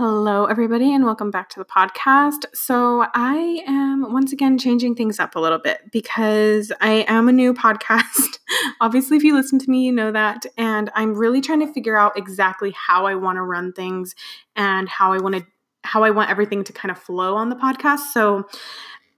Hello, 0.00 0.44
everybody, 0.44 0.94
and 0.94 1.04
welcome 1.04 1.32
back 1.32 1.48
to 1.48 1.58
the 1.58 1.64
podcast. 1.64 2.44
So, 2.54 3.06
I 3.14 3.64
am 3.66 4.12
once 4.12 4.32
again 4.32 4.56
changing 4.56 4.94
things 4.94 5.18
up 5.18 5.34
a 5.34 5.40
little 5.40 5.58
bit 5.58 5.90
because 5.90 6.70
I 6.80 7.04
am 7.08 7.26
a 7.26 7.32
new 7.32 7.52
podcast. 7.64 8.38
Obviously, 8.80 9.16
if 9.16 9.24
you 9.24 9.34
listen 9.34 9.58
to 9.58 9.68
me, 9.68 9.84
you 9.84 9.90
know 9.90 10.12
that. 10.12 10.46
And 10.56 10.88
I'm 10.94 11.14
really 11.14 11.40
trying 11.40 11.66
to 11.66 11.72
figure 11.72 11.96
out 11.96 12.16
exactly 12.16 12.72
how 12.76 13.06
I 13.06 13.16
want 13.16 13.38
to 13.38 13.42
run 13.42 13.72
things 13.72 14.14
and 14.54 14.88
how 14.88 15.12
I 15.12 15.18
want 15.18 15.34
to 15.34 15.44
how 15.82 16.04
I 16.04 16.10
want 16.10 16.30
everything 16.30 16.62
to 16.62 16.72
kind 16.72 16.92
of 16.92 16.98
flow 16.98 17.34
on 17.34 17.48
the 17.48 17.56
podcast. 17.56 18.12
So, 18.12 18.44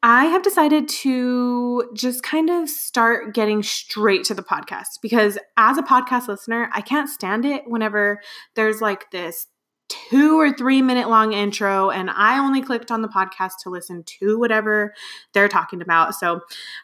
I 0.03 0.25
have 0.25 0.43
decided 0.43 0.89
to 0.89 1.91
just 1.93 2.23
kind 2.23 2.49
of 2.49 2.71
start 2.71 3.35
getting 3.35 3.63
straight 3.63 4.25
to 4.25 4.35
the 4.35 4.43
podcast 4.43 5.03
because 5.03 5.37
as 5.59 5.77
a 5.77 5.83
podcast 5.83 6.27
listener, 6.27 6.71
I 6.73 6.81
can't 6.81 7.11
stand 7.11 7.45
it 7.45 7.65
whenever 7.67 8.23
there's 8.55 8.81
like 8.81 9.11
this 9.11 9.47
two 9.91 10.39
or 10.39 10.53
three 10.53 10.81
minute 10.81 11.09
long 11.09 11.33
intro 11.33 11.91
and 11.91 12.11
i 12.11 12.39
only 12.39 12.63
clicked 12.63 12.93
on 12.93 13.03
the 13.03 13.09
podcast 13.09 13.55
to 13.61 13.69
listen 13.69 14.05
to 14.05 14.39
whatever 14.39 14.95
they're 15.33 15.49
talking 15.49 15.83
about. 15.83 16.15
So 16.15 16.37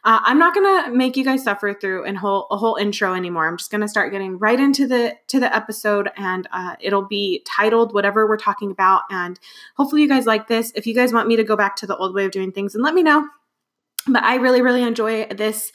uh, 0.05 0.21
i'm 0.23 0.39
not 0.39 0.55
gonna 0.55 0.91
make 0.91 1.17
you 1.17 1.25
guys 1.25 1.45
suffer 1.45 1.73
through 1.73 2.05
a 2.05 2.15
whole, 2.15 2.47
a 2.51 2.57
whole 2.57 2.77
intro 2.77 3.15
anymore. 3.15 3.47
I'm 3.47 3.57
just 3.57 3.71
gonna 3.71 3.89
start 3.89 4.13
getting 4.13 4.39
right 4.39 4.59
into 4.59 4.87
the 4.87 5.17
to 5.29 5.39
the 5.39 5.55
episode 5.55 6.11
and 6.17 6.49
uh, 6.53 6.75
it'll 6.81 7.07
be 7.07 7.45
titled 7.47 7.95
whatever 7.95 8.27
we're 8.27 8.37
talking 8.37 8.71
about 8.71 9.03
and 9.11 9.39
hopefully 9.77 10.03
you 10.03 10.09
guys 10.09 10.27
like 10.27 10.49
this. 10.49 10.73
If 10.75 10.87
you 10.87 10.95
guys 10.95 11.13
want 11.13 11.29
me 11.29 11.37
to 11.37 11.45
go 11.45 11.57
back 11.57 11.77
to 11.77 11.87
the 11.87 11.97
old 11.97 12.15
way 12.15 12.25
of 12.25 12.33
doing 12.33 12.53
things 12.53 12.75
and 12.75 12.83
let 12.83 12.95
me 12.95 13.03
know. 13.03 13.29
But 14.09 14.25
i 14.25 14.37
really 14.37 14.63
really 14.63 14.83
enjoy 14.83 15.27
this 15.27 15.73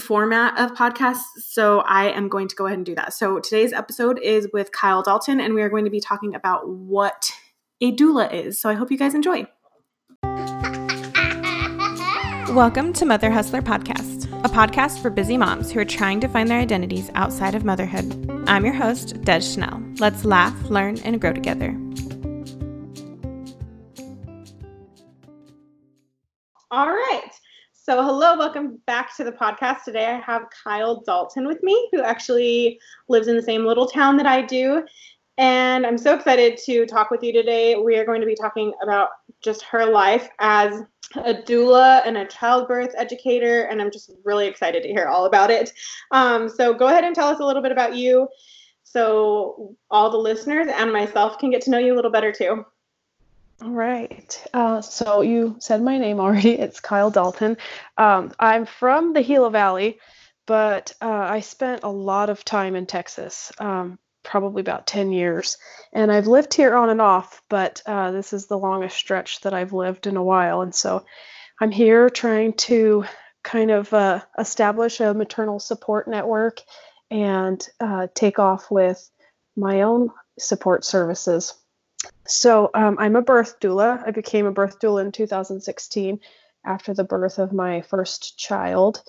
format 0.00 0.58
of 0.58 0.72
podcasts. 0.72 1.22
So 1.38 1.80
I 1.80 2.10
am 2.10 2.28
going 2.28 2.48
to 2.48 2.56
go 2.56 2.66
ahead 2.66 2.78
and 2.78 2.86
do 2.86 2.94
that. 2.96 3.12
So 3.12 3.38
today's 3.38 3.72
episode 3.72 4.18
is 4.20 4.48
with 4.52 4.72
Kyle 4.72 5.02
Dalton, 5.02 5.40
and 5.40 5.54
we 5.54 5.62
are 5.62 5.68
going 5.68 5.84
to 5.84 5.90
be 5.90 6.00
talking 6.00 6.34
about 6.34 6.68
what 6.68 7.30
a 7.80 7.94
doula 7.94 8.32
is. 8.32 8.60
So 8.60 8.68
I 8.68 8.74
hope 8.74 8.90
you 8.90 8.98
guys 8.98 9.14
enjoy. 9.14 9.46
Welcome 12.52 12.92
to 12.94 13.04
Mother 13.04 13.30
Hustler 13.30 13.62
Podcast, 13.62 14.24
a 14.44 14.48
podcast 14.48 15.00
for 15.00 15.10
busy 15.10 15.36
moms 15.36 15.70
who 15.70 15.80
are 15.80 15.84
trying 15.84 16.20
to 16.20 16.28
find 16.28 16.48
their 16.48 16.60
identities 16.60 17.10
outside 17.14 17.54
of 17.54 17.64
motherhood. 17.64 18.30
I'm 18.48 18.64
your 18.64 18.74
host, 18.74 19.22
Des 19.22 19.40
Chanel. 19.40 19.82
Let's 19.98 20.24
laugh, 20.24 20.54
learn, 20.70 20.98
and 21.00 21.20
grow 21.20 21.32
together. 21.32 21.76
All 26.70 26.88
right. 26.88 27.30
So, 27.86 28.02
hello, 28.02 28.38
welcome 28.38 28.78
back 28.86 29.14
to 29.18 29.24
the 29.24 29.32
podcast. 29.32 29.84
Today 29.84 30.06
I 30.06 30.18
have 30.18 30.46
Kyle 30.64 31.02
Dalton 31.02 31.46
with 31.46 31.62
me, 31.62 31.90
who 31.92 32.00
actually 32.00 32.80
lives 33.10 33.28
in 33.28 33.36
the 33.36 33.42
same 33.42 33.66
little 33.66 33.86
town 33.86 34.16
that 34.16 34.24
I 34.24 34.40
do. 34.40 34.86
And 35.36 35.84
I'm 35.84 35.98
so 35.98 36.14
excited 36.14 36.56
to 36.64 36.86
talk 36.86 37.10
with 37.10 37.22
you 37.22 37.30
today. 37.30 37.76
We 37.76 37.98
are 37.98 38.06
going 38.06 38.22
to 38.22 38.26
be 38.26 38.34
talking 38.34 38.72
about 38.82 39.10
just 39.42 39.60
her 39.64 39.84
life 39.84 40.30
as 40.40 40.80
a 41.14 41.34
doula 41.34 42.00
and 42.06 42.16
a 42.16 42.24
childbirth 42.24 42.94
educator. 42.96 43.64
And 43.64 43.82
I'm 43.82 43.90
just 43.90 44.10
really 44.24 44.46
excited 44.46 44.82
to 44.82 44.88
hear 44.88 45.08
all 45.08 45.26
about 45.26 45.50
it. 45.50 45.70
Um, 46.10 46.48
so, 46.48 46.72
go 46.72 46.86
ahead 46.86 47.04
and 47.04 47.14
tell 47.14 47.28
us 47.28 47.40
a 47.40 47.44
little 47.44 47.60
bit 47.60 47.70
about 47.70 47.94
you 47.94 48.28
so 48.84 49.76
all 49.90 50.08
the 50.08 50.16
listeners 50.16 50.68
and 50.72 50.90
myself 50.90 51.38
can 51.38 51.50
get 51.50 51.60
to 51.62 51.70
know 51.70 51.78
you 51.78 51.92
a 51.92 51.96
little 51.96 52.10
better 52.10 52.32
too. 52.32 52.64
All 53.62 53.70
right. 53.70 54.46
Uh, 54.52 54.80
so 54.80 55.22
you 55.22 55.56
said 55.60 55.82
my 55.82 55.98
name 55.98 56.20
already. 56.20 56.52
It's 56.60 56.80
Kyle 56.80 57.10
Dalton. 57.10 57.56
Um, 57.96 58.32
I'm 58.38 58.66
from 58.66 59.12
the 59.12 59.22
Gila 59.22 59.50
Valley, 59.50 59.98
but 60.46 60.92
uh, 61.00 61.08
I 61.08 61.40
spent 61.40 61.82
a 61.84 61.88
lot 61.88 62.30
of 62.30 62.44
time 62.44 62.76
in 62.76 62.86
Texas, 62.86 63.52
um, 63.58 63.98
probably 64.22 64.60
about 64.60 64.86
10 64.86 65.12
years. 65.12 65.56
And 65.92 66.12
I've 66.12 66.26
lived 66.26 66.54
here 66.54 66.74
on 66.74 66.90
and 66.90 67.00
off, 67.00 67.42
but 67.48 67.82
uh, 67.86 68.10
this 68.10 68.32
is 68.32 68.46
the 68.46 68.58
longest 68.58 68.96
stretch 68.96 69.40
that 69.40 69.54
I've 69.54 69.72
lived 69.72 70.06
in 70.06 70.16
a 70.16 70.22
while. 70.22 70.60
And 70.62 70.74
so 70.74 71.04
I'm 71.60 71.70
here 71.70 72.10
trying 72.10 72.54
to 72.68 73.04
kind 73.42 73.70
of 73.70 73.92
uh, 73.94 74.20
establish 74.38 75.00
a 75.00 75.14
maternal 75.14 75.60
support 75.60 76.08
network 76.08 76.60
and 77.10 77.66
uh, 77.80 78.08
take 78.14 78.38
off 78.38 78.70
with 78.70 79.10
my 79.56 79.82
own 79.82 80.10
support 80.38 80.84
services. 80.84 81.54
So 82.26 82.70
um, 82.74 82.96
I'm 82.98 83.16
a 83.16 83.22
birth 83.22 83.60
doula. 83.60 84.02
I 84.06 84.10
became 84.10 84.46
a 84.46 84.52
birth 84.52 84.78
doula 84.80 85.04
in 85.04 85.12
2016 85.12 86.20
after 86.64 86.94
the 86.94 87.04
birth 87.04 87.38
of 87.38 87.52
my 87.52 87.82
first 87.82 88.38
child, 88.38 89.02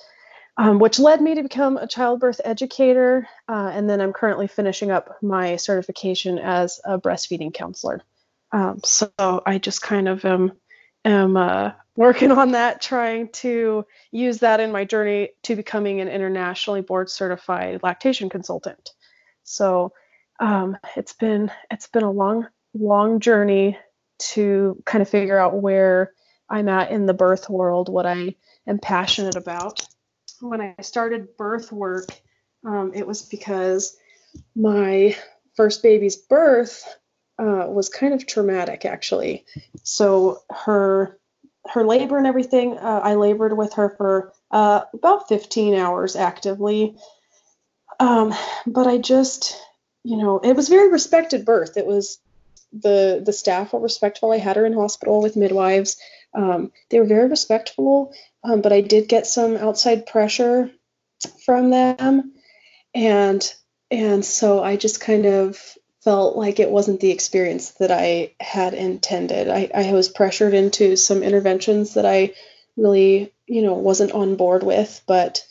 um, 0.57 0.79
which 0.79 0.99
led 0.99 1.21
me 1.21 1.35
to 1.35 1.43
become 1.43 1.77
a 1.77 1.87
childbirth 1.87 2.41
educator. 2.43 3.27
Uh, 3.47 3.71
and 3.73 3.89
then 3.89 4.01
I'm 4.01 4.13
currently 4.13 4.47
finishing 4.47 4.91
up 4.91 5.17
my 5.21 5.55
certification 5.55 6.37
as 6.39 6.79
a 6.83 6.99
breastfeeding 6.99 7.53
counselor. 7.53 8.01
Um, 8.51 8.81
so 8.83 9.11
I 9.17 9.57
just 9.57 9.81
kind 9.81 10.07
of 10.07 10.23
am, 10.25 10.53
am 11.03 11.37
uh, 11.37 11.71
working 11.95 12.31
on 12.31 12.51
that, 12.51 12.81
trying 12.81 13.29
to 13.29 13.85
use 14.11 14.39
that 14.39 14.59
in 14.59 14.71
my 14.71 14.85
journey 14.85 15.29
to 15.43 15.55
becoming 15.55 16.01
an 16.01 16.07
internationally 16.07 16.81
board 16.81 17.09
certified 17.09 17.81
lactation 17.83 18.29
consultant. 18.29 18.91
So 19.43 19.93
um, 20.39 20.77
it's 20.95 21.13
been 21.13 21.51
it's 21.71 21.87
been 21.87 22.03
a 22.03 22.11
long 22.11 22.47
long 22.77 23.19
journey 23.19 23.77
to 24.17 24.81
kind 24.85 25.01
of 25.01 25.09
figure 25.09 25.37
out 25.37 25.61
where 25.61 26.13
I'm 26.49 26.69
at 26.69 26.91
in 26.91 27.05
the 27.05 27.13
birth 27.13 27.49
world, 27.49 27.89
what 27.89 28.05
I 28.05 28.35
am 28.67 28.79
passionate 28.79 29.35
about. 29.35 29.85
When 30.41 30.61
I 30.61 30.75
started 30.81 31.37
birth 31.37 31.71
work, 31.71 32.09
um, 32.65 32.91
it 32.93 33.07
was 33.07 33.23
because 33.23 33.97
my 34.55 35.15
first 35.55 35.81
baby's 35.81 36.15
birth 36.15 36.83
uh, 37.39 37.65
was 37.67 37.89
kind 37.89 38.13
of 38.13 38.25
traumatic, 38.25 38.85
actually. 38.85 39.45
So 39.83 40.41
her 40.49 41.19
her 41.67 41.83
labor 41.83 42.17
and 42.17 42.27
everything, 42.27 42.77
uh, 42.77 43.01
I 43.03 43.15
labored 43.15 43.57
with 43.57 43.73
her 43.73 43.89
for 43.97 44.33
uh, 44.51 44.81
about 44.93 45.27
15 45.27 45.73
hours 45.73 46.15
actively. 46.15 46.95
Um, 47.99 48.35
but 48.67 48.85
I 48.85 48.99
just, 48.99 49.59
you 50.03 50.17
know, 50.17 50.37
it 50.39 50.53
was 50.53 50.69
very 50.69 50.91
respected 50.91 51.43
birth. 51.43 51.75
It 51.75 51.87
was 51.87 52.19
the 52.81 53.21
the 53.25 53.33
staff 53.33 53.73
were 53.73 53.79
respectful. 53.79 54.31
I 54.31 54.37
had 54.37 54.55
her 54.55 54.65
in 54.65 54.73
hospital 54.73 55.21
with 55.21 55.35
midwives. 55.35 55.97
Um, 56.33 56.71
they 56.89 56.99
were 56.99 57.05
very 57.05 57.29
respectful, 57.29 58.13
um, 58.43 58.61
but 58.61 58.73
I 58.73 58.81
did 58.81 59.07
get 59.07 59.27
some 59.27 59.55
outside 59.55 60.05
pressure 60.05 60.71
from 61.45 61.69
them, 61.69 62.33
and 62.93 63.53
and 63.91 64.25
so 64.25 64.63
I 64.63 64.75
just 64.75 64.99
kind 64.99 65.25
of 65.25 65.59
felt 66.03 66.35
like 66.37 66.59
it 66.59 66.69
wasn't 66.69 66.99
the 66.99 67.11
experience 67.11 67.71
that 67.71 67.91
I 67.91 68.33
had 68.39 68.73
intended. 68.75 69.49
I, 69.49 69.71
I 69.73 69.91
was 69.91 70.07
pressured 70.07 70.53
into 70.53 70.95
some 70.97 71.23
interventions 71.23 71.95
that 71.95 72.05
I 72.05 72.33
really, 72.77 73.33
you 73.47 73.63
know, 73.63 73.73
wasn't 73.73 74.11
on 74.11 74.35
board 74.35 74.61
with, 74.61 75.01
but 75.07 75.43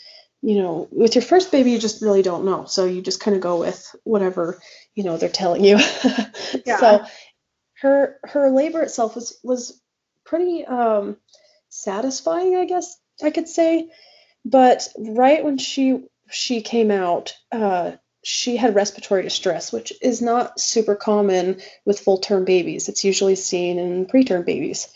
you 0.42 0.58
know, 0.58 0.88
with 0.92 1.14
your 1.14 1.22
first 1.22 1.50
baby, 1.50 1.70
you 1.72 1.78
just 1.78 2.02
really 2.02 2.20
don't 2.20 2.44
know. 2.44 2.66
So 2.66 2.84
you 2.84 3.00
just 3.00 3.18
kind 3.18 3.34
of 3.34 3.40
go 3.40 3.60
with 3.60 3.96
whatever, 4.04 4.60
you 4.94 5.04
know, 5.04 5.16
they're 5.16 5.28
telling 5.28 5.64
you. 5.64 5.76
yeah. 6.66 6.78
So 6.78 7.04
her 7.80 8.18
her 8.24 8.50
labor 8.50 8.82
itself 8.82 9.14
was 9.14 9.38
was 9.42 9.80
pretty 10.24 10.64
um, 10.64 11.16
satisfying, 11.68 12.56
I 12.56 12.64
guess 12.64 12.96
I 13.22 13.30
could 13.30 13.48
say. 13.48 13.90
But 14.44 14.88
right 14.98 15.44
when 15.44 15.58
she 15.58 16.04
she 16.30 16.62
came 16.62 16.90
out, 16.90 17.34
uh, 17.52 17.92
she 18.22 18.56
had 18.56 18.74
respiratory 18.74 19.22
distress, 19.22 19.72
which 19.72 19.92
is 20.00 20.22
not 20.22 20.58
super 20.58 20.94
common 20.94 21.60
with 21.84 22.00
full 22.00 22.18
term 22.18 22.44
babies. 22.44 22.88
It's 22.88 23.04
usually 23.04 23.36
seen 23.36 23.78
in 23.78 24.06
preterm 24.06 24.44
babies. 24.44 24.88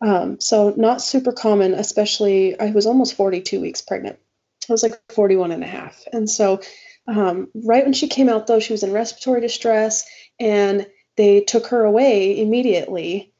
Um, 0.00 0.38
so 0.40 0.74
not 0.76 1.00
super 1.00 1.32
common, 1.32 1.72
especially 1.72 2.58
I 2.58 2.70
was 2.70 2.86
almost 2.86 3.14
42 3.14 3.60
weeks 3.60 3.80
pregnant. 3.80 4.18
I 4.68 4.72
was 4.72 4.82
like 4.82 5.00
41 5.12 5.52
and 5.52 5.64
a 5.64 5.66
half. 5.66 6.02
And 6.12 6.28
so, 6.28 6.60
um, 7.06 7.48
right 7.54 7.84
when 7.84 7.92
she 7.92 8.08
came 8.08 8.28
out, 8.28 8.46
though, 8.46 8.60
she 8.60 8.72
was 8.72 8.82
in 8.82 8.92
respiratory 8.92 9.40
distress 9.40 10.06
and 10.40 10.86
they 11.16 11.40
took 11.40 11.68
her 11.68 11.84
away 11.84 12.40
immediately. 12.40 13.32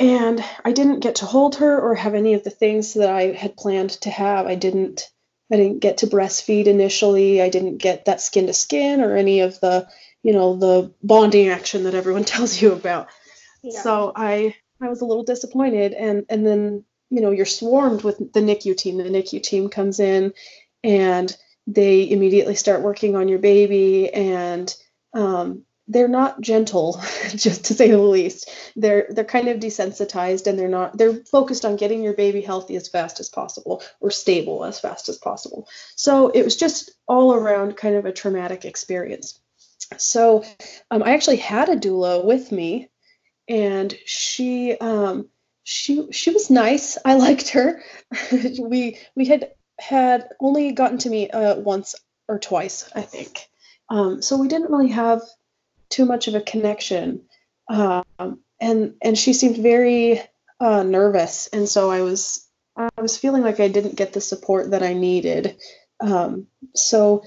And 0.00 0.44
I 0.64 0.72
didn't 0.72 1.00
get 1.00 1.16
to 1.16 1.26
hold 1.26 1.56
her 1.56 1.80
or 1.80 1.94
have 1.94 2.14
any 2.14 2.34
of 2.34 2.44
the 2.44 2.50
things 2.50 2.94
that 2.94 3.10
I 3.10 3.32
had 3.32 3.56
planned 3.56 3.90
to 4.02 4.10
have. 4.10 4.46
I 4.46 4.54
didn't. 4.54 5.10
I 5.50 5.56
didn't 5.56 5.78
get 5.78 5.98
to 5.98 6.06
breastfeed 6.06 6.66
initially. 6.66 7.40
I 7.40 7.48
didn't 7.48 7.78
get 7.78 8.04
that 8.04 8.20
skin 8.20 8.48
to 8.48 8.52
skin 8.52 9.00
or 9.00 9.16
any 9.16 9.40
of 9.40 9.58
the, 9.60 9.88
you 10.22 10.34
know, 10.34 10.56
the 10.56 10.92
bonding 11.02 11.48
action 11.48 11.84
that 11.84 11.94
everyone 11.94 12.24
tells 12.34 12.60
you 12.60 12.72
about. 12.72 13.08
Yeah. 13.62 13.80
So 13.80 14.12
I 14.14 14.54
I 14.80 14.88
was 14.88 15.00
a 15.00 15.06
little 15.06 15.22
disappointed 15.24 15.94
and 15.94 16.26
and 16.28 16.46
then 16.46 16.84
you 17.10 17.22
know 17.22 17.30
you're 17.30 17.46
swarmed 17.46 18.02
with 18.02 18.18
the 18.18 18.40
NICU 18.40 18.76
team. 18.76 18.98
The 18.98 19.04
NICU 19.04 19.42
team 19.42 19.70
comes 19.70 20.00
in 20.00 20.34
and 20.84 21.34
they 21.68 22.10
immediately 22.10 22.54
start 22.54 22.82
working 22.82 23.14
on 23.14 23.28
your 23.28 23.38
baby 23.38 24.12
and 24.12 24.74
um, 25.12 25.64
they're 25.86 26.08
not 26.08 26.40
gentle 26.40 27.00
just 27.36 27.66
to 27.66 27.74
say 27.74 27.90
the 27.90 27.98
least 27.98 28.50
they're 28.74 29.06
they're 29.10 29.24
kind 29.24 29.48
of 29.48 29.60
desensitized 29.60 30.46
and 30.46 30.58
they're 30.58 30.68
not 30.68 30.96
they're 30.96 31.14
focused 31.24 31.64
on 31.64 31.76
getting 31.76 32.02
your 32.02 32.14
baby 32.14 32.40
healthy 32.40 32.74
as 32.74 32.88
fast 32.88 33.20
as 33.20 33.28
possible 33.28 33.82
or 34.00 34.10
stable 34.10 34.64
as 34.64 34.80
fast 34.80 35.08
as 35.08 35.18
possible 35.18 35.68
so 35.94 36.28
it 36.28 36.42
was 36.42 36.56
just 36.56 36.90
all 37.06 37.34
around 37.34 37.76
kind 37.76 37.96
of 37.96 38.06
a 38.06 38.12
traumatic 38.12 38.64
experience 38.64 39.40
so 39.98 40.42
um, 40.90 41.02
i 41.02 41.12
actually 41.12 41.36
had 41.36 41.68
a 41.68 41.76
doula 41.76 42.24
with 42.24 42.50
me 42.50 42.88
and 43.48 43.94
she 44.04 44.76
um, 44.78 45.28
she 45.64 46.10
she 46.12 46.30
was 46.30 46.48
nice. 46.48 46.96
I 47.04 47.14
liked 47.14 47.50
her. 47.50 47.82
we 48.32 48.98
we 49.14 49.26
had 49.26 49.50
had 49.78 50.28
only 50.40 50.72
gotten 50.72 50.98
to 50.98 51.10
meet 51.10 51.30
uh, 51.30 51.56
once 51.58 51.94
or 52.28 52.38
twice, 52.38 52.90
I 52.94 53.02
think. 53.02 53.46
Um, 53.88 54.22
so 54.22 54.36
we 54.36 54.48
didn't 54.48 54.70
really 54.70 54.90
have 54.90 55.22
too 55.88 56.04
much 56.04 56.28
of 56.28 56.34
a 56.34 56.40
connection. 56.40 57.22
Um, 57.68 58.40
and 58.60 58.94
and 59.02 59.16
she 59.16 59.32
seemed 59.32 59.58
very 59.58 60.20
uh, 60.60 60.82
nervous, 60.82 61.48
and 61.52 61.68
so 61.68 61.90
I 61.90 62.02
was 62.02 62.46
I 62.76 62.88
was 63.00 63.18
feeling 63.18 63.42
like 63.42 63.60
I 63.60 63.68
didn't 63.68 63.96
get 63.96 64.12
the 64.12 64.20
support 64.20 64.70
that 64.70 64.82
I 64.82 64.94
needed. 64.94 65.56
Um, 66.00 66.46
so 66.74 67.22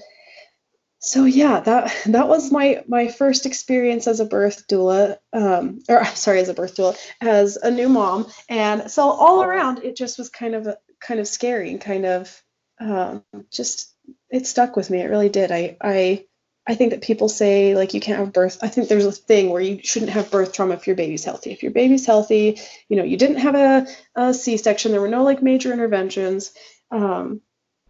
so 0.98 1.24
yeah, 1.24 1.60
that 1.60 1.94
that 2.06 2.28
was 2.28 2.52
my 2.52 2.84
my 2.86 3.08
first 3.08 3.46
experience 3.46 4.06
as 4.06 4.20
a 4.20 4.24
birth 4.24 4.66
doula, 4.68 5.18
um, 5.32 5.80
or 5.88 6.04
sorry, 6.06 6.40
as 6.40 6.48
a 6.48 6.54
birth 6.54 6.76
doula, 6.76 6.96
as 7.20 7.56
a 7.56 7.70
new 7.70 7.88
mom, 7.88 8.26
and 8.48 8.90
so 8.90 9.10
all 9.10 9.42
around 9.42 9.80
it 9.84 9.96
just 9.96 10.18
was 10.18 10.28
kind 10.28 10.54
of 10.54 10.68
kind 11.00 11.20
of 11.20 11.26
scary 11.26 11.70
and 11.70 11.80
kind 11.80 12.06
of 12.06 12.41
um, 12.82 13.24
just 13.50 13.92
it 14.30 14.46
stuck 14.46 14.76
with 14.76 14.90
me. 14.90 15.00
It 15.00 15.10
really 15.10 15.28
did. 15.28 15.52
I 15.52 15.76
I 15.80 16.26
I 16.66 16.74
think 16.74 16.90
that 16.90 17.02
people 17.02 17.28
say 17.28 17.74
like 17.74 17.94
you 17.94 18.00
can't 18.00 18.18
have 18.18 18.32
birth. 18.32 18.58
I 18.62 18.68
think 18.68 18.88
there's 18.88 19.06
a 19.06 19.12
thing 19.12 19.50
where 19.50 19.62
you 19.62 19.80
shouldn't 19.82 20.12
have 20.12 20.30
birth 20.30 20.52
trauma 20.52 20.74
if 20.74 20.86
your 20.86 20.96
baby's 20.96 21.24
healthy. 21.24 21.50
If 21.52 21.62
your 21.62 21.72
baby's 21.72 22.06
healthy, 22.06 22.60
you 22.88 22.96
know, 22.96 23.04
you 23.04 23.16
didn't 23.16 23.38
have 23.38 23.54
a, 23.54 23.86
a 24.14 24.34
C-section, 24.34 24.92
there 24.92 25.00
were 25.00 25.08
no 25.08 25.22
like 25.24 25.42
major 25.42 25.72
interventions. 25.72 26.52
Um, 26.90 27.40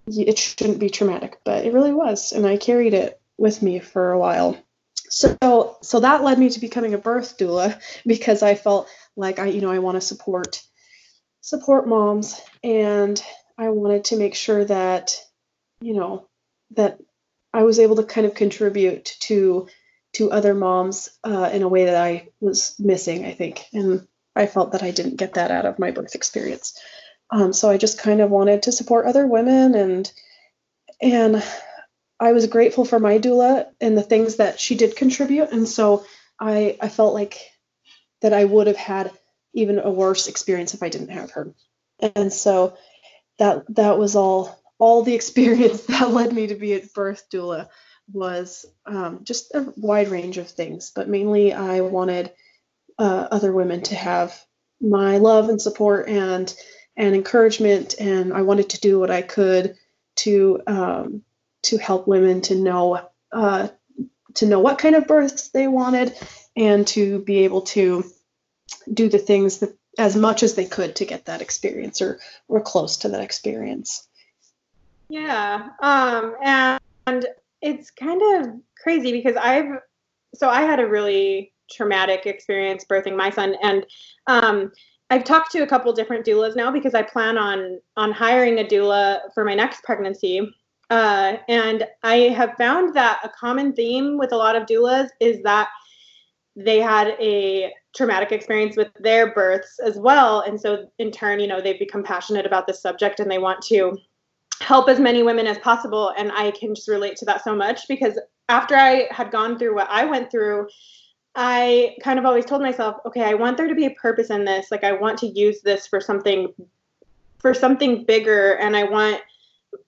it 0.06 0.38
shouldn't 0.38 0.80
be 0.80 0.90
traumatic, 0.90 1.38
but 1.44 1.64
it 1.64 1.72
really 1.72 1.92
was, 1.92 2.32
and 2.32 2.46
I 2.46 2.56
carried 2.56 2.94
it 2.94 3.20
with 3.38 3.62
me 3.62 3.78
for 3.78 4.12
a 4.12 4.18
while. 4.18 4.56
So 5.08 5.76
so 5.82 6.00
that 6.00 6.24
led 6.24 6.38
me 6.38 6.50
to 6.50 6.60
becoming 6.60 6.94
a 6.94 6.98
birth 6.98 7.38
doula 7.38 7.80
because 8.06 8.42
I 8.42 8.54
felt 8.54 8.88
like 9.16 9.38
I 9.38 9.46
you 9.46 9.60
know 9.60 9.70
I 9.70 9.78
want 9.78 9.96
to 9.96 10.00
support 10.00 10.62
support 11.40 11.88
moms 11.88 12.40
and 12.62 13.22
I 13.58 13.68
wanted 13.70 14.04
to 14.06 14.16
make 14.16 14.34
sure 14.34 14.64
that 14.64 15.16
you 15.80 15.94
know 15.94 16.28
that 16.72 16.98
I 17.52 17.64
was 17.64 17.78
able 17.78 17.96
to 17.96 18.04
kind 18.04 18.26
of 18.26 18.34
contribute 18.34 19.16
to 19.20 19.68
to 20.14 20.30
other 20.30 20.54
moms 20.54 21.08
uh, 21.24 21.50
in 21.52 21.62
a 21.62 21.68
way 21.68 21.86
that 21.86 21.96
I 21.96 22.28
was 22.40 22.74
missing, 22.78 23.24
I 23.24 23.32
think, 23.32 23.64
and 23.72 24.06
I 24.36 24.46
felt 24.46 24.72
that 24.72 24.82
I 24.82 24.90
didn't 24.90 25.16
get 25.16 25.34
that 25.34 25.50
out 25.50 25.64
of 25.64 25.78
my 25.78 25.90
birth 25.90 26.14
experience. 26.14 26.78
Um, 27.30 27.52
so 27.52 27.70
I 27.70 27.78
just 27.78 27.98
kind 27.98 28.20
of 28.20 28.30
wanted 28.30 28.64
to 28.64 28.72
support 28.72 29.06
other 29.06 29.26
women, 29.26 29.74
and 29.74 30.12
and 31.00 31.42
I 32.20 32.32
was 32.32 32.46
grateful 32.46 32.84
for 32.84 32.98
my 32.98 33.18
doula 33.18 33.66
and 33.80 33.96
the 33.96 34.02
things 34.02 34.36
that 34.36 34.60
she 34.60 34.74
did 34.74 34.96
contribute, 34.96 35.50
and 35.50 35.68
so 35.68 36.04
I 36.38 36.76
I 36.80 36.88
felt 36.88 37.14
like 37.14 37.38
that 38.20 38.32
I 38.32 38.44
would 38.44 38.66
have 38.66 38.76
had 38.76 39.10
even 39.54 39.78
a 39.78 39.90
worse 39.90 40.28
experience 40.28 40.74
if 40.74 40.82
I 40.82 40.88
didn't 40.88 41.08
have 41.08 41.32
her, 41.32 41.54
and 42.14 42.32
so 42.32 42.76
that 43.38 43.64
that 43.74 43.98
was 43.98 44.16
all 44.16 44.58
all 44.78 45.02
the 45.02 45.14
experience 45.20 45.82
that 45.86 46.10
led 46.10 46.32
me 46.32 46.48
to 46.48 46.54
be 46.54 46.74
a 46.74 46.86
birth 46.94 47.26
doula 47.32 47.68
was 48.12 48.66
um, 48.84 49.20
just 49.22 49.54
a 49.54 49.72
wide 49.76 50.08
range 50.08 50.38
of 50.38 50.48
things, 50.48 50.92
but 50.94 51.08
mainly 51.08 51.52
I 51.52 51.80
wanted 51.80 52.32
uh, 52.98 53.28
other 53.30 53.52
women 53.52 53.82
to 53.84 53.94
have 53.94 54.38
my 54.80 55.18
love 55.18 55.48
and 55.48 55.60
support 55.60 56.08
and 56.08 56.52
and 56.96 57.14
encouragement, 57.14 57.94
and 57.98 58.34
I 58.34 58.42
wanted 58.42 58.70
to 58.70 58.80
do 58.80 58.98
what 58.98 59.10
I 59.10 59.22
could 59.22 59.76
to 60.16 60.60
um, 60.66 61.22
to 61.64 61.78
help 61.78 62.06
women 62.06 62.42
to 62.42 62.54
know 62.54 63.08
uh, 63.32 63.68
to 64.34 64.46
know 64.46 64.60
what 64.60 64.78
kind 64.78 64.94
of 64.94 65.06
births 65.06 65.48
they 65.48 65.68
wanted 65.68 66.14
and 66.56 66.86
to 66.88 67.20
be 67.20 67.44
able 67.44 67.62
to 67.62 68.04
do 68.92 69.08
the 69.08 69.18
things 69.18 69.58
that 69.58 69.76
as 69.98 70.16
much 70.16 70.42
as 70.42 70.54
they 70.54 70.64
could 70.64 70.96
to 70.96 71.04
get 71.04 71.26
that 71.26 71.42
experience 71.42 72.00
or 72.00 72.18
or 72.48 72.60
close 72.60 72.96
to 72.98 73.08
that 73.08 73.22
experience. 73.22 74.08
Yeah. 75.12 75.68
Um, 75.80 76.36
and, 76.42 76.80
and 77.06 77.26
it's 77.60 77.90
kind 77.90 78.22
of 78.22 78.54
crazy 78.82 79.12
because 79.12 79.36
I've, 79.36 79.80
so 80.34 80.48
I 80.48 80.62
had 80.62 80.80
a 80.80 80.86
really 80.86 81.52
traumatic 81.70 82.24
experience 82.24 82.86
birthing 82.90 83.14
my 83.14 83.28
son. 83.28 83.54
And 83.62 83.84
um, 84.26 84.72
I've 85.10 85.24
talked 85.24 85.52
to 85.52 85.62
a 85.62 85.66
couple 85.66 85.92
different 85.92 86.24
doulas 86.24 86.56
now 86.56 86.70
because 86.70 86.94
I 86.94 87.02
plan 87.02 87.36
on 87.36 87.78
on 87.98 88.10
hiring 88.10 88.60
a 88.60 88.64
doula 88.64 89.20
for 89.34 89.44
my 89.44 89.54
next 89.54 89.84
pregnancy. 89.84 90.50
Uh, 90.88 91.36
and 91.48 91.86
I 92.02 92.16
have 92.30 92.54
found 92.56 92.94
that 92.96 93.20
a 93.22 93.28
common 93.28 93.74
theme 93.74 94.16
with 94.16 94.32
a 94.32 94.36
lot 94.36 94.56
of 94.56 94.64
doulas 94.64 95.08
is 95.20 95.42
that 95.42 95.68
they 96.56 96.80
had 96.80 97.16
a 97.20 97.72
traumatic 97.94 98.32
experience 98.32 98.76
with 98.76 98.88
their 99.00 99.32
births 99.34 99.78
as 99.84 99.96
well. 99.96 100.40
And 100.40 100.60
so 100.60 100.90
in 100.98 101.10
turn, 101.10 101.40
you 101.40 101.46
know, 101.46 101.60
they've 101.60 101.78
become 101.78 102.02
passionate 102.02 102.46
about 102.46 102.66
this 102.66 102.80
subject 102.80 103.20
and 103.20 103.30
they 103.30 103.38
want 103.38 103.62
to 103.66 103.96
help 104.60 104.88
as 104.88 105.00
many 105.00 105.22
women 105.22 105.46
as 105.46 105.58
possible. 105.58 106.12
And 106.16 106.30
I 106.32 106.50
can 106.52 106.74
just 106.74 106.88
relate 106.88 107.16
to 107.16 107.24
that 107.26 107.42
so 107.44 107.54
much 107.54 107.88
because 107.88 108.18
after 108.48 108.76
I 108.76 109.08
had 109.10 109.30
gone 109.30 109.58
through 109.58 109.74
what 109.74 109.88
I 109.90 110.04
went 110.04 110.30
through, 110.30 110.68
I 111.34 111.96
kind 112.02 112.18
of 112.18 112.26
always 112.26 112.44
told 112.44 112.60
myself, 112.60 112.96
okay, 113.06 113.24
I 113.24 113.34
want 113.34 113.56
there 113.56 113.68
to 113.68 113.74
be 113.74 113.86
a 113.86 113.90
purpose 113.90 114.30
in 114.30 114.44
this. 114.44 114.70
Like 114.70 114.84
I 114.84 114.92
want 114.92 115.18
to 115.20 115.26
use 115.26 115.62
this 115.62 115.86
for 115.86 116.00
something 116.00 116.52
for 117.38 117.54
something 117.54 118.04
bigger 118.04 118.52
and 118.58 118.76
I 118.76 118.84
want 118.84 119.20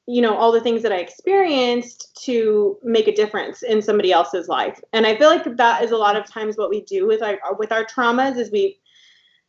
you 0.07 0.21
know 0.21 0.37
all 0.37 0.53
the 0.53 0.61
things 0.61 0.83
that 0.83 0.93
I 0.93 0.99
experienced 0.99 2.23
to 2.25 2.79
make 2.83 3.09
a 3.09 3.15
difference 3.15 3.63
in 3.63 3.81
somebody 3.81 4.13
else's 4.13 4.49
life. 4.49 4.81
And 4.93 5.07
I 5.07 5.17
feel 5.17 5.29
like 5.29 5.45
that 5.57 5.83
is 5.83 5.91
a 5.91 5.97
lot 5.97 6.17
of 6.17 6.27
times 6.27 6.57
what 6.57 6.71
we 6.71 6.83
do 6.83 7.07
with 7.07 7.23
our 7.23 7.39
with 7.59 7.73
our 7.73 7.85
traumas 7.85 8.37
is 8.37 8.51
we 8.51 8.81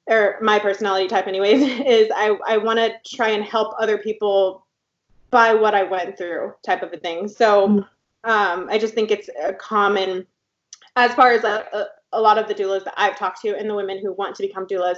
or 0.07 0.37
my 0.41 0.59
personality 0.59 1.07
type 1.07 1.27
anyways 1.27 1.61
is 1.85 2.09
I 2.15 2.37
I 2.47 2.57
want 2.57 2.79
to 2.79 2.93
try 3.05 3.29
and 3.29 3.43
help 3.43 3.73
other 3.79 3.97
people 3.97 4.65
by 5.35 5.53
what 5.53 5.75
I 5.75 5.83
went 5.83 6.17
through 6.17 6.53
type 6.63 6.81
of 6.81 6.93
a 6.93 6.97
thing. 6.97 7.27
So 7.27 7.67
mm. 7.67 7.87
um, 8.23 8.69
I 8.69 8.77
just 8.77 8.93
think 8.93 9.11
it's 9.11 9.29
a 9.43 9.51
common, 9.51 10.25
as 10.95 11.13
far 11.13 11.31
as 11.31 11.43
a, 11.43 11.67
a, 11.73 11.85
a, 12.13 12.21
lot 12.21 12.37
of 12.37 12.47
the 12.47 12.55
doulas 12.55 12.85
that 12.85 12.93
I've 12.95 13.17
talked 13.17 13.41
to 13.41 13.57
and 13.57 13.69
the 13.69 13.75
women 13.75 13.99
who 14.01 14.13
want 14.13 14.35
to 14.37 14.43
become 14.43 14.65
doulas, 14.65 14.95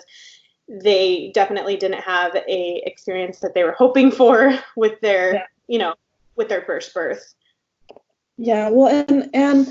they 0.68 1.32
definitely 1.34 1.78
didn't 1.78 2.02
have 2.02 2.36
a 2.36 2.82
experience 2.86 3.40
that 3.40 3.54
they 3.54 3.64
were 3.64 3.76
hoping 3.78 4.12
for 4.12 4.58
with 4.76 5.00
their, 5.02 5.34
yeah. 5.34 5.44
you 5.68 5.80
know, 5.80 5.96
with 6.36 6.50
their 6.50 6.62
first 6.62 6.94
birth. 6.94 7.34
Yeah, 8.38 8.70
well, 8.70 9.06
and 9.10 9.30
and 9.34 9.68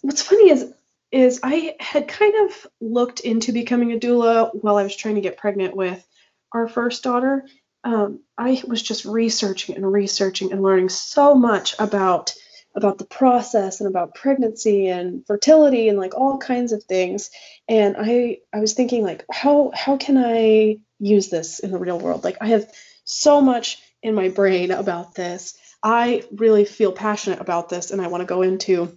what's 0.00 0.22
funny 0.22 0.50
is 0.50 0.72
is 1.12 1.40
I 1.42 1.74
had 1.80 2.06
kind 2.08 2.48
of 2.48 2.66
looked 2.80 3.20
into 3.20 3.52
becoming 3.52 3.92
a 3.92 3.98
doula 3.98 4.50
while 4.62 4.76
I 4.76 4.84
was 4.84 4.96
trying 4.96 5.16
to 5.16 5.20
get 5.20 5.36
pregnant 5.36 5.74
with 5.76 6.06
our 6.52 6.68
first 6.68 7.02
daughter, 7.02 7.46
um, 7.84 8.20
I 8.36 8.62
was 8.66 8.82
just 8.82 9.04
researching 9.04 9.76
and 9.76 9.90
researching 9.90 10.52
and 10.52 10.62
learning 10.62 10.88
so 10.88 11.34
much 11.34 11.74
about 11.78 12.34
about 12.74 12.98
the 12.98 13.04
process 13.04 13.80
and 13.80 13.88
about 13.88 14.14
pregnancy 14.14 14.88
and 14.88 15.26
fertility 15.26 15.88
and 15.88 15.98
like 15.98 16.14
all 16.14 16.38
kinds 16.38 16.72
of 16.72 16.84
things. 16.84 17.30
And 17.68 17.96
i 17.98 18.38
i 18.52 18.60
was 18.60 18.74
thinking 18.74 19.02
like 19.02 19.24
how 19.30 19.72
how 19.74 19.96
can 19.96 20.16
i 20.16 20.78
use 20.98 21.28
this 21.28 21.58
in 21.58 21.70
the 21.70 21.78
real 21.78 21.98
world? 21.98 22.24
Like 22.24 22.38
i 22.40 22.48
have 22.48 22.70
so 23.04 23.40
much 23.40 23.78
in 24.02 24.14
my 24.14 24.28
brain 24.28 24.70
about 24.70 25.14
this. 25.14 25.58
I 25.82 26.24
really 26.32 26.64
feel 26.64 26.92
passionate 26.92 27.40
about 27.40 27.68
this 27.68 27.90
and 27.90 28.00
i 28.00 28.08
want 28.08 28.22
to 28.22 28.26
go 28.26 28.42
into 28.42 28.96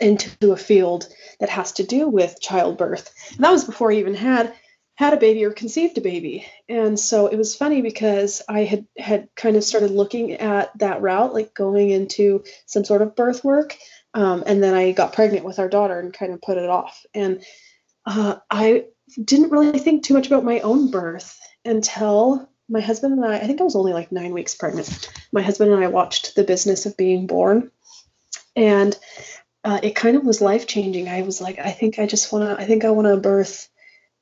into 0.00 0.52
a 0.52 0.56
field 0.56 1.08
that 1.40 1.48
has 1.48 1.72
to 1.72 1.82
do 1.82 2.08
with 2.08 2.40
childbirth. 2.40 3.12
And 3.34 3.44
that 3.44 3.50
was 3.50 3.64
before 3.64 3.92
i 3.92 3.96
even 3.96 4.14
had 4.14 4.54
had 5.00 5.14
a 5.14 5.16
baby 5.16 5.46
or 5.46 5.50
conceived 5.50 5.96
a 5.96 6.02
baby. 6.02 6.44
And 6.68 7.00
so 7.00 7.26
it 7.26 7.38
was 7.38 7.56
funny 7.56 7.80
because 7.80 8.42
I 8.46 8.64
had 8.64 8.86
had 8.98 9.30
kind 9.34 9.56
of 9.56 9.64
started 9.64 9.92
looking 9.92 10.32
at 10.32 10.78
that 10.78 11.00
route, 11.00 11.32
like 11.32 11.54
going 11.54 11.88
into 11.88 12.44
some 12.66 12.84
sort 12.84 13.00
of 13.00 13.16
birth 13.16 13.42
work. 13.42 13.78
Um, 14.12 14.44
and 14.46 14.62
then 14.62 14.74
I 14.74 14.92
got 14.92 15.14
pregnant 15.14 15.46
with 15.46 15.58
our 15.58 15.70
daughter 15.70 15.98
and 15.98 16.12
kind 16.12 16.34
of 16.34 16.42
put 16.42 16.58
it 16.58 16.68
off. 16.68 17.02
And 17.14 17.42
uh, 18.04 18.40
I 18.50 18.88
didn't 19.24 19.50
really 19.50 19.78
think 19.78 20.02
too 20.02 20.12
much 20.12 20.26
about 20.26 20.44
my 20.44 20.60
own 20.60 20.90
birth 20.90 21.34
until 21.64 22.46
my 22.68 22.80
husband 22.80 23.14
and 23.14 23.24
I, 23.24 23.36
I 23.36 23.46
think 23.46 23.62
I 23.62 23.64
was 23.64 23.76
only 23.76 23.94
like 23.94 24.12
nine 24.12 24.34
weeks 24.34 24.54
pregnant. 24.54 25.10
My 25.32 25.40
husband 25.40 25.72
and 25.72 25.82
I 25.82 25.88
watched 25.88 26.34
The 26.34 26.44
Business 26.44 26.84
of 26.84 26.98
Being 26.98 27.26
Born. 27.26 27.70
And 28.54 28.98
uh, 29.64 29.80
it 29.82 29.96
kind 29.96 30.18
of 30.18 30.26
was 30.26 30.42
life 30.42 30.66
changing. 30.66 31.08
I 31.08 31.22
was 31.22 31.40
like, 31.40 31.58
I 31.58 31.70
think 31.70 31.98
I 31.98 32.04
just 32.04 32.30
want 32.30 32.44
to, 32.44 32.62
I 32.62 32.66
think 32.66 32.84
I 32.84 32.90
want 32.90 33.08
to 33.08 33.16
birth 33.16 33.70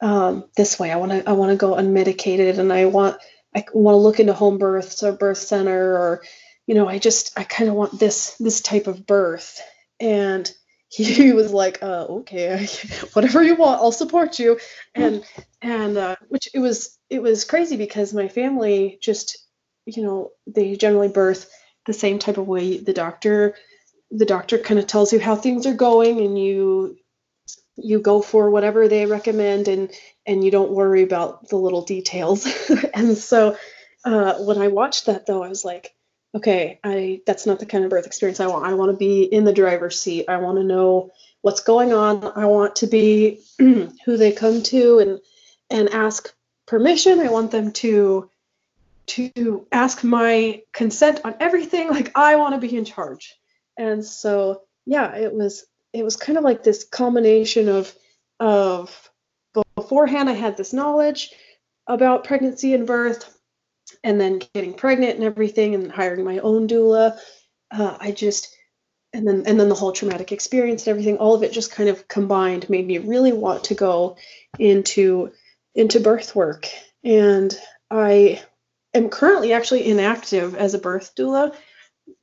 um, 0.00 0.44
this 0.56 0.78
way. 0.78 0.90
I 0.90 0.96
want 0.96 1.12
to 1.12 1.28
I 1.28 1.32
want 1.32 1.50
to 1.50 1.56
go 1.56 1.74
unmedicated, 1.74 2.58
and 2.58 2.72
I 2.72 2.86
want 2.86 3.16
I 3.54 3.64
want 3.72 3.94
to 3.94 3.98
look 3.98 4.20
into 4.20 4.32
home 4.32 4.58
births 4.58 5.02
or 5.02 5.12
birth 5.12 5.38
center, 5.38 5.96
or 5.96 6.22
you 6.66 6.74
know, 6.74 6.86
I 6.88 6.98
just 6.98 7.38
I 7.38 7.44
kind 7.44 7.68
of 7.70 7.74
want 7.74 7.98
this 7.98 8.36
this 8.36 8.60
type 8.60 8.86
of 8.86 9.06
birth. 9.06 9.60
And 9.98 10.50
he 10.90 11.32
was 11.32 11.52
like, 11.52 11.82
uh, 11.82 12.06
okay, 12.08 12.66
whatever 13.14 13.42
you 13.42 13.56
want, 13.56 13.80
I'll 13.80 13.92
support 13.92 14.38
you. 14.38 14.58
And 14.94 15.24
and 15.60 15.96
uh, 15.96 16.16
which 16.28 16.48
it 16.54 16.60
was 16.60 16.96
it 17.10 17.22
was 17.22 17.44
crazy 17.44 17.76
because 17.76 18.14
my 18.14 18.28
family 18.28 18.98
just 19.02 19.38
you 19.86 20.02
know 20.02 20.30
they 20.46 20.76
generally 20.76 21.08
birth 21.08 21.50
the 21.86 21.92
same 21.92 22.18
type 22.18 22.36
of 22.36 22.46
way. 22.46 22.78
The 22.78 22.92
doctor 22.92 23.56
the 24.10 24.26
doctor 24.26 24.58
kind 24.58 24.78
of 24.78 24.86
tells 24.86 25.12
you 25.12 25.18
how 25.18 25.36
things 25.36 25.66
are 25.66 25.74
going, 25.74 26.20
and 26.20 26.38
you 26.38 26.97
you 27.80 28.00
go 28.00 28.20
for 28.22 28.50
whatever 28.50 28.88
they 28.88 29.06
recommend 29.06 29.68
and 29.68 29.90
and 30.26 30.44
you 30.44 30.50
don't 30.50 30.72
worry 30.72 31.02
about 31.02 31.48
the 31.48 31.56
little 31.56 31.82
details. 31.82 32.46
And 32.94 33.16
so 33.16 33.56
uh, 34.04 34.34
when 34.38 34.58
i 34.58 34.68
watched 34.68 35.06
that 35.06 35.26
though 35.26 35.42
i 35.42 35.48
was 35.48 35.64
like 35.64 35.94
okay 36.34 36.78
i 36.84 37.20
that's 37.26 37.46
not 37.46 37.58
the 37.58 37.66
kind 37.66 37.84
of 37.84 37.90
birth 37.90 38.06
experience 38.06 38.40
i 38.40 38.46
want. 38.46 38.64
I 38.64 38.74
want 38.74 38.90
to 38.92 38.96
be 38.96 39.22
in 39.22 39.44
the 39.44 39.52
driver's 39.52 40.00
seat. 40.00 40.26
I 40.28 40.38
want 40.38 40.58
to 40.58 40.64
know 40.64 41.10
what's 41.42 41.60
going 41.60 41.92
on. 41.92 42.24
I 42.36 42.46
want 42.46 42.76
to 42.76 42.86
be 42.86 43.40
who 43.58 44.16
they 44.16 44.32
come 44.32 44.62
to 44.64 44.98
and 44.98 45.20
and 45.70 45.88
ask 45.90 46.32
permission. 46.66 47.20
I 47.20 47.28
want 47.28 47.50
them 47.50 47.72
to 47.72 48.30
to 49.06 49.66
ask 49.72 50.04
my 50.04 50.62
consent 50.72 51.20
on 51.24 51.34
everything. 51.40 51.88
Like 51.88 52.12
i 52.16 52.36
want 52.36 52.54
to 52.54 52.66
be 52.66 52.76
in 52.76 52.84
charge. 52.84 53.38
And 53.76 54.04
so 54.04 54.62
yeah 54.86 55.14
it 55.16 55.32
was 55.32 55.66
it 55.92 56.04
was 56.04 56.16
kind 56.16 56.38
of 56.38 56.44
like 56.44 56.62
this 56.62 56.84
combination 56.84 57.68
of 57.68 57.94
of 58.40 59.10
beforehand 59.74 60.28
I 60.28 60.34
had 60.34 60.56
this 60.56 60.72
knowledge 60.72 61.32
about 61.86 62.24
pregnancy 62.24 62.74
and 62.74 62.86
birth, 62.86 63.38
and 64.04 64.20
then 64.20 64.40
getting 64.54 64.74
pregnant 64.74 65.16
and 65.16 65.24
everything, 65.24 65.74
and 65.74 65.90
hiring 65.90 66.24
my 66.24 66.38
own 66.38 66.68
doula. 66.68 67.18
Uh, 67.70 67.96
I 68.00 68.12
just 68.12 68.54
and 69.12 69.26
then 69.26 69.44
and 69.46 69.58
then 69.58 69.68
the 69.68 69.74
whole 69.74 69.92
traumatic 69.92 70.32
experience 70.32 70.86
and 70.86 70.90
everything, 70.90 71.16
all 71.16 71.34
of 71.34 71.42
it 71.42 71.52
just 71.52 71.72
kind 71.72 71.88
of 71.88 72.06
combined 72.08 72.68
made 72.68 72.86
me 72.86 72.98
really 72.98 73.32
want 73.32 73.64
to 73.64 73.74
go 73.74 74.16
into 74.58 75.32
into 75.74 76.00
birth 76.00 76.34
work. 76.34 76.66
And 77.04 77.58
I 77.90 78.42
am 78.94 79.08
currently 79.08 79.52
actually 79.52 79.88
inactive 79.88 80.54
as 80.54 80.74
a 80.74 80.78
birth 80.78 81.14
doula 81.16 81.54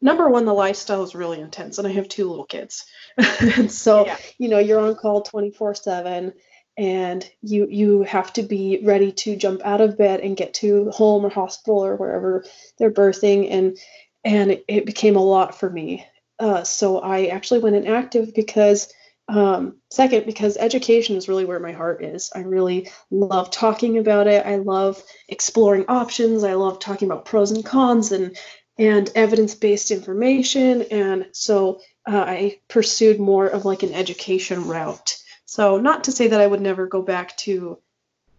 number 0.01 0.29
one, 0.29 0.45
the 0.45 0.53
lifestyle 0.53 1.03
is 1.03 1.15
really 1.15 1.39
intense, 1.39 1.77
and 1.77 1.87
I 1.87 1.91
have 1.91 2.07
two 2.07 2.29
little 2.29 2.45
kids, 2.45 2.85
and 3.17 3.71
so 3.71 4.05
yeah. 4.05 4.17
you 4.37 4.49
know 4.49 4.59
you're 4.59 4.79
on 4.79 4.95
call 4.95 5.21
24 5.21 5.75
seven, 5.75 6.33
and 6.77 7.29
you 7.41 7.67
you 7.69 8.03
have 8.03 8.33
to 8.33 8.43
be 8.43 8.81
ready 8.83 9.11
to 9.11 9.35
jump 9.35 9.61
out 9.63 9.81
of 9.81 9.97
bed 9.97 10.19
and 10.19 10.37
get 10.37 10.53
to 10.55 10.91
home 10.91 11.25
or 11.25 11.29
hospital 11.29 11.83
or 11.83 11.95
wherever 11.95 12.45
they're 12.77 12.91
birthing, 12.91 13.51
and 13.51 13.77
and 14.23 14.51
it, 14.51 14.65
it 14.67 14.85
became 14.85 15.15
a 15.15 15.23
lot 15.23 15.59
for 15.59 15.69
me. 15.69 16.05
Uh, 16.39 16.63
so 16.63 16.99
I 16.99 17.27
actually 17.27 17.59
went 17.59 17.75
inactive 17.75 18.33
because. 18.33 18.91
Um, 19.27 19.77
second, 19.89 20.27
because 20.27 20.55
education 20.55 21.15
is 21.15 21.27
really 21.27 21.45
where 21.45 21.59
my 21.59 21.71
heart 21.71 22.03
is. 22.03 22.31
I 22.35 22.41
really 22.41 22.91
love 23.09 23.49
talking 23.49 23.97
about 23.97 24.27
it. 24.27 24.45
I 24.45 24.57
love 24.57 25.01
exploring 25.27 25.85
options. 25.87 26.43
I 26.43 26.53
love 26.53 26.77
talking 26.77 27.09
about 27.09 27.25
pros 27.25 27.49
and 27.49 27.65
cons 27.65 28.11
and 28.11 28.37
and 28.77 29.09
evidence-based 29.15 29.91
information. 29.91 30.83
And 30.83 31.27
so 31.31 31.81
uh, 32.07 32.17
i 32.17 32.59
pursued 32.67 33.19
more 33.19 33.47
of 33.47 33.65
like 33.65 33.83
an 33.83 33.93
education 33.93 34.67
route. 34.67 35.17
So 35.45 35.77
not 35.77 36.05
to 36.05 36.11
say 36.11 36.27
that 36.27 36.41
i 36.41 36.47
would 36.47 36.61
never 36.61 36.87
go 36.87 37.01
back 37.01 37.35
to 37.37 37.77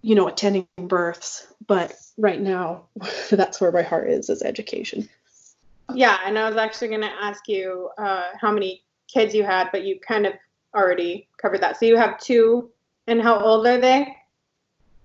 you 0.03 0.15
know 0.15 0.29
attending 0.29 0.69
births 0.77 1.47
but 1.67 1.95
right 2.17 2.41
now 2.41 2.85
that's 3.31 3.61
where 3.61 3.73
my 3.73 3.83
heart 3.83 4.11
is 4.11 4.31
is 4.31 4.43
education. 4.43 5.09
Yeah 5.95 6.19
and 6.25 6.39
i 6.39 6.49
was 6.49 6.59
actually 6.59 6.89
going 6.89 7.03
to 7.03 7.23
ask 7.23 7.49
you 7.49 7.91
uh, 7.99 8.31
how 8.41 8.53
many 8.53 8.83
kids 9.09 9.35
you 9.35 9.45
had 9.45 9.71
but 9.73 9.85
you 9.85 9.99
kind 10.01 10.27
of 10.27 10.35
already 10.75 11.29
covered 11.41 11.63
that. 11.63 11.79
So 11.79 11.87
you 11.87 11.97
have 11.97 12.21
two 12.21 12.71
and 13.07 13.23
how 13.23 13.39
old 13.39 13.67
are 13.67 13.81
they? 13.81 14.15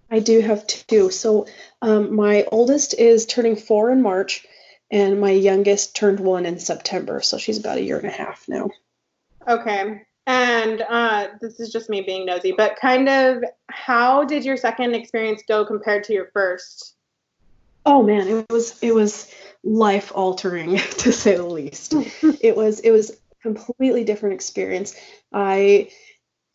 I 0.09 0.19
do 0.19 0.41
have 0.41 0.67
two. 0.67 1.09
So 1.09 1.47
um, 1.81 2.13
my 2.15 2.45
oldest 2.51 2.93
is 2.93 3.25
turning 3.25 3.55
four 3.55 3.91
in 3.91 4.01
march 4.01 4.45
and 4.91 5.21
my 5.21 5.31
youngest 5.31 5.95
turned 5.95 6.19
one 6.19 6.45
in 6.45 6.60
September, 6.60 7.21
so 7.21 7.38
she's 7.38 7.57
about 7.57 7.77
a 7.77 7.83
year 7.83 7.98
and 7.98 8.07
a 8.07 8.12
half 8.12 8.45
now. 8.48 8.69
Okay. 9.48 10.01
And 10.27 10.81
uh, 10.88 11.27
this 11.39 11.60
is 11.60 11.71
just 11.71 11.89
me 11.89 12.01
being 12.01 12.25
nosy, 12.25 12.51
but 12.51 12.75
kind 12.75 13.10
of 13.10 13.43
how 13.69 14.24
did 14.25 14.45
your 14.45 14.57
second 14.57 14.93
experience 14.93 15.41
go 15.48 15.65
compared 15.65 16.03
to 16.05 16.13
your 16.13 16.29
first? 16.33 16.95
Oh 17.86 18.03
man, 18.03 18.27
it 18.27 18.45
was 18.50 18.77
it 18.83 18.93
was 18.93 19.33
life 19.63 20.12
altering 20.13 20.77
to 21.00 21.12
say 21.12 21.36
the 21.36 21.45
least. 21.45 21.93
it 22.41 22.55
was 22.55 22.81
it 22.81 22.91
was 22.91 23.17
completely 23.41 24.03
different 24.03 24.36
experience. 24.36 24.95
I 25.33 25.89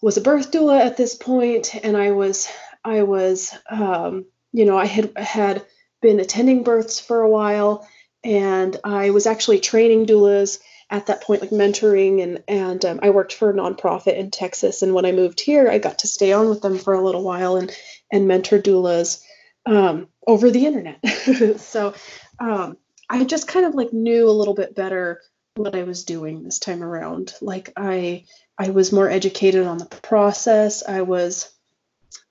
was 0.00 0.16
a 0.16 0.20
birth 0.20 0.52
doula 0.52 0.80
at 0.80 0.96
this 0.96 1.16
point, 1.16 1.74
and 1.74 1.96
I 1.96 2.12
was 2.12 2.48
I 2.84 3.02
was 3.02 3.52
um, 3.68 4.26
you 4.52 4.64
know 4.64 4.78
I 4.78 4.86
had 4.86 5.16
had 5.18 5.66
been 6.00 6.20
attending 6.20 6.62
births 6.62 7.00
for 7.00 7.22
a 7.22 7.30
while 7.30 7.88
and 8.26 8.76
I 8.82 9.10
was 9.10 9.26
actually 9.26 9.60
training 9.60 10.06
doulas 10.06 10.58
at 10.90 11.06
that 11.06 11.22
point, 11.22 11.42
like 11.42 11.50
mentoring, 11.50 12.22
and 12.22 12.42
and 12.48 12.84
um, 12.84 13.00
I 13.02 13.10
worked 13.10 13.32
for 13.32 13.50
a 13.50 13.54
nonprofit 13.54 14.16
in 14.16 14.30
Texas. 14.30 14.82
And 14.82 14.94
when 14.94 15.06
I 15.06 15.12
moved 15.12 15.40
here, 15.40 15.70
I 15.70 15.78
got 15.78 16.00
to 16.00 16.08
stay 16.08 16.32
on 16.32 16.48
with 16.48 16.60
them 16.60 16.76
for 16.76 16.92
a 16.92 17.02
little 17.02 17.22
while 17.22 17.56
and 17.56 17.70
and 18.12 18.26
mentor 18.26 18.58
doulas 18.58 19.22
um, 19.64 20.08
over 20.26 20.50
the 20.50 20.66
internet. 20.66 21.06
so 21.60 21.94
um, 22.40 22.76
I 23.08 23.24
just 23.24 23.48
kind 23.48 23.64
of 23.64 23.74
like 23.74 23.92
knew 23.92 24.28
a 24.28 24.38
little 24.38 24.54
bit 24.54 24.74
better 24.74 25.22
what 25.54 25.76
I 25.76 25.84
was 25.84 26.04
doing 26.04 26.42
this 26.42 26.58
time 26.58 26.82
around. 26.82 27.32
Like 27.40 27.72
I 27.76 28.24
I 28.58 28.70
was 28.70 28.92
more 28.92 29.08
educated 29.08 29.66
on 29.66 29.78
the 29.78 29.86
process. 29.86 30.82
I 30.86 31.02
was 31.02 31.48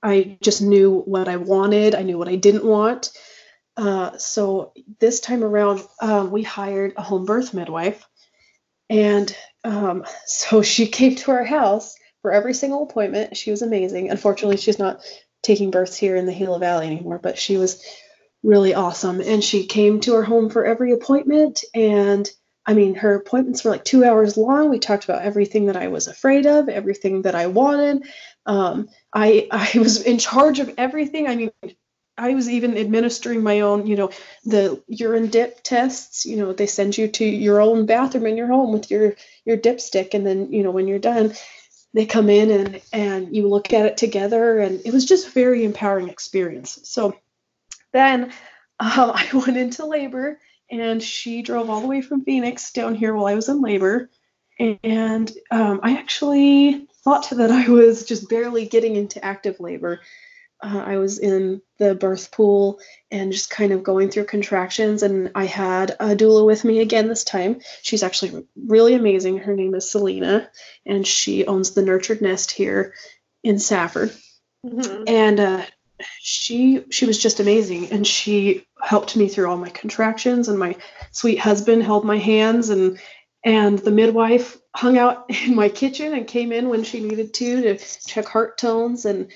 I 0.04 0.38
just 0.42 0.62
knew 0.62 1.02
what 1.06 1.30
I 1.30 1.38
wanted. 1.38 1.96
I 1.96 2.04
knew 2.04 2.18
what 2.18 2.28
I 2.28 2.36
didn't 2.36 2.66
want. 2.66 3.12
Uh, 3.78 4.18
so 4.18 4.74
this 5.00 5.20
time 5.20 5.44
around, 5.44 5.84
uh, 6.02 6.28
we 6.30 6.44
hired 6.44 6.94
a 6.98 7.02
home 7.02 7.26
birth 7.26 7.54
midwife. 7.54 8.08
And 8.90 9.36
um, 9.64 10.06
so 10.26 10.62
she 10.62 10.88
came 10.88 11.16
to 11.16 11.32
our 11.32 11.44
house 11.44 11.96
for 12.22 12.32
every 12.32 12.54
single 12.54 12.84
appointment. 12.84 13.38
She 13.38 13.52
was 13.52 13.62
amazing. 13.62 14.10
Unfortunately, 14.10 14.58
she's 14.58 14.80
not 14.80 15.02
taking 15.44 15.72
births 15.72 15.96
here 15.96 16.16
in 16.16 16.26
the 16.26 16.34
Gila 16.34 16.60
Valley 16.60 16.88
anymore, 16.88 17.20
but 17.20 17.38
she 17.38 17.58
was 17.58 17.84
really 18.44 18.74
awesome. 18.74 19.22
And 19.22 19.44
she 19.44 19.66
came 19.66 20.00
to 20.02 20.16
our 20.16 20.24
home 20.24 20.50
for 20.50 20.66
every 20.66 20.92
appointment. 20.92 21.64
And 21.74 22.30
I 22.66 22.74
mean, 22.74 22.96
her 22.96 23.16
appointments 23.16 23.64
were 23.64 23.72
like 23.72 23.84
two 23.84 24.04
hours 24.04 24.38
long. 24.38 24.70
We 24.70 24.80
talked 24.80 25.04
about 25.04 25.22
everything 25.22 25.68
that 25.68 25.78
I 25.78 25.90
was 25.90 26.08
afraid 26.08 26.48
of, 26.48 26.68
everything 26.68 27.24
that 27.24 27.36
I 27.36 27.48
wanted. 27.48 28.08
Um, 28.46 28.90
I 29.14 29.48
I 29.52 29.78
was 29.78 30.02
in 30.02 30.18
charge 30.18 30.60
of 30.60 30.74
everything. 30.78 31.28
I 31.28 31.36
mean, 31.36 31.52
I 32.18 32.34
was 32.34 32.50
even 32.50 32.78
administering 32.78 33.44
my 33.44 33.62
own, 33.62 33.88
you 33.88 33.96
know, 33.96 34.10
the 34.46 34.82
urine 34.88 35.28
dip 35.28 35.62
tests. 35.64 36.26
You 36.26 36.38
know, 36.38 36.54
they 36.54 36.68
send 36.68 36.98
you 36.98 37.08
to 37.10 37.26
your 37.26 37.60
own 37.60 37.86
bathroom 37.86 38.26
in 38.26 38.38
your 38.38 38.48
home 38.48 38.72
with 38.72 38.90
your 38.90 39.16
your 39.44 39.58
dipstick, 39.58 40.14
and 40.14 40.26
then 40.26 40.52
you 40.52 40.64
know 40.64 40.72
when 40.72 40.88
you're 40.88 41.00
done, 41.00 41.34
they 41.94 42.06
come 42.06 42.30
in 42.30 42.52
and 42.52 42.82
and 42.94 43.36
you 43.36 43.48
look 43.48 43.74
at 43.74 43.86
it 43.86 43.98
together, 43.98 44.60
and 44.60 44.82
it 44.86 44.94
was 44.94 45.06
just 45.06 45.28
a 45.28 45.32
very 45.32 45.66
empowering 45.66 46.10
experience. 46.10 46.80
So 46.84 47.18
then 47.92 48.26
um, 48.26 48.32
I 48.80 49.30
went 49.34 49.58
into 49.58 49.86
labor, 49.86 50.40
and 50.72 51.04
she 51.04 51.42
drove 51.42 51.70
all 51.70 51.82
the 51.82 51.88
way 51.88 52.02
from 52.02 52.24
Phoenix 52.24 52.72
down 52.72 52.96
here 52.96 53.14
while 53.14 53.28
I 53.28 53.36
was 53.36 53.50
in 53.50 53.62
labor, 53.62 54.10
and 54.58 55.32
um, 55.52 55.82
I 55.84 55.98
actually 55.98 56.88
thought 57.04 57.30
that 57.32 57.52
I 57.52 57.70
was 57.70 58.06
just 58.06 58.30
barely 58.30 58.68
getting 58.68 58.96
into 58.96 59.24
active 59.24 59.60
labor 59.60 60.00
uh, 60.62 60.84
I 60.86 60.98
was 60.98 61.20
in 61.20 61.62
the 61.78 61.96
birth 61.96 62.32
pool 62.32 62.80
and 63.12 63.32
just 63.32 63.50
kind 63.50 63.72
of 63.72 63.84
going 63.84 64.10
through 64.10 64.26
contractions. 64.26 65.04
And 65.04 65.32
I 65.36 65.46
had 65.46 65.92
a 66.00 66.16
doula 66.16 66.46
with 66.46 66.64
me 66.64 66.80
again 66.80 67.08
this 67.08 67.24
time. 67.24 67.62
She's 67.82 68.04
actually 68.04 68.48
really 68.56 68.94
amazing. 68.94 69.38
Her 69.38 69.56
name 69.56 69.76
is 69.76 69.90
Selena, 69.90 70.50
and 70.86 71.06
she 71.06 71.46
owns 71.46 71.72
the 71.72 71.82
Nurtured 71.82 72.22
Nest 72.22 72.52
here 72.52 72.94
in 73.44 73.60
Safford. 73.60 74.12
Mm-hmm. 74.66 75.04
And 75.08 75.40
uh, 75.40 75.66
she 76.20 76.86
she 76.90 77.06
was 77.06 77.18
just 77.18 77.40
amazing, 77.40 77.92
and 77.92 78.06
she 78.06 78.66
helped 78.82 79.16
me 79.16 79.28
through 79.28 79.50
all 79.50 79.58
my 79.58 79.70
contractions. 79.70 80.48
And 80.48 80.58
my 80.58 80.76
sweet 81.12 81.38
husband 81.38 81.84
held 81.84 82.06
my 82.06 82.18
hands, 82.18 82.70
and 82.70 83.00
and 83.44 83.78
the 83.78 83.92
midwife 83.92 84.58
hung 84.76 84.98
out 84.98 85.26
in 85.46 85.54
my 85.56 85.70
kitchen 85.70 86.14
and 86.14 86.28
came 86.28 86.52
in 86.52 86.70
when 86.70 86.84
she 86.84 87.02
needed 87.02 87.34
to 87.36 87.62
to 87.62 88.00
check 88.08 88.26
heart 88.26 88.58
tones 88.58 89.06
and 89.06 89.32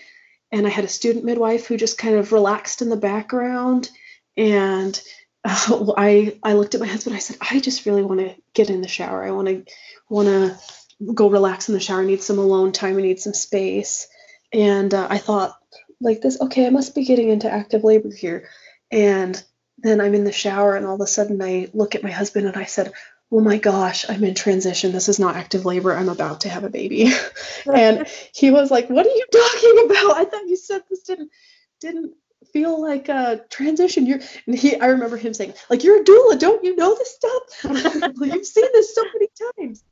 and 0.52 0.66
I 0.66 0.70
had 0.70 0.86
a 0.86 0.90
student 0.90 1.26
midwife 1.26 1.68
who 1.68 1.78
just 1.78 1.98
kind 1.98 2.16
of 2.16 2.32
relaxed 2.32 2.82
in 2.82 2.90
the 2.90 2.98
background. 2.98 3.90
And 4.36 5.00
uh, 5.44 5.94
I 5.98 6.38
I 6.44 6.54
looked 6.54 6.76
at 6.76 6.82
my 6.82 6.88
husband. 6.88 7.16
I 7.16 7.20
said, 7.20 7.38
I 7.42 7.60
just 7.60 7.86
really 7.86 8.04
want 8.04 8.20
to 8.20 8.36
get 8.54 8.70
in 8.70 8.82
the 8.82 8.88
shower. 8.88 9.24
I 9.24 9.32
want 9.32 9.48
to 9.48 9.66
want 10.10 10.28
to 10.28 11.14
go 11.14 11.30
relax 11.30 11.70
in 11.70 11.74
the 11.74 11.80
shower. 11.80 12.02
I 12.02 12.06
need 12.06 12.24
some 12.24 12.40
alone 12.40 12.72
time. 12.72 12.98
I 12.98 13.02
need 13.02 13.20
some 13.20 13.34
space. 13.34 14.08
And 14.52 14.94
uh, 14.94 15.08
I 15.10 15.18
thought 15.18 15.58
like 16.02 16.22
this. 16.22 16.40
Okay, 16.42 16.66
I 16.66 16.72
must 16.72 16.96
be 16.96 17.06
getting 17.06 17.30
into 17.30 17.52
active 17.52 17.84
labor 17.84 18.12
here. 18.12 18.50
And 18.92 19.42
then 19.78 20.02
I'm 20.02 20.16
in 20.16 20.24
the 20.24 20.32
shower, 20.32 20.76
and 20.76 20.86
all 20.86 20.96
of 20.96 21.02
a 21.02 21.08
sudden 21.08 21.42
I 21.42 21.70
look 21.74 21.96
at 21.96 22.04
my 22.04 22.12
husband 22.12 22.48
and 22.48 22.58
I 22.58 22.66
said, 22.66 22.92
oh 23.32 23.42
my 23.42 23.58
gosh, 23.58 24.10
I'm 24.10 24.24
in 24.24 24.34
transition. 24.34 24.92
This 24.92 25.10
is 25.10 25.20
not 25.20 25.36
active 25.36 25.66
labor. 25.66 25.94
I'm 25.94 26.10
about 26.10 26.42
to 26.42 26.50
have 26.50 26.64
a 26.64 26.70
baby. 26.70 27.12
and 27.74 28.08
he 28.34 28.52
was 28.52 28.72
like, 28.72 28.90
what 28.90 29.06
are 29.06 29.10
you 29.10 29.26
talking 29.32 29.86
about? 29.86 30.18
I 30.18 30.26
thought 30.26 30.48
you 30.48 30.56
said 30.56 30.82
this 30.90 31.04
didn't 31.04 31.32
didn't 31.80 32.14
feel 32.52 32.82
like 32.82 33.10
a 33.10 33.42
transition. 33.50 34.06
You're 34.06 34.20
and 34.48 34.58
he 34.58 34.80
I 34.80 34.88
remember 34.88 35.18
him 35.18 35.34
saying, 35.34 35.54
like, 35.70 35.84
you're 35.84 36.02
a 36.02 36.04
doula, 36.04 36.40
don't 36.40 36.64
you 36.64 36.76
know 36.76 36.96
this 36.96 37.16
stuff? 37.16 38.14
You've 38.22 38.46
seen 38.46 38.68
this 38.74 38.96
so 38.96 39.04
many 39.14 39.28
times. 39.58 39.84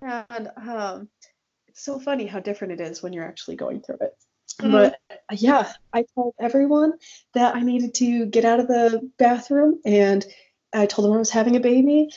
And 0.00 0.50
um 0.56 1.08
it's 1.68 1.82
so 1.82 1.98
funny 1.98 2.26
how 2.26 2.40
different 2.40 2.80
it 2.80 2.80
is 2.80 3.02
when 3.02 3.12
you're 3.12 3.26
actually 3.26 3.56
going 3.56 3.82
through 3.82 3.98
it. 4.00 4.14
Mm-hmm. 4.60 4.72
But 4.72 4.98
yeah, 5.32 5.70
I 5.92 6.06
told 6.14 6.34
everyone 6.40 6.94
that 7.34 7.54
I 7.54 7.60
needed 7.60 7.94
to 7.94 8.24
get 8.26 8.46
out 8.46 8.60
of 8.60 8.68
the 8.68 9.10
bathroom 9.18 9.80
and 9.84 10.24
I 10.78 10.86
told 10.86 11.06
them 11.06 11.14
I 11.14 11.18
was 11.18 11.30
having 11.30 11.56
a 11.56 11.60
baby. 11.60 12.10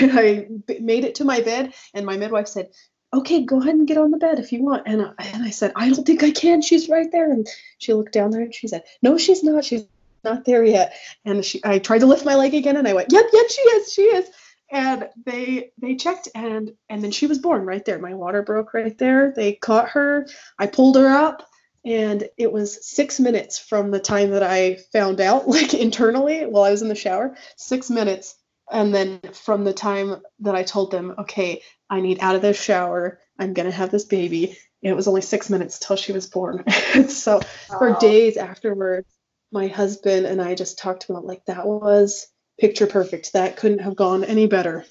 And 0.00 0.12
I 0.18 0.46
made 0.80 1.04
it 1.04 1.16
to 1.16 1.24
my 1.24 1.40
bed, 1.40 1.74
and 1.92 2.06
my 2.06 2.16
midwife 2.16 2.46
said, 2.46 2.70
"Okay, 3.12 3.42
go 3.42 3.60
ahead 3.60 3.74
and 3.74 3.88
get 3.88 3.98
on 3.98 4.12
the 4.12 4.16
bed 4.16 4.38
if 4.38 4.52
you 4.52 4.62
want." 4.62 4.84
And 4.86 5.02
I, 5.02 5.12
and 5.32 5.42
I 5.42 5.50
said, 5.50 5.72
"I 5.74 5.90
don't 5.90 6.04
think 6.04 6.22
I 6.22 6.30
can. 6.30 6.62
She's 6.62 6.88
right 6.88 7.10
there." 7.10 7.30
And 7.30 7.48
she 7.78 7.92
looked 7.92 8.12
down 8.12 8.30
there 8.30 8.42
and 8.42 8.54
she 8.54 8.68
said, 8.68 8.84
"No, 9.02 9.18
she's 9.18 9.42
not. 9.42 9.64
She's 9.64 9.84
not 10.22 10.44
there 10.44 10.64
yet." 10.64 10.94
And 11.24 11.44
she, 11.44 11.60
I 11.64 11.80
tried 11.80 12.00
to 12.00 12.06
lift 12.06 12.24
my 12.24 12.36
leg 12.36 12.54
again, 12.54 12.76
and 12.76 12.86
I 12.86 12.92
went, 12.92 13.12
"Yep, 13.12 13.24
yep, 13.32 13.50
she 13.50 13.60
is. 13.62 13.92
She 13.92 14.02
is." 14.02 14.30
And 14.70 15.08
they 15.26 15.72
they 15.78 15.96
checked, 15.96 16.28
and 16.34 16.74
and 16.88 17.02
then 17.02 17.10
she 17.10 17.26
was 17.26 17.38
born 17.38 17.64
right 17.64 17.84
there. 17.84 17.98
My 17.98 18.14
water 18.14 18.42
broke 18.42 18.72
right 18.72 18.96
there. 18.98 19.32
They 19.34 19.54
caught 19.54 19.88
her. 19.90 20.28
I 20.60 20.68
pulled 20.68 20.96
her 20.96 21.08
up 21.08 21.47
and 21.88 22.28
it 22.36 22.52
was 22.52 22.86
six 22.86 23.18
minutes 23.18 23.58
from 23.58 23.90
the 23.90 23.98
time 23.98 24.32
that 24.32 24.42
I 24.42 24.76
found 24.92 25.22
out, 25.22 25.48
like 25.48 25.72
internally 25.72 26.44
while 26.44 26.64
I 26.64 26.70
was 26.70 26.82
in 26.82 26.88
the 26.88 26.94
shower, 26.94 27.36
six 27.56 27.88
minutes. 27.88 28.36
And 28.70 28.94
then 28.94 29.20
from 29.32 29.64
the 29.64 29.72
time 29.72 30.20
that 30.40 30.54
I 30.54 30.62
told 30.62 30.90
them, 30.90 31.14
okay, 31.20 31.62
I 31.88 32.02
need 32.02 32.18
out 32.20 32.36
of 32.36 32.42
this 32.42 32.62
shower, 32.62 33.18
I'm 33.38 33.54
going 33.54 33.64
to 33.64 33.74
have 33.74 33.90
this 33.90 34.04
baby, 34.04 34.58
it 34.82 34.92
was 34.92 35.08
only 35.08 35.22
six 35.22 35.48
minutes 35.48 35.78
till 35.78 35.96
she 35.96 36.12
was 36.12 36.26
born. 36.26 36.64
so 37.08 37.40
for 37.66 37.96
days 37.98 38.36
afterwards, 38.36 39.08
my 39.50 39.68
husband 39.68 40.26
and 40.26 40.42
I 40.42 40.54
just 40.54 40.78
talked 40.78 41.08
about 41.08 41.24
like 41.24 41.42
that 41.46 41.66
was 41.66 42.28
picture 42.60 42.86
perfect. 42.86 43.32
That 43.32 43.56
couldn't 43.56 43.78
have 43.78 43.96
gone 43.96 44.24
any 44.24 44.46
better. 44.46 44.84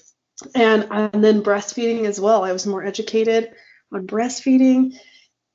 And 0.56 0.88
and 0.90 1.22
then 1.22 1.44
breastfeeding 1.44 2.06
as 2.06 2.20
well. 2.20 2.42
I 2.42 2.52
was 2.52 2.66
more 2.66 2.84
educated 2.84 3.52
on 3.92 4.08
breastfeeding 4.08 4.98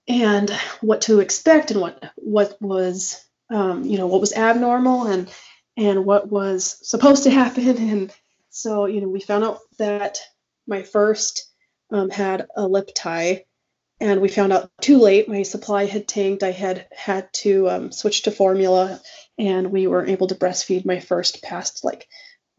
and 0.07 0.49
what 0.81 1.01
to 1.01 1.19
expect 1.19 1.71
and 1.71 1.79
what 1.79 2.03
what 2.15 2.57
was 2.61 3.23
um, 3.49 3.83
you 3.83 3.97
know 3.97 4.07
what 4.07 4.21
was 4.21 4.33
abnormal 4.33 5.07
and 5.07 5.31
and 5.77 6.05
what 6.05 6.29
was 6.29 6.77
supposed 6.87 7.23
to 7.23 7.31
happen. 7.31 7.77
And 7.89 8.13
so 8.49 8.85
you 8.85 9.01
know 9.01 9.09
we 9.09 9.21
found 9.21 9.43
out 9.43 9.59
that 9.79 10.19
my 10.67 10.83
first 10.83 11.49
um, 11.91 12.09
had 12.09 12.47
a 12.55 12.67
lip 12.67 12.89
tie 12.95 13.45
and 13.99 14.21
we 14.21 14.27
found 14.27 14.51
out 14.51 14.71
too 14.81 14.97
late. 14.97 15.29
My 15.29 15.43
supply 15.43 15.85
had 15.85 16.07
tanked. 16.07 16.43
I 16.43 16.51
had 16.51 16.87
had 16.95 17.31
to 17.33 17.69
um, 17.69 17.91
switch 17.91 18.23
to 18.23 18.31
formula 18.31 19.01
and 19.37 19.71
we 19.71 19.87
were 19.87 20.05
able 20.05 20.27
to 20.27 20.35
breastfeed 20.35 20.85
my 20.85 20.99
first 20.99 21.41
past 21.41 21.83
like 21.83 22.07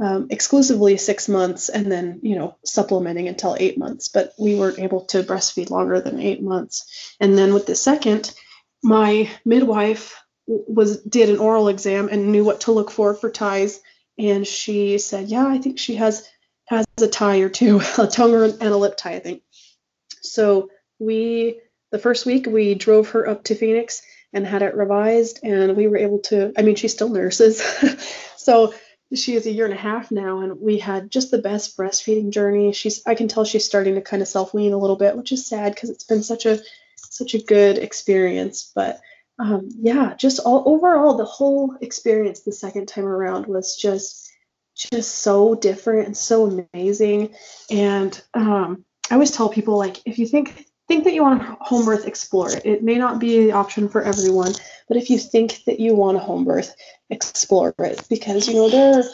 um, 0.01 0.27
exclusively 0.31 0.97
six 0.97 1.29
months 1.29 1.69
and 1.69 1.91
then 1.91 2.19
you 2.23 2.37
know 2.37 2.57
supplementing 2.65 3.29
until 3.29 3.57
eight 3.59 3.79
months. 3.79 4.09
But 4.09 4.33
we 4.39 4.57
weren't 4.57 4.79
able 4.79 5.03
to 5.07 5.23
breastfeed 5.23 5.71
longer 5.71 6.01
than 6.01 6.21
eight 6.21 6.43
months. 6.43 7.17
And 7.21 7.39
then 7.39 7.55
with 7.55 7.67
the 7.67 7.75
second 7.75 8.35
my 8.83 9.31
midwife 9.45 10.21
was 10.47 11.03
did 11.03 11.31
an 11.31 11.39
oral 11.39 11.69
exam 11.69 12.09
and 12.11 12.31
knew 12.31 12.45
what 12.45 12.63
to 12.63 12.73
look 12.73 12.91
for 12.91 13.15
for 13.15 13.31
ties. 13.31 13.81
And 14.19 14.47
she 14.47 14.99
said 14.99 15.29
yeah 15.29 15.47
i 15.47 15.59
think 15.59 15.79
she 15.79 15.97
has 15.97 16.29
has 16.67 16.87
a 17.01 17.09
tie 17.09 17.39
or 17.39 17.49
two 17.49 17.81
a 17.99 18.07
tongue 18.07 18.35
and 18.35 18.63
a 18.63 18.77
lip 18.77 18.97
tie 18.97 19.15
i 19.15 19.21
think. 19.21 19.43
So 20.23 20.71
we 20.99 21.61
the 21.93 21.99
first 21.99 22.27
week 22.27 22.47
we 22.47 22.75
drove 22.75 23.11
her 23.11 23.29
up 23.29 23.45
to 23.45 23.55
phoenix 23.55 24.03
and 24.33 24.45
had 24.45 24.63
it 24.63 24.75
revised 24.75 25.39
and 25.45 25.77
we 25.77 25.87
were 25.87 25.99
able 25.99 26.19
to 26.19 26.53
i 26.59 26.63
mean 26.63 26.75
she 26.75 26.89
still 26.89 27.09
nurses. 27.09 27.63
So 28.45 28.75
she 29.13 29.35
is 29.35 29.47
a 29.47 29.51
year 29.51 29.65
and 29.65 29.75
a 29.75 29.79
half 29.79 30.11
now 30.11 30.41
and 30.41 30.61
we 30.61 30.79
had 30.79 31.11
just 31.11 31.31
the 31.31 31.39
best 31.39 31.77
breastfeeding 31.77 32.31
journey. 32.31 32.73
She's 32.73 33.03
i 33.07 33.15
can 33.15 33.29
tell 33.29 33.45
she's 33.45 33.65
starting 33.65 33.95
to 33.95 34.01
kind 34.01 34.23
of 34.23 34.29
self 34.29 34.55
wean 34.55 34.73
a 34.73 34.79
little 34.79 34.97
bit 34.97 35.17
which 35.17 35.33
is 35.33 35.47
sad 35.47 35.75
because 35.75 35.91
it's 35.91 36.05
been 36.05 36.23
such 36.23 36.47
a 36.47 36.59
such 36.97 37.35
a 37.35 37.43
good 37.43 37.79
experience. 37.79 38.73
But 38.75 39.01
um, 39.39 39.69
yeah 39.81 40.15
just 40.17 40.41
all 40.41 40.63
overall 40.67 41.17
the 41.17 41.25
whole 41.25 41.77
experience 41.81 42.41
the 42.41 42.53
second 42.53 42.87
time 42.87 43.07
around 43.07 43.47
was 43.47 43.77
just 43.77 44.31
just 44.77 45.17
so 45.17 45.55
different 45.55 46.07
and 46.07 46.17
so 46.17 46.67
amazing. 46.73 47.35
And 47.71 48.21
um, 48.35 48.85
i 49.11 49.15
always 49.15 49.31
tell 49.31 49.49
people 49.49 49.77
like 49.77 50.01
if 50.07 50.19
you 50.19 50.27
think 50.27 50.67
think 50.89 51.05
that 51.05 51.15
you 51.15 51.23
want 51.23 51.43
a 51.43 51.57
home 51.61 51.85
birth, 51.85 52.07
explore 52.07 52.51
it. 52.51 52.65
It 52.65 52.83
may 52.83 52.97
not 52.97 53.19
be 53.19 53.47
the 53.47 53.53
option 53.53 53.89
for 53.89 54.03
everyone, 54.03 54.53
but 54.89 54.97
if 54.97 55.11
you 55.11 55.19
think 55.19 55.65
that 55.65 55.81
you 55.81 55.95
want 55.95 56.17
a 56.17 56.21
home 56.21 56.45
birth, 56.45 56.75
explore 57.11 57.75
it 57.79 58.07
because 58.09 58.49
you 58.49 58.55
know 58.55 58.69
there 58.69 58.99
are, 58.99 59.05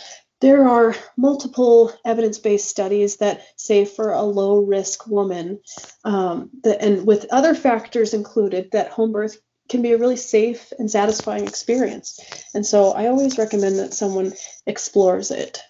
there 0.41 0.69
are 0.69 0.95
multiple 1.17 1.93
evidence-based 2.05 2.67
studies 2.67 3.19
that 3.19 3.43
say 3.57 3.85
for 3.85 4.13
a 4.13 4.23
low-risk 4.23 5.07
woman, 5.07 5.61
um, 6.05 6.51
that, 6.65 6.83
and 6.83 7.07
with 7.07 7.27
other 7.31 7.55
factors 7.55 8.15
included, 8.15 8.71
that 8.73 8.91
home 8.91 9.13
birth 9.13 9.41
can 9.69 9.83
be 9.83 9.93
a 9.93 9.99
really 9.99 10.17
safe 10.17 10.73
and 10.79 10.91
satisfying 10.91 11.47
experience. 11.47 12.19
And 12.55 12.67
so 12.67 12.91
I 12.93 13.07
always 13.07 13.39
recommend 13.39 13.79
that 13.79 13.95
someone 13.95 14.33
explores 14.67 15.31
it. 15.31 15.61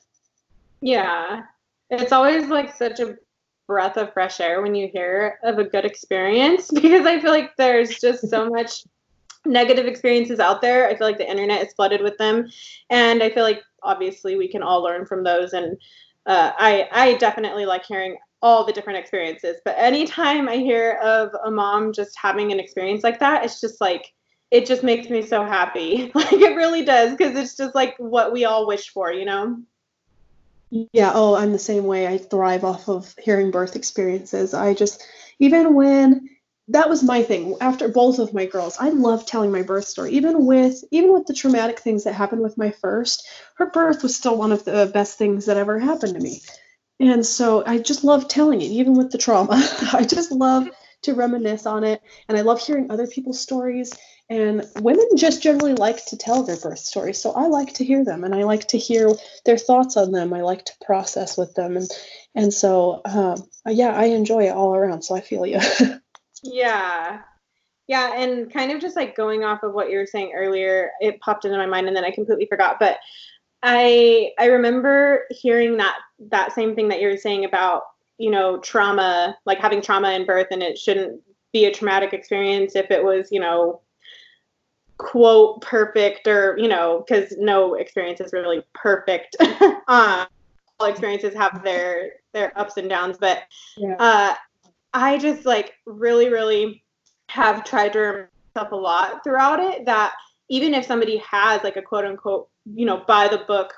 Yeah. 0.80 1.42
It's 1.90 2.12
always 2.12 2.46
like 2.46 2.74
such 2.74 3.00
a 3.00 3.16
breath 3.70 3.96
of 3.96 4.12
fresh 4.12 4.40
air 4.40 4.62
when 4.62 4.74
you 4.74 4.88
hear 4.92 5.38
of 5.44 5.60
a 5.60 5.64
good 5.64 5.84
experience 5.84 6.68
because 6.74 7.06
I 7.06 7.20
feel 7.20 7.30
like 7.30 7.54
there's 7.56 8.00
just 8.00 8.28
so 8.28 8.50
much 8.56 8.84
negative 9.46 9.86
experiences 9.86 10.40
out 10.40 10.60
there. 10.60 10.88
I 10.88 10.96
feel 10.96 11.06
like 11.06 11.18
the 11.18 11.30
internet 11.30 11.64
is 11.64 11.72
flooded 11.74 12.02
with 12.02 12.18
them, 12.18 12.48
and 12.90 13.22
I 13.22 13.30
feel 13.30 13.44
like 13.44 13.62
obviously 13.84 14.34
we 14.34 14.48
can 14.48 14.64
all 14.64 14.82
learn 14.82 15.06
from 15.06 15.22
those. 15.22 15.52
And 15.52 15.76
uh, 16.26 16.50
I 16.58 16.88
I 16.90 17.14
definitely 17.14 17.64
like 17.64 17.86
hearing 17.86 18.16
all 18.42 18.64
the 18.64 18.72
different 18.72 18.98
experiences. 18.98 19.60
But 19.64 19.76
anytime 19.78 20.48
I 20.48 20.56
hear 20.56 20.98
of 21.00 21.30
a 21.44 21.50
mom 21.50 21.92
just 21.92 22.18
having 22.20 22.50
an 22.50 22.58
experience 22.58 23.04
like 23.04 23.20
that, 23.20 23.44
it's 23.44 23.60
just 23.60 23.80
like 23.80 24.12
it 24.50 24.66
just 24.66 24.82
makes 24.82 25.08
me 25.08 25.22
so 25.22 25.44
happy. 25.44 26.10
Like 26.16 26.32
it 26.32 26.56
really 26.56 26.84
does 26.84 27.12
because 27.12 27.38
it's 27.38 27.56
just 27.56 27.76
like 27.76 27.94
what 27.98 28.32
we 28.32 28.46
all 28.46 28.66
wish 28.66 28.88
for, 28.88 29.12
you 29.12 29.26
know. 29.26 29.62
Yeah, 30.70 31.12
oh, 31.14 31.34
I'm 31.34 31.52
the 31.52 31.58
same 31.58 31.84
way. 31.84 32.06
I 32.06 32.18
thrive 32.18 32.64
off 32.64 32.88
of 32.88 33.14
hearing 33.22 33.50
birth 33.50 33.74
experiences. 33.76 34.54
I 34.54 34.74
just, 34.74 35.04
even 35.38 35.74
when 35.74 36.28
that 36.68 36.88
was 36.88 37.02
my 37.02 37.22
thing 37.24 37.56
after 37.60 37.88
both 37.88 38.20
of 38.20 38.32
my 38.32 38.46
girls 38.46 38.76
i 38.78 38.90
love 38.90 39.26
telling 39.26 39.50
my 39.50 39.62
birth 39.62 39.86
story 39.86 40.12
even 40.12 40.46
with 40.46 40.84
even 40.92 41.12
with 41.12 41.26
the 41.26 41.34
traumatic 41.34 41.80
things 41.80 42.04
that 42.04 42.12
happened 42.12 42.42
with 42.42 42.56
my 42.56 42.70
first 42.70 43.26
her 43.56 43.66
birth 43.70 44.04
was 44.04 44.14
still 44.14 44.36
one 44.36 44.52
of 44.52 44.64
the 44.64 44.88
best 44.94 45.18
things 45.18 45.46
that 45.46 45.56
ever 45.56 45.80
happened 45.80 46.14
to 46.14 46.20
me 46.20 46.40
and 47.00 47.24
so 47.26 47.64
i 47.66 47.78
just 47.78 48.04
love 48.04 48.28
telling 48.28 48.60
it 48.60 48.66
even 48.66 48.94
with 48.94 49.10
the 49.10 49.18
trauma 49.18 49.54
i 49.92 50.04
just 50.04 50.30
love 50.32 50.68
to 51.02 51.14
reminisce 51.14 51.66
on 51.66 51.82
it 51.84 52.00
and 52.28 52.38
i 52.38 52.42
love 52.42 52.60
hearing 52.60 52.90
other 52.90 53.06
people's 53.06 53.40
stories 53.40 53.92
and 54.30 54.64
women 54.76 55.08
just 55.16 55.42
generally 55.42 55.74
like 55.74 56.06
to 56.06 56.16
tell 56.16 56.44
their 56.44 56.56
birth 56.56 56.78
stories. 56.78 57.20
So 57.20 57.32
I 57.32 57.48
like 57.48 57.74
to 57.74 57.84
hear 57.84 58.04
them 58.04 58.22
and 58.22 58.32
I 58.32 58.44
like 58.44 58.68
to 58.68 58.78
hear 58.78 59.10
their 59.44 59.58
thoughts 59.58 59.96
on 59.96 60.12
them. 60.12 60.32
I 60.32 60.42
like 60.42 60.64
to 60.66 60.72
process 60.86 61.36
with 61.36 61.52
them. 61.54 61.76
And, 61.76 61.90
and 62.36 62.54
so, 62.54 63.02
um, 63.06 63.44
yeah, 63.66 63.90
I 63.90 64.04
enjoy 64.04 64.44
it 64.44 64.54
all 64.54 64.76
around. 64.76 65.02
So 65.02 65.16
I 65.16 65.20
feel 65.20 65.44
you. 65.44 65.58
yeah. 66.44 67.22
Yeah. 67.88 68.14
And 68.22 68.52
kind 68.52 68.70
of 68.70 68.80
just 68.80 68.94
like 68.94 69.16
going 69.16 69.42
off 69.42 69.64
of 69.64 69.72
what 69.72 69.90
you 69.90 69.98
were 69.98 70.06
saying 70.06 70.32
earlier, 70.32 70.92
it 71.00 71.20
popped 71.20 71.44
into 71.44 71.58
my 71.58 71.66
mind 71.66 71.88
and 71.88 71.96
then 71.96 72.04
I 72.04 72.12
completely 72.12 72.46
forgot. 72.46 72.78
But 72.78 72.98
I, 73.64 74.30
I 74.38 74.46
remember 74.46 75.24
hearing 75.30 75.76
that, 75.78 75.98
that 76.30 76.52
same 76.52 76.76
thing 76.76 76.86
that 76.90 77.00
you 77.00 77.08
were 77.08 77.16
saying 77.16 77.44
about, 77.44 77.82
you 78.16 78.30
know, 78.30 78.58
trauma, 78.60 79.36
like 79.44 79.58
having 79.58 79.82
trauma 79.82 80.12
in 80.12 80.24
birth 80.24 80.48
and 80.52 80.62
it 80.62 80.78
shouldn't 80.78 81.20
be 81.52 81.64
a 81.64 81.74
traumatic 81.74 82.12
experience 82.12 82.76
if 82.76 82.92
it 82.92 83.02
was, 83.02 83.32
you 83.32 83.40
know, 83.40 83.80
quote 85.00 85.62
perfect 85.62 86.28
or 86.28 86.58
you 86.58 86.68
know 86.68 87.02
because 87.06 87.34
no 87.38 87.74
experience 87.74 88.20
is 88.20 88.34
really 88.34 88.62
perfect 88.74 89.34
um, 89.88 90.26
all 90.78 90.86
experiences 90.86 91.34
have 91.34 91.64
their 91.64 92.12
their 92.34 92.56
ups 92.58 92.76
and 92.76 92.90
downs 92.90 93.16
but 93.18 93.44
yeah. 93.78 93.96
uh 93.98 94.34
i 94.92 95.16
just 95.16 95.46
like 95.46 95.72
really 95.86 96.28
really 96.28 96.84
have 97.30 97.64
tried 97.64 97.94
to 97.94 97.98
remind 97.98 98.28
myself 98.54 98.72
a 98.72 98.76
lot 98.76 99.24
throughout 99.24 99.58
it 99.58 99.86
that 99.86 100.12
even 100.50 100.74
if 100.74 100.84
somebody 100.84 101.16
has 101.16 101.64
like 101.64 101.76
a 101.76 101.82
quote 101.82 102.04
unquote 102.04 102.50
you 102.66 102.84
know 102.84 103.02
by 103.08 103.26
the 103.26 103.38
book 103.48 103.72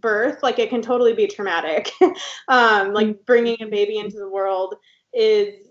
birth 0.00 0.42
like 0.42 0.58
it 0.58 0.70
can 0.70 0.82
totally 0.82 1.12
be 1.12 1.28
traumatic 1.28 1.92
um 2.48 2.92
like 2.92 3.06
mm-hmm. 3.06 3.22
bringing 3.26 3.62
a 3.62 3.66
baby 3.66 3.98
into 3.98 4.16
the 4.16 4.28
world 4.28 4.74
is 5.12 5.68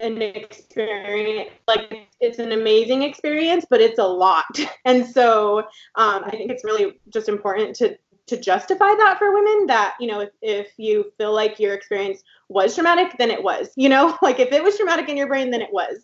an 0.00 0.20
experience 0.22 1.50
like 1.66 2.08
it's 2.20 2.38
an 2.38 2.52
amazing 2.52 3.02
experience 3.02 3.64
but 3.68 3.80
it's 3.80 3.98
a 3.98 4.06
lot. 4.06 4.44
And 4.84 5.06
so 5.06 5.58
um, 5.96 6.24
i 6.24 6.30
think 6.30 6.50
it's 6.50 6.64
really 6.64 6.98
just 7.12 7.28
important 7.28 7.76
to 7.76 7.98
to 8.26 8.36
justify 8.38 8.94
that 8.94 9.18
for 9.18 9.32
women 9.32 9.66
that 9.66 9.96
you 10.00 10.06
know 10.06 10.20
if, 10.20 10.30
if 10.40 10.68
you 10.76 11.12
feel 11.18 11.34
like 11.34 11.58
your 11.58 11.74
experience 11.74 12.22
was 12.48 12.74
traumatic 12.74 13.16
then 13.18 13.30
it 13.30 13.42
was 13.42 13.70
you 13.76 13.88
know? 13.88 14.16
Like 14.22 14.38
if 14.40 14.52
it 14.52 14.62
was 14.62 14.76
traumatic 14.76 15.08
in 15.08 15.16
your 15.16 15.26
brain 15.26 15.50
then 15.50 15.62
it 15.62 15.72
was. 15.72 15.98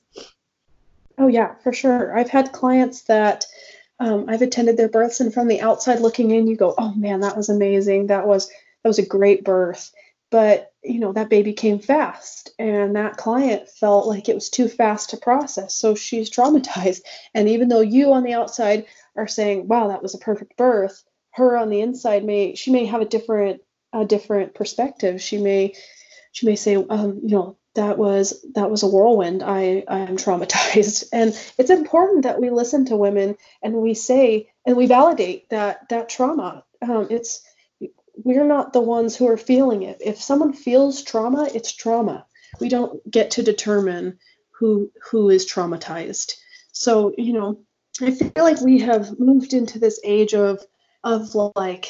Oh 1.17 1.29
yeah 1.29 1.55
for 1.63 1.73
sure. 1.73 2.17
I've 2.17 2.31
had 2.31 2.53
clients 2.53 3.03
that 3.03 3.47
um, 4.01 4.27
i've 4.29 4.43
attended 4.43 4.77
their 4.77 4.89
births 4.89 5.21
and 5.21 5.33
from 5.33 5.49
the 5.49 5.61
outside 5.61 6.01
looking 6.01 6.33
in 6.33 6.47
you 6.47 6.57
go 6.57 6.75
oh 6.77 6.93
man 6.95 7.21
that 7.21 7.37
was 7.37 7.49
amazing. 7.49 8.09
That 8.09 8.27
was 8.27 8.49
that 8.49 8.89
was 8.89 8.99
a 8.99 9.07
great 9.07 9.45
birth. 9.45 9.93
But 10.31 10.74
you 10.85 11.01
know 11.01 11.13
that 11.13 11.31
baby 11.31 11.53
came 11.53 11.79
fast 11.79 12.51
and 12.59 12.97
that 12.97 13.17
client 13.17 13.69
felt 13.69 14.07
like 14.07 14.29
it 14.29 14.35
was 14.35 14.51
too 14.51 14.69
fast 14.69 15.11
to 15.11 15.17
process. 15.17 15.75
So 15.75 15.95
she's 15.95 16.31
traumatized. 16.31 17.03
And 17.35 17.49
even 17.49 17.69
though 17.69 17.81
you 17.81 18.13
on 18.13 18.23
the 18.23 18.35
outside 18.35 18.87
are 19.17 19.27
saying 19.27 19.69
wow 19.69 19.89
that 19.89 20.03
was 20.03 20.15
a 20.15 20.19
perfect 20.19 20.57
birth 20.57 21.05
her 21.33 21.57
on 21.57 21.69
the 21.69 21.81
inside 21.81 22.25
may 22.25 22.55
she 22.55 22.71
may 22.71 22.85
have 22.87 23.01
a 23.01 23.07
different 23.07 23.61
a 23.93 24.05
different 24.05 24.55
perspective. 24.55 25.21
She 25.21 25.39
may 25.39 25.75
she 26.33 26.47
may 26.47 26.57
say 26.57 26.77
um, 26.77 27.21
you 27.23 27.31
know 27.31 27.57
that 27.75 27.99
was 27.99 28.45
that 28.55 28.71
was 28.71 28.83
a 28.83 28.89
whirlwind. 28.89 29.43
I 29.43 29.85
i 29.89 29.99
am 30.01 30.17
traumatized. 30.25 31.09
And 31.13 31.39
it's 31.59 31.71
important 31.71 32.25
that 32.25 32.41
we 32.41 32.51
listen 32.51 32.87
to 32.87 32.97
women 32.97 33.37
and 33.63 33.75
we 33.75 33.95
say 33.95 34.51
and 34.67 34.77
we 34.77 34.87
validate 34.87 35.49
that 35.51 35.89
that 35.89 36.09
trauma. 36.09 36.65
Um, 36.83 37.09
it's 37.11 37.43
we're 38.25 38.47
not 38.47 38.73
the 38.73 38.81
ones 38.81 39.15
who 39.15 39.29
are 39.29 39.37
feeling 39.37 39.83
it. 39.83 39.99
If 40.01 40.21
someone 40.21 40.53
feels 40.53 41.03
trauma, 41.03 41.49
it's 41.55 41.73
trauma. 41.73 42.27
We 42.61 42.69
don't 42.69 43.09
get 43.11 43.33
to 43.33 43.43
determine 43.43 44.19
who 44.51 44.91
who 45.11 45.31
is 45.31 45.51
traumatized. 45.51 46.35
So, 46.73 47.15
you 47.17 47.35
know, 47.35 47.61
I 48.01 48.11
feel 48.11 48.33
like 48.39 48.61
we 48.61 48.81
have 48.81 49.19
moved 49.21 49.53
into 49.53 49.79
this 49.79 50.01
age 50.05 50.35
of 50.35 50.65
of 51.05 51.35
like 51.55 51.87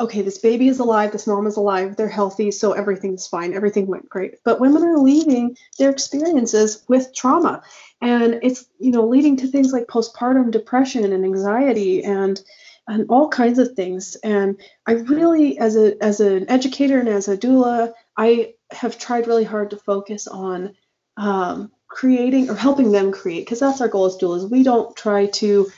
okay, 0.00 0.22
this 0.22 0.38
baby 0.38 0.66
is 0.66 0.80
alive, 0.80 1.12
this 1.12 1.26
mom 1.26 1.46
is 1.46 1.56
alive, 1.56 1.94
they're 1.94 2.08
healthy, 2.08 2.50
so 2.50 2.72
everything's 2.72 3.28
fine, 3.28 3.54
everything 3.54 3.86
went 3.86 4.08
great. 4.08 4.34
But 4.44 4.58
women 4.58 4.82
are 4.82 4.98
leaving 4.98 5.56
their 5.78 5.90
experiences 5.90 6.82
with 6.88 7.14
trauma. 7.14 7.62
And 8.00 8.40
it's, 8.42 8.66
you 8.80 8.90
know, 8.90 9.06
leading 9.06 9.36
to 9.36 9.46
things 9.46 9.72
like 9.72 9.86
postpartum 9.86 10.50
depression 10.50 11.12
and 11.12 11.24
anxiety 11.24 12.02
and 12.02 12.42
and 12.86 13.06
all 13.08 13.28
kinds 13.28 13.58
of 13.58 13.72
things. 13.72 14.16
And 14.16 14.60
I 14.86 14.92
really, 14.92 15.58
as 15.58 15.76
a 15.76 16.02
as 16.02 16.20
an 16.20 16.50
educator 16.50 16.98
and 16.98 17.08
as 17.08 17.28
a 17.28 17.36
doula, 17.36 17.92
I 18.16 18.54
have 18.70 18.98
tried 18.98 19.26
really 19.26 19.44
hard 19.44 19.70
to 19.70 19.76
focus 19.76 20.26
on 20.26 20.74
um, 21.16 21.72
creating 21.88 22.50
or 22.50 22.54
helping 22.54 22.92
them 22.92 23.12
create, 23.12 23.40
because 23.40 23.60
that's 23.60 23.80
our 23.80 23.88
goal 23.88 24.06
as 24.06 24.16
doulas. 24.16 24.50
We 24.50 24.62
don't 24.62 24.96
try 24.96 25.26
to 25.26 25.70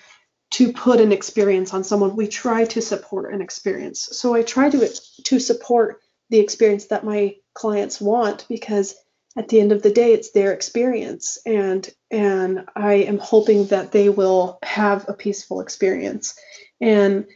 to 0.53 0.73
put 0.73 1.01
an 1.01 1.13
experience 1.13 1.75
on 1.75 1.85
someone. 1.85 2.17
We 2.17 2.29
try 2.29 2.65
to 2.67 2.81
support 2.81 3.33
an 3.33 3.43
experience. 3.43 4.09
So 4.13 4.35
I 4.35 4.43
try 4.43 4.71
to 4.71 4.89
to 5.25 5.39
support 5.39 6.01
the 6.31 6.39
experience 6.39 6.87
that 6.87 7.05
my 7.05 7.37
clients 7.55 8.01
want 8.01 8.47
because 8.49 8.95
at 9.37 9.49
the 9.49 9.61
end 9.61 9.73
of 9.73 9.83
the 9.83 9.93
day 9.93 10.13
it's 10.13 10.33
their 10.33 10.53
experience. 10.53 11.39
And 11.47 11.89
and 12.11 12.65
i 12.75 12.95
am 12.95 13.19
hoping 13.19 13.67
that 13.67 13.93
they 13.93 14.09
will 14.09 14.59
have 14.63 15.09
a 15.09 15.15
peaceful 15.15 15.61
experience. 15.61 16.35
And 16.81 17.27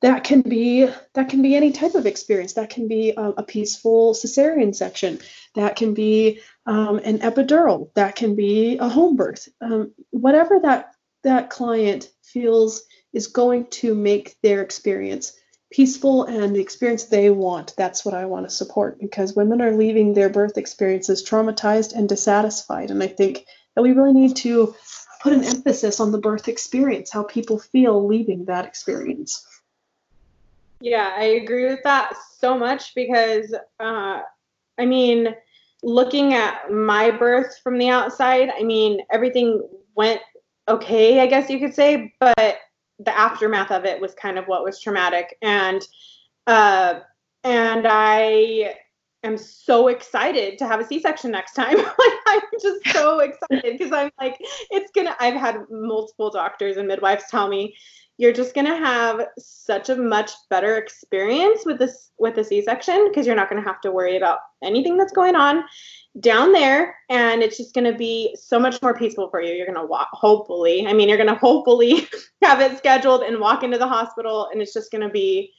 that 0.00 0.22
can 0.22 0.42
be 0.42 0.88
that 1.14 1.28
can 1.28 1.42
be 1.42 1.56
any 1.56 1.72
type 1.72 1.94
of 1.94 2.06
experience. 2.06 2.54
That 2.54 2.70
can 2.70 2.86
be 2.86 3.12
a, 3.16 3.30
a 3.38 3.42
peaceful 3.42 4.14
cesarean 4.14 4.74
section. 4.74 5.18
That 5.54 5.76
can 5.76 5.94
be 5.94 6.40
um, 6.66 6.98
an 6.98 7.18
epidural. 7.18 7.92
That 7.94 8.14
can 8.14 8.36
be 8.36 8.78
a 8.78 8.88
home 8.88 9.16
birth. 9.16 9.48
Um, 9.60 9.92
whatever 10.10 10.60
that 10.62 10.92
that 11.24 11.50
client 11.50 12.08
feels 12.22 12.82
is 13.12 13.26
going 13.26 13.66
to 13.66 13.94
make 13.94 14.36
their 14.42 14.62
experience 14.62 15.32
peaceful 15.70 16.24
and 16.24 16.56
the 16.56 16.60
experience 16.60 17.04
they 17.04 17.28
want 17.30 17.74
that's 17.76 18.04
what 18.04 18.14
i 18.14 18.24
want 18.24 18.48
to 18.48 18.54
support 18.54 18.98
because 18.98 19.36
women 19.36 19.60
are 19.60 19.72
leaving 19.72 20.14
their 20.14 20.30
birth 20.30 20.56
experiences 20.56 21.22
traumatized 21.22 21.92
and 21.94 22.08
dissatisfied 22.08 22.90
and 22.90 23.02
i 23.02 23.06
think 23.06 23.44
that 23.74 23.82
we 23.82 23.92
really 23.92 24.12
need 24.12 24.34
to 24.34 24.74
put 25.20 25.32
an 25.32 25.44
emphasis 25.44 26.00
on 26.00 26.12
the 26.12 26.18
birth 26.18 26.48
experience, 26.48 27.10
how 27.10 27.22
people 27.22 27.58
feel 27.58 28.06
leaving 28.06 28.44
that 28.46 28.64
experience. 28.64 29.46
Yeah, 30.80 31.12
I 31.16 31.24
agree 31.24 31.66
with 31.66 31.82
that 31.84 32.14
so 32.38 32.56
much 32.56 32.94
because, 32.94 33.52
uh, 33.80 34.20
I 34.78 34.86
mean, 34.86 35.34
looking 35.82 36.34
at 36.34 36.70
my 36.70 37.10
birth 37.10 37.58
from 37.62 37.78
the 37.78 37.88
outside, 37.88 38.50
I 38.56 38.62
mean, 38.62 39.00
everything 39.10 39.62
went 39.94 40.20
okay, 40.68 41.20
I 41.20 41.26
guess 41.26 41.48
you 41.48 41.58
could 41.58 41.74
say, 41.74 42.12
but 42.20 42.58
the 42.98 43.16
aftermath 43.16 43.70
of 43.70 43.84
it 43.84 44.00
was 44.00 44.14
kind 44.14 44.38
of 44.38 44.46
what 44.46 44.64
was 44.64 44.80
traumatic. 44.80 45.36
And, 45.42 45.82
uh, 46.46 47.00
and 47.44 47.86
I 47.88 48.74
am 49.24 49.36
so 49.36 49.88
excited 49.88 50.58
to 50.58 50.66
have 50.66 50.80
a 50.80 50.84
C-section 50.84 51.30
next 51.30 51.54
time. 51.54 51.76
like 51.76 52.12
I'm 52.26 52.42
just 52.60 52.88
so 52.88 53.18
excited 53.20 53.78
because 53.78 53.92
I'm 53.92 54.10
like, 54.20 54.38
it's 54.70 54.90
gonna. 54.92 55.16
I've 55.20 55.34
had 55.34 55.64
multiple 55.70 56.30
doctors 56.30 56.76
and 56.76 56.88
midwives 56.88 57.24
tell 57.30 57.48
me, 57.48 57.74
you're 58.16 58.32
just 58.32 58.54
gonna 58.54 58.76
have 58.76 59.26
such 59.38 59.88
a 59.88 59.96
much 59.96 60.32
better 60.50 60.76
experience 60.76 61.64
with 61.64 61.78
this 61.78 62.10
with 62.18 62.34
the 62.34 62.44
C-section 62.44 63.08
because 63.08 63.26
you're 63.26 63.36
not 63.36 63.48
gonna 63.48 63.62
have 63.62 63.80
to 63.82 63.92
worry 63.92 64.16
about 64.16 64.40
anything 64.62 64.96
that's 64.96 65.12
going 65.12 65.36
on 65.36 65.64
down 66.20 66.52
there, 66.52 66.96
and 67.08 67.42
it's 67.42 67.56
just 67.56 67.74
gonna 67.74 67.96
be 67.96 68.36
so 68.38 68.58
much 68.58 68.80
more 68.82 68.94
peaceful 68.94 69.28
for 69.30 69.40
you. 69.40 69.54
You're 69.54 69.66
gonna 69.66 69.86
walk, 69.86 70.08
hopefully. 70.12 70.86
I 70.86 70.92
mean, 70.92 71.08
you're 71.08 71.18
gonna 71.18 71.34
hopefully 71.34 72.08
have 72.42 72.60
it 72.60 72.78
scheduled 72.78 73.22
and 73.22 73.40
walk 73.40 73.62
into 73.62 73.78
the 73.78 73.86
hospital, 73.86 74.48
and 74.52 74.60
it's 74.60 74.72
just 74.72 74.90
gonna 74.90 75.10
be 75.10 75.52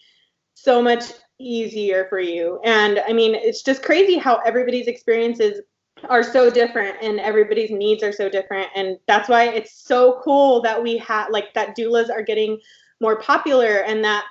so 0.54 0.82
much 0.82 1.04
easier 1.40 2.06
for 2.10 2.20
you. 2.20 2.60
And 2.64 3.00
I 3.08 3.14
mean, 3.14 3.34
it's 3.34 3.64
just 3.64 3.84
crazy 3.84 4.18
how 4.18 4.38
everybody's 4.46 4.88
experiences 4.88 5.62
are 6.10 6.24
so 6.24 6.50
different 6.50 6.98
and 7.02 7.20
everybody's 7.20 7.72
needs 7.72 8.04
are 8.04 8.12
so 8.12 8.30
different. 8.30 8.68
And 8.76 8.98
that's 9.08 9.30
why 9.30 9.46
it's 9.50 9.84
so 9.84 10.22
cool 10.24 10.62
that 10.62 10.82
we 10.82 10.98
have 10.98 11.30
like 11.32 11.54
that 11.54 11.76
doulas 11.78 12.10
are 12.10 12.22
getting 12.22 12.60
more 13.02 13.20
popular 13.20 13.84
and 13.84 14.04
that 14.04 14.26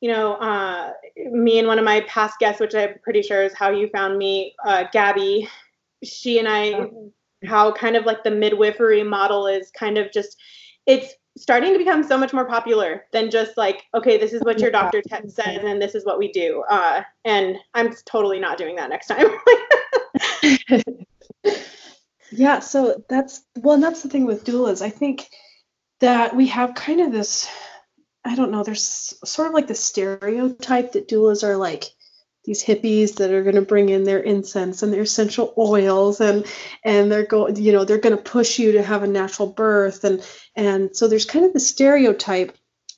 you 0.00 0.10
know, 0.10 0.34
uh, 0.34 0.92
me 1.30 1.58
and 1.58 1.68
one 1.68 1.78
of 1.78 1.84
my 1.84 2.00
past 2.02 2.38
guests, 2.38 2.60
which 2.60 2.74
I'm 2.74 2.98
pretty 3.02 3.22
sure 3.22 3.42
is 3.42 3.54
how 3.54 3.70
you 3.70 3.88
found 3.88 4.18
me, 4.18 4.54
uh, 4.64 4.84
Gabby, 4.92 5.48
she 6.02 6.38
and 6.38 6.48
I, 6.48 6.90
how 7.44 7.72
kind 7.72 7.96
of 7.96 8.06
like 8.06 8.24
the 8.24 8.30
midwifery 8.30 9.02
model 9.02 9.46
is 9.46 9.70
kind 9.70 9.98
of 9.98 10.10
just, 10.12 10.36
it's 10.86 11.14
starting 11.36 11.72
to 11.72 11.78
become 11.78 12.02
so 12.02 12.18
much 12.18 12.32
more 12.32 12.44
popular 12.44 13.06
than 13.12 13.30
just 13.30 13.56
like 13.56 13.84
okay 13.94 14.18
this 14.18 14.32
is 14.32 14.42
what 14.42 14.58
your 14.58 14.70
doctor 14.70 15.00
t- 15.00 15.28
says 15.28 15.60
and 15.62 15.80
this 15.80 15.94
is 15.94 16.04
what 16.04 16.18
we 16.18 16.32
do 16.32 16.64
uh, 16.68 17.02
and 17.24 17.56
i'm 17.74 17.94
totally 18.04 18.40
not 18.40 18.58
doing 18.58 18.74
that 18.74 18.90
next 18.90 19.06
time. 19.06 19.28
Yeah 22.32 22.60
so 22.60 23.02
that's 23.08 23.42
well 23.56 23.74
and 23.74 23.82
that's 23.82 24.02
the 24.02 24.08
thing 24.08 24.24
with 24.24 24.44
doulas. 24.44 24.82
I 24.82 24.90
think 24.90 25.28
that 26.00 26.34
we 26.34 26.46
have 26.48 26.74
kind 26.74 27.00
of 27.00 27.12
this 27.12 27.48
i 28.24 28.34
don't 28.34 28.50
know 28.50 28.62
there's 28.62 29.14
sort 29.24 29.48
of 29.48 29.54
like 29.54 29.66
the 29.66 29.74
stereotype 29.74 30.92
that 30.92 31.08
doulas 31.08 31.42
are 31.42 31.56
like 31.56 31.84
these 32.44 32.64
hippies 32.64 33.16
that 33.16 33.30
are 33.30 33.42
going 33.42 33.56
to 33.56 33.62
bring 33.62 33.90
in 33.90 34.04
their 34.04 34.20
incense 34.20 34.82
and 34.82 34.92
their 34.92 35.02
essential 35.02 35.52
oils 35.58 36.20
and 36.20 36.46
and 36.84 37.12
they're 37.12 37.26
going 37.26 37.56
you 37.56 37.72
know 37.72 37.84
they're 37.84 37.98
going 37.98 38.16
to 38.16 38.22
push 38.22 38.58
you 38.58 38.72
to 38.72 38.82
have 38.82 39.02
a 39.02 39.06
natural 39.06 39.48
birth 39.48 40.04
and 40.04 40.26
and 40.56 40.96
so 40.96 41.06
there's 41.06 41.26
kind 41.26 41.44
of 41.44 41.52
the 41.52 41.60
stereotype. 41.60 42.56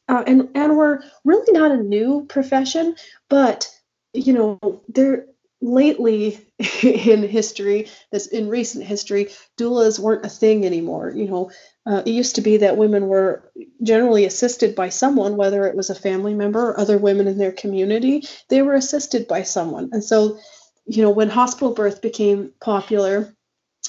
Uh, 0.09 0.25
and 0.27 0.49
and 0.55 0.77
we're 0.77 1.01
really 1.25 1.53
not 1.53 1.71
a 1.71 1.83
new 1.83 2.27
profession 2.29 2.97
but 3.29 3.69
you 4.13 4.33
know 4.33 4.83
there 4.89 5.27
lately 5.61 6.41
in 6.83 7.23
history 7.23 7.89
this 8.11 8.27
in 8.27 8.49
recent 8.49 8.85
history 8.85 9.31
doulas 9.57 10.01
weren't 10.01 10.27
a 10.27 10.29
thing 10.29 10.67
anymore 10.67 11.13
you 11.15 11.27
know 11.27 11.51
uh, 11.85 12.03
it 12.07 12.11
used 12.11 12.37
to 12.37 12.41
be 12.41 12.59
that 12.59 12.77
women 12.77 13.09
were 13.09 13.51
generally 13.83 14.25
assisted 14.25 14.75
by 14.75 14.89
someone, 14.89 15.37
whether 15.37 15.67
it 15.67 15.77
was 15.77 15.91
a 15.91 15.95
family 15.95 16.35
member 16.35 16.71
or 16.71 16.79
other 16.79 16.97
women 16.97 17.27
in 17.27 17.39
their 17.39 17.53
community, 17.53 18.27
they 18.49 18.63
were 18.63 18.75
assisted 18.75 19.27
by 19.27 19.43
someone. 19.43 19.91
And 19.93 20.05
so, 20.05 20.39
you 20.87 21.03
know, 21.03 21.11
when 21.11 21.29
hospital 21.29 21.75
birth 21.75 22.01
became 22.01 22.53
popular 22.61 23.35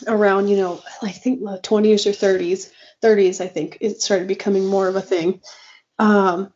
around, 0.07 0.47
you 0.47 0.57
know, 0.57 0.81
I 1.01 1.11
think 1.11 1.41
the 1.41 1.59
20s 1.59 2.07
or 2.07 2.11
30s, 2.11 2.71
30s, 3.03 3.41
I 3.41 3.47
think 3.47 3.77
it 3.79 4.01
started 4.01 4.27
becoming 4.27 4.65
more 4.65 4.87
of 4.87 4.95
a 4.95 5.01
thing. 5.01 5.41
Um, 5.99 6.51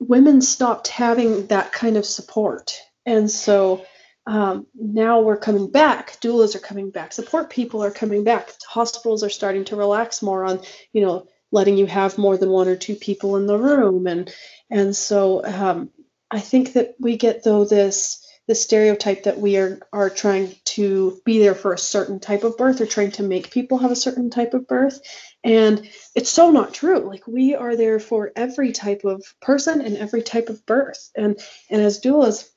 women 0.00 0.40
stopped 0.40 0.88
having 0.88 1.46
that 1.48 1.72
kind 1.72 1.96
of 1.96 2.04
support. 2.04 2.80
And 3.06 3.30
so 3.30 3.84
um, 4.30 4.68
now 4.76 5.22
we're 5.22 5.36
coming 5.36 5.72
back. 5.72 6.12
Doulas 6.20 6.54
are 6.54 6.60
coming 6.60 6.90
back. 6.90 7.12
Support 7.12 7.50
people 7.50 7.82
are 7.82 7.90
coming 7.90 8.22
back. 8.22 8.48
Hospitals 8.64 9.24
are 9.24 9.28
starting 9.28 9.64
to 9.64 9.76
relax 9.76 10.22
more 10.22 10.44
on 10.44 10.60
you 10.92 11.02
know 11.02 11.26
letting 11.50 11.76
you 11.76 11.86
have 11.86 12.16
more 12.16 12.36
than 12.36 12.48
one 12.48 12.68
or 12.68 12.76
two 12.76 12.94
people 12.94 13.36
in 13.36 13.46
the 13.46 13.58
room. 13.58 14.06
And 14.06 14.32
and 14.70 14.94
so 14.94 15.44
um, 15.44 15.90
i 16.30 16.38
think 16.38 16.74
that 16.74 16.94
we 17.00 17.16
get 17.16 17.42
though 17.42 17.64
this 17.64 18.24
the 18.46 18.54
stereotype 18.54 19.24
that 19.24 19.40
we 19.40 19.56
are 19.56 19.80
are 19.92 20.10
trying 20.10 20.54
to 20.64 21.20
be 21.24 21.40
there 21.40 21.56
for 21.56 21.72
a 21.72 21.78
certain 21.78 22.20
type 22.20 22.44
of 22.44 22.56
birth 22.56 22.80
or 22.80 22.86
trying 22.86 23.10
to 23.10 23.24
make 23.24 23.50
people 23.50 23.78
have 23.78 23.90
a 23.90 23.96
certain 23.96 24.30
type 24.30 24.54
of 24.54 24.68
birth. 24.68 25.00
And 25.42 25.88
it's 26.14 26.30
so 26.30 26.52
not 26.52 26.72
true. 26.72 27.00
Like 27.00 27.26
we 27.26 27.56
are 27.56 27.74
there 27.74 27.98
for 27.98 28.30
every 28.36 28.70
type 28.70 29.04
of 29.04 29.24
person 29.40 29.80
and 29.80 29.96
every 29.96 30.22
type 30.22 30.48
of 30.50 30.64
birth. 30.66 31.10
And 31.16 31.40
and 31.68 31.82
as 31.82 32.00
doulas 32.00 32.48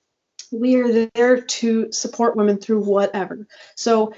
we 0.53 0.75
are 0.75 1.09
there 1.13 1.41
to 1.41 1.91
support 1.91 2.35
women 2.35 2.57
through 2.57 2.83
whatever. 2.83 3.47
So 3.75 4.13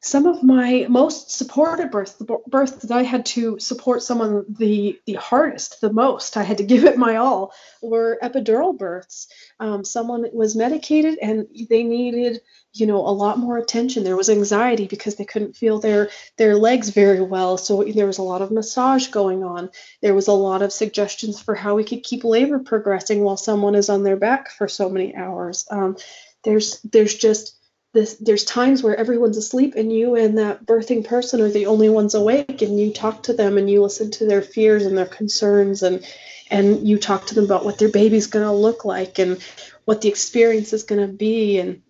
some 0.00 0.26
of 0.26 0.44
my 0.44 0.86
most 0.88 1.32
supported 1.32 1.90
births, 1.90 2.12
the 2.12 2.38
births 2.46 2.86
that 2.86 2.96
I 2.96 3.02
had 3.02 3.26
to 3.26 3.58
support 3.58 4.02
someone 4.02 4.44
the 4.48 5.00
the 5.06 5.14
hardest, 5.14 5.80
the 5.80 5.92
most, 5.92 6.36
I 6.36 6.44
had 6.44 6.58
to 6.58 6.64
give 6.72 6.84
it 6.84 6.96
my 6.96 7.16
all, 7.16 7.52
were 7.82 8.18
epidural 8.22 8.76
births. 8.76 9.26
Um, 9.58 9.84
someone 9.84 10.26
was 10.32 10.54
medicated 10.54 11.18
and 11.20 11.48
they 11.68 11.82
needed, 11.82 12.40
you 12.72 12.86
know, 12.86 12.98
a 12.98 13.10
lot 13.10 13.38
more 13.38 13.58
attention. 13.58 14.04
There 14.04 14.16
was 14.16 14.30
anxiety 14.30 14.86
because 14.86 15.16
they 15.16 15.24
couldn't 15.24 15.56
feel 15.56 15.80
their 15.80 16.10
their 16.36 16.56
legs 16.56 16.90
very 16.90 17.20
well, 17.20 17.58
so 17.58 17.82
there 17.82 18.06
was 18.06 18.18
a 18.18 18.22
lot 18.22 18.42
of 18.42 18.52
massage 18.52 19.08
going 19.08 19.42
on. 19.42 19.70
There 20.00 20.14
was 20.14 20.28
a 20.28 20.32
lot 20.32 20.62
of 20.62 20.72
suggestions 20.72 21.40
for 21.40 21.56
how 21.56 21.74
we 21.74 21.82
could 21.82 22.04
keep 22.04 22.22
labor 22.22 22.60
progressing 22.60 23.22
while 23.22 23.36
someone 23.36 23.74
is 23.74 23.88
on 23.88 24.04
their 24.04 24.16
back 24.16 24.50
for 24.50 24.68
so 24.68 24.88
many 24.88 25.16
hours. 25.16 25.66
Um, 25.70 25.96
there's 26.44 26.80
there's 26.82 27.14
just 27.16 27.57
this, 27.94 28.16
there's 28.16 28.44
times 28.44 28.82
where 28.82 28.96
everyone's 28.96 29.36
asleep 29.36 29.74
and 29.74 29.92
you 29.92 30.14
and 30.14 30.38
that 30.38 30.66
birthing 30.66 31.06
person 31.06 31.40
are 31.40 31.50
the 31.50 31.66
only 31.66 31.88
ones 31.88 32.14
awake 32.14 32.60
and 32.60 32.78
you 32.78 32.92
talk 32.92 33.22
to 33.24 33.32
them 33.32 33.56
and 33.56 33.70
you 33.70 33.82
listen 33.82 34.10
to 34.12 34.26
their 34.26 34.42
fears 34.42 34.84
and 34.84 34.96
their 34.96 35.06
concerns 35.06 35.82
and 35.82 36.04
and 36.50 36.88
you 36.88 36.98
talk 36.98 37.26
to 37.26 37.34
them 37.34 37.44
about 37.44 37.64
what 37.64 37.78
their 37.78 37.90
baby's 37.90 38.26
going 38.26 38.44
to 38.44 38.52
look 38.52 38.84
like 38.84 39.18
and 39.18 39.42
what 39.84 40.00
the 40.00 40.08
experience 40.08 40.72
is 40.72 40.82
going 40.82 41.00
to 41.00 41.12
be. 41.12 41.58
And 41.58 41.82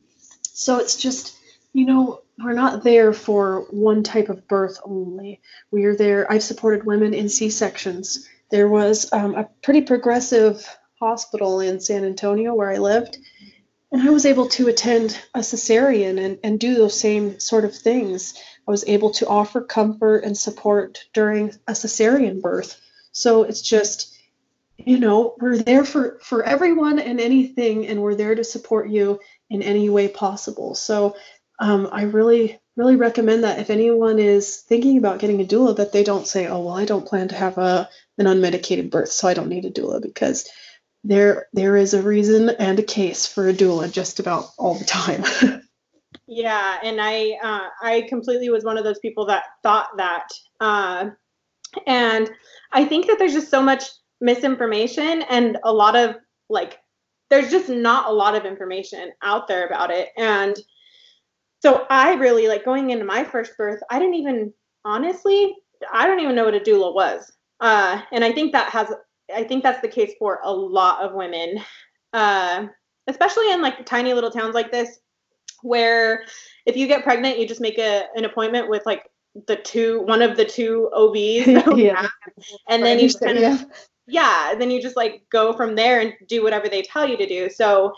so 0.42 0.78
it's 0.78 0.96
just 0.96 1.36
you 1.72 1.84
know 1.84 2.22
we're 2.38 2.52
not 2.52 2.84
there 2.84 3.12
for 3.12 3.66
one 3.70 4.04
type 4.04 4.28
of 4.28 4.46
birth 4.46 4.78
only. 4.84 5.40
We 5.72 5.84
are 5.84 5.96
there 5.96 6.30
i've 6.30 6.44
supported 6.44 6.86
women 6.86 7.12
in 7.12 7.28
c-sections. 7.28 8.28
There 8.50 8.68
was 8.68 9.12
um, 9.12 9.34
a 9.34 9.48
pretty 9.62 9.82
progressive 9.82 10.64
hospital 11.00 11.60
in 11.60 11.78
san 11.80 12.04
antonio 12.04 12.54
where 12.54 12.70
i 12.70 12.78
lived 12.78 13.18
and 13.90 14.02
I 14.02 14.10
was 14.10 14.26
able 14.26 14.48
to 14.50 14.68
attend 14.68 15.18
a 15.34 15.40
cesarean 15.40 16.18
and, 16.22 16.38
and 16.44 16.60
do 16.60 16.74
those 16.74 16.98
same 16.98 17.40
sort 17.40 17.64
of 17.64 17.74
things. 17.74 18.34
I 18.66 18.70
was 18.70 18.84
able 18.86 19.12
to 19.12 19.26
offer 19.26 19.62
comfort 19.62 20.24
and 20.24 20.36
support 20.36 21.04
during 21.14 21.54
a 21.66 21.72
cesarean 21.72 22.42
birth. 22.42 22.80
So 23.12 23.44
it's 23.44 23.62
just, 23.62 24.14
you 24.76 24.98
know, 24.98 25.34
we're 25.40 25.56
there 25.56 25.84
for, 25.84 26.18
for 26.22 26.44
everyone 26.44 26.98
and 26.98 27.20
anything, 27.20 27.86
and 27.86 28.02
we're 28.02 28.14
there 28.14 28.34
to 28.34 28.44
support 28.44 28.90
you 28.90 29.20
in 29.48 29.62
any 29.62 29.88
way 29.88 30.08
possible. 30.08 30.74
So 30.74 31.16
um, 31.58 31.88
I 31.90 32.02
really, 32.02 32.60
really 32.76 32.96
recommend 32.96 33.42
that 33.44 33.58
if 33.58 33.70
anyone 33.70 34.18
is 34.18 34.58
thinking 34.58 34.98
about 34.98 35.18
getting 35.18 35.40
a 35.40 35.44
doula, 35.44 35.74
that 35.76 35.92
they 35.92 36.04
don't 36.04 36.28
say, 36.28 36.46
oh, 36.46 36.60
well, 36.60 36.76
I 36.76 36.84
don't 36.84 37.06
plan 37.06 37.28
to 37.28 37.34
have 37.34 37.58
a, 37.58 37.88
an 38.18 38.26
unmedicated 38.26 38.90
birth, 38.90 39.10
so 39.10 39.26
I 39.26 39.34
don't 39.34 39.48
need 39.48 39.64
a 39.64 39.70
doula, 39.70 40.00
because 40.00 40.48
there 41.08 41.46
there 41.54 41.76
is 41.76 41.94
a 41.94 42.02
reason 42.02 42.50
and 42.50 42.78
a 42.78 42.82
case 42.82 43.26
for 43.26 43.48
a 43.48 43.52
doula 43.54 43.90
just 43.90 44.20
about 44.20 44.50
all 44.58 44.74
the 44.74 44.84
time. 44.84 45.24
yeah, 46.26 46.78
and 46.82 47.00
I 47.00 47.38
uh, 47.42 47.68
I 47.82 48.06
completely 48.08 48.50
was 48.50 48.64
one 48.64 48.76
of 48.76 48.84
those 48.84 48.98
people 48.98 49.24
that 49.26 49.44
thought 49.62 49.88
that, 49.96 50.28
uh, 50.60 51.10
and 51.86 52.30
I 52.72 52.84
think 52.84 53.06
that 53.06 53.18
there's 53.18 53.32
just 53.32 53.50
so 53.50 53.62
much 53.62 53.84
misinformation 54.20 55.22
and 55.22 55.58
a 55.64 55.72
lot 55.72 55.96
of 55.96 56.16
like 56.48 56.78
there's 57.30 57.50
just 57.50 57.68
not 57.68 58.08
a 58.08 58.12
lot 58.12 58.34
of 58.34 58.44
information 58.44 59.12
out 59.22 59.46
there 59.46 59.66
about 59.66 59.90
it 59.90 60.08
and 60.16 60.56
so 61.60 61.86
i 61.88 62.14
really 62.14 62.48
like 62.48 62.64
going 62.64 62.90
into 62.90 63.04
my 63.04 63.22
first 63.22 63.56
birth 63.56 63.80
i 63.90 63.98
didn't 63.98 64.14
even 64.14 64.52
honestly 64.84 65.54
i 65.92 66.06
don't 66.06 66.18
even 66.20 66.34
know 66.34 66.44
what 66.44 66.54
a 66.54 66.60
doula 66.60 66.92
was 66.92 67.32
uh, 67.60 68.00
and 68.12 68.24
i 68.24 68.32
think 68.32 68.52
that 68.52 68.70
has 68.70 68.92
I 69.34 69.44
think 69.44 69.62
that's 69.62 69.82
the 69.82 69.88
case 69.88 70.12
for 70.18 70.40
a 70.42 70.52
lot 70.52 71.02
of 71.02 71.14
women, 71.14 71.60
uh, 72.12 72.66
especially 73.06 73.52
in 73.52 73.62
like 73.62 73.84
tiny 73.86 74.14
little 74.14 74.30
towns 74.30 74.54
like 74.54 74.70
this, 74.70 74.98
where 75.62 76.24
if 76.66 76.76
you 76.76 76.86
get 76.86 77.02
pregnant, 77.02 77.38
you 77.38 77.46
just 77.46 77.60
make 77.60 77.78
a, 77.78 78.06
an 78.14 78.24
appointment 78.24 78.68
with 78.68 78.84
like 78.86 79.08
the 79.46 79.56
two, 79.56 80.00
one 80.02 80.22
of 80.22 80.36
the 80.36 80.44
two 80.44 80.90
OBs, 80.94 81.76
yeah. 81.76 82.08
and 82.68 82.84
then 82.84 82.98
you 82.98 83.12
kind 83.12 83.38
of, 83.38 83.66
yeah, 84.06 84.54
then 84.58 84.70
you 84.70 84.80
just 84.80 84.96
like 84.96 85.22
go 85.30 85.52
from 85.52 85.74
there 85.74 86.00
and 86.00 86.14
do 86.26 86.42
whatever 86.42 86.68
they 86.68 86.82
tell 86.82 87.08
you 87.08 87.16
to 87.16 87.26
do. 87.26 87.50
So, 87.50 87.92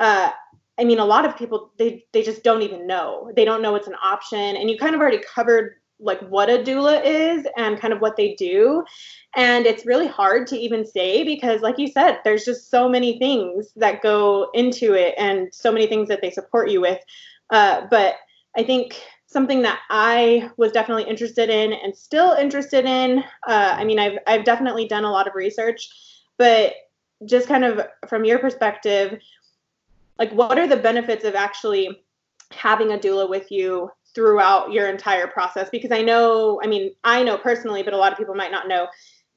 uh, 0.00 0.30
I 0.78 0.84
mean, 0.84 0.98
a 0.98 1.04
lot 1.04 1.24
of 1.24 1.36
people 1.36 1.72
they 1.78 2.04
they 2.12 2.22
just 2.22 2.42
don't 2.42 2.62
even 2.62 2.86
know. 2.86 3.32
They 3.34 3.44
don't 3.44 3.62
know 3.62 3.74
it's 3.76 3.86
an 3.86 3.96
option, 4.02 4.38
and 4.38 4.70
you 4.70 4.76
kind 4.76 4.94
of 4.94 5.00
already 5.00 5.22
covered 5.34 5.76
like 6.04 6.20
what 6.28 6.50
a 6.50 6.58
doula 6.58 7.00
is 7.04 7.46
and 7.56 7.80
kind 7.80 7.92
of 7.92 8.00
what 8.00 8.16
they 8.16 8.34
do. 8.34 8.84
And 9.36 9.66
it's 9.66 9.86
really 9.86 10.06
hard 10.06 10.46
to 10.48 10.56
even 10.56 10.86
say 10.86 11.24
because, 11.24 11.60
like 11.62 11.78
you 11.78 11.88
said, 11.88 12.20
there's 12.24 12.44
just 12.44 12.70
so 12.70 12.88
many 12.88 13.18
things 13.18 13.72
that 13.76 14.02
go 14.02 14.50
into 14.54 14.92
it 14.94 15.14
and 15.18 15.52
so 15.52 15.72
many 15.72 15.86
things 15.86 16.08
that 16.08 16.20
they 16.20 16.30
support 16.30 16.70
you 16.70 16.80
with. 16.80 17.00
Uh, 17.50 17.86
but 17.90 18.14
I 18.56 18.62
think 18.62 19.00
something 19.26 19.62
that 19.62 19.80
I 19.90 20.50
was 20.56 20.70
definitely 20.70 21.04
interested 21.04 21.50
in 21.50 21.72
and 21.72 21.96
still 21.96 22.32
interested 22.32 22.84
in. 22.84 23.24
Uh, 23.48 23.74
I 23.76 23.84
mean, 23.84 23.98
I've 23.98 24.18
I've 24.26 24.44
definitely 24.44 24.86
done 24.86 25.04
a 25.04 25.10
lot 25.10 25.26
of 25.26 25.34
research, 25.34 25.88
but 26.38 26.74
just 27.26 27.48
kind 27.48 27.64
of 27.64 27.80
from 28.08 28.24
your 28.24 28.38
perspective, 28.38 29.18
like 30.18 30.32
what 30.32 30.58
are 30.58 30.68
the 30.68 30.76
benefits 30.76 31.24
of 31.24 31.34
actually 31.34 32.04
having 32.52 32.92
a 32.92 32.98
doula 32.98 33.28
with 33.28 33.50
you 33.50 33.90
throughout 34.14 34.72
your 34.72 34.88
entire 34.88 35.26
process 35.26 35.68
because 35.70 35.90
I 35.90 36.02
know, 36.02 36.60
I 36.62 36.66
mean, 36.66 36.92
I 37.02 37.22
know 37.22 37.36
personally, 37.36 37.82
but 37.82 37.94
a 37.94 37.96
lot 37.96 38.12
of 38.12 38.18
people 38.18 38.34
might 38.34 38.52
not 38.52 38.68
know. 38.68 38.88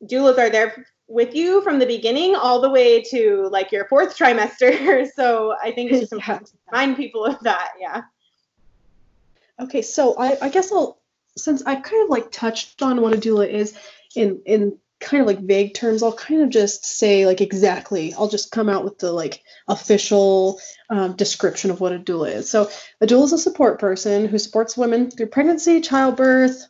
Doulas 0.04 0.38
are 0.38 0.50
there 0.50 0.86
with 1.08 1.34
you 1.34 1.62
from 1.62 1.80
the 1.80 1.86
beginning 1.86 2.36
all 2.36 2.62
the 2.62 2.70
way 2.70 3.02
to 3.02 3.48
like 3.52 3.72
your 3.72 3.86
fourth 3.88 4.18
trimester. 4.18 5.08
so 5.16 5.56
I 5.64 5.72
think 5.72 5.92
it's 5.92 6.02
just 6.02 6.14
important 6.14 6.48
to 6.48 6.54
remind 6.72 6.98
people 6.98 7.26
of 7.26 7.40
that. 7.42 7.74
Yeah. 7.80 8.04
Okay, 9.60 9.82
so 9.82 10.16
I, 10.18 10.38
I 10.42 10.50
guess 10.50 10.72
I'll 10.72 11.00
since 11.36 11.64
I've 11.64 11.84
kind 11.84 12.04
of 12.04 12.10
like 12.10 12.32
touched 12.32 12.82
on 12.82 13.02
what 13.02 13.14
a 13.14 13.18
doula 13.18 13.48
is 13.48 13.76
in 14.16 14.42
in 14.46 14.78
kind 15.00 15.22
of 15.22 15.28
like 15.28 15.40
vague 15.40 15.74
terms 15.74 16.02
i'll 16.02 16.14
kind 16.14 16.42
of 16.42 16.50
just 16.50 16.86
say 16.86 17.26
like 17.26 17.42
exactly. 17.42 18.14
I'll 18.14 18.28
just 18.28 18.52
come 18.52 18.70
out 18.70 18.84
with 18.84 19.00
the 19.00 19.12
like 19.12 19.44
official 19.68 20.60
um, 20.90 21.16
description 21.16 21.72
of 21.72 21.80
what 21.80 21.94
a 21.94 22.00
doula 22.00 22.36
is. 22.36 22.50
So 22.50 22.70
a 23.02 23.06
doula 23.06 23.26
is 23.26 23.34
a 23.34 23.38
support 23.38 23.80
person 23.80 24.28
who 24.28 24.40
supports 24.40 24.78
women 24.78 25.12
through 25.12 25.28
pregnancy 25.28 25.82
childbirth 25.82 26.66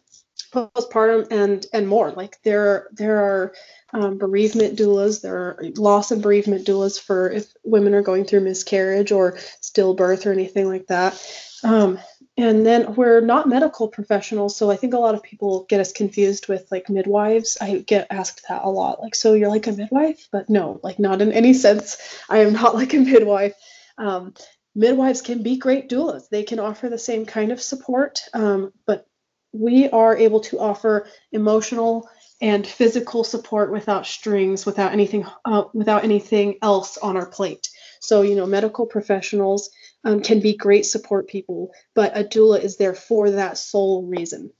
postpartum 0.54 1.28
and 1.32 1.66
and 1.74 1.88
more. 1.88 2.12
Like 2.12 2.42
there 2.44 2.88
there 2.92 3.20
are 3.20 3.54
um, 3.94 4.18
bereavement 4.18 4.78
doulas 4.78 5.22
there 5.22 5.38
are 5.38 5.63
loss 5.78 6.12
and 6.12 6.22
bereavement 6.22 6.68
doulas 6.68 7.00
for 7.00 7.30
if 7.32 7.52
women 7.63 7.94
are 7.94 8.02
going 8.02 8.26
through 8.26 8.42
miscarriage 8.42 9.12
or 9.12 9.34
stillbirth 9.62 10.26
or 10.26 10.32
anything 10.32 10.68
like 10.68 10.88
that. 10.88 11.22
Um, 11.63 12.00
and 12.38 12.65
then 12.65 12.93
we're 12.95 13.19
not 13.19 13.50
medical 13.50 13.88
professionals 13.88 14.56
so 14.56 14.69
i 14.69 14.76
think 14.76 14.93
a 14.93 15.00
lot 15.00 15.15
of 15.15 15.23
people 15.23 15.65
get 15.67 15.82
us 15.82 15.91
confused 15.91 16.47
with 16.47 16.67
like 16.71 16.89
midwives. 16.89 17.58
I 17.60 17.80
get 17.80 18.08
asked 18.10 18.43
that 18.47 18.63
a 18.63 18.69
lot 18.69 19.02
like 19.02 19.15
so 19.15 19.34
you're 19.34 19.50
like 19.50 19.67
a 19.67 19.71
midwife? 19.71 20.28
But 20.32 20.50
no 20.50 20.80
like 20.84 21.00
not 21.00 21.21
in 21.21 21.32
any 21.32 21.54
sense. 21.54 21.97
I 22.30 22.39
am 22.39 22.54
not 22.54 22.76
like 22.76 22.93
a 22.93 23.00
midwife. 23.00 23.56
Um, 23.97 24.34
midwives 24.76 25.21
can 25.21 25.43
be 25.43 25.58
great 25.58 25.89
doulas. 25.89 26.30
They 26.30 26.43
can 26.43 26.60
offer 26.60 26.89
the 26.89 27.00
same 27.00 27.26
kind 27.26 27.52
of 27.52 27.62
support 27.62 28.21
um, 28.34 28.71
but 28.86 29.08
we 29.54 29.89
are 29.89 30.15
able 30.15 30.41
to 30.41 30.60
offer 30.60 31.08
emotional 31.32 32.10
and 32.41 32.67
physical 32.67 33.23
support 33.23 33.71
without 33.71 34.06
strings 34.06 34.65
without 34.65 34.91
anything 34.91 35.26
uh, 35.45 35.63
without 35.73 36.04
anything 36.04 36.58
else 36.62 36.97
on 36.97 37.17
our 37.17 37.26
plate. 37.26 37.69
So 38.00 38.21
you 38.21 38.36
know 38.36 38.45
medical 38.45 38.86
professionals 38.86 39.69
um, 40.08 40.22
can 40.22 40.39
be 40.39 40.56
great 40.56 40.86
support 40.86 41.28
people, 41.28 41.72
but 41.93 42.17
a 42.17 42.24
doula 42.24 42.63
is 42.63 42.78
there 42.78 42.96
for 42.96 43.32
that 43.32 43.58
sole 43.58 44.06
reason. 44.06 44.52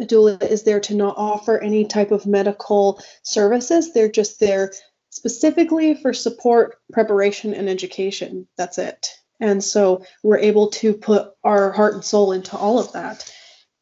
A 0.00 0.04
doula 0.04 0.42
is 0.42 0.64
there 0.64 0.80
to 0.80 0.94
not 0.94 1.14
offer 1.16 1.56
any 1.56 1.84
type 1.84 2.10
of 2.10 2.26
medical 2.26 3.00
services. 3.22 3.92
They're 3.92 4.10
just 4.10 4.40
there 4.40 4.72
specifically 5.10 5.94
for 5.94 6.12
support, 6.12 6.78
preparation, 6.92 7.54
and 7.54 7.68
education. 7.68 8.48
That's 8.56 8.78
it. 8.78 9.08
And 9.38 9.62
so 9.62 10.04
we're 10.24 10.38
able 10.38 10.70
to 10.70 10.94
put 10.94 11.30
our 11.44 11.70
heart 11.70 11.94
and 11.94 12.04
soul 12.04 12.32
into 12.32 12.56
all 12.56 12.80
of 12.80 12.92
that. 12.92 13.32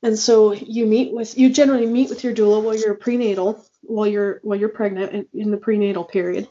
And 0.03 0.19
so 0.19 0.53
you 0.53 0.85
meet 0.85 1.15
with 1.15 1.39
you 1.39 1.49
generally 1.49 1.87
meet 1.87 2.11
with 2.11 2.25
your 2.25 2.35
doula 2.35 2.63
while 2.63 2.77
you're 2.77 2.95
prenatal, 2.95 3.65
while 3.81 4.07
you're 4.07 4.41
while 4.43 4.59
you're 4.59 4.69
pregnant 4.69 5.13
in, 5.15 5.27
in 5.33 5.51
the 5.51 5.57
prenatal 5.57 6.05
period, 6.05 6.47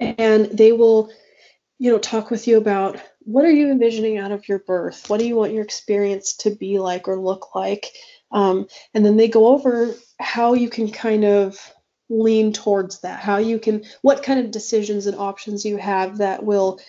and 0.00 0.46
they 0.46 0.72
will, 0.72 1.10
you 1.78 1.92
know, 1.92 1.98
talk 1.98 2.30
with 2.30 2.48
you 2.48 2.56
about 2.56 2.98
what 3.24 3.44
are 3.44 3.50
you 3.50 3.70
envisioning 3.70 4.18
out 4.18 4.32
of 4.32 4.48
your 4.48 4.60
birth? 4.60 5.08
What 5.08 5.18
do 5.18 5.26
you 5.26 5.36
want 5.36 5.52
your 5.52 5.64
experience 5.64 6.34
to 6.38 6.50
be 6.50 6.78
like 6.78 7.08
or 7.08 7.18
look 7.18 7.54
like? 7.54 7.92
Um, 8.30 8.66
and 8.94 9.04
then 9.04 9.16
they 9.16 9.28
go 9.28 9.48
over 9.48 9.94
how 10.18 10.54
you 10.54 10.70
can 10.70 10.90
kind 10.90 11.24
of 11.24 11.58
lean 12.08 12.52
towards 12.52 13.00
that, 13.00 13.20
how 13.20 13.38
you 13.38 13.58
can, 13.58 13.84
what 14.02 14.22
kind 14.22 14.40
of 14.40 14.50
decisions 14.50 15.06
and 15.06 15.16
options 15.16 15.64
you 15.64 15.76
have 15.76 16.18
that 16.18 16.42
will 16.42 16.80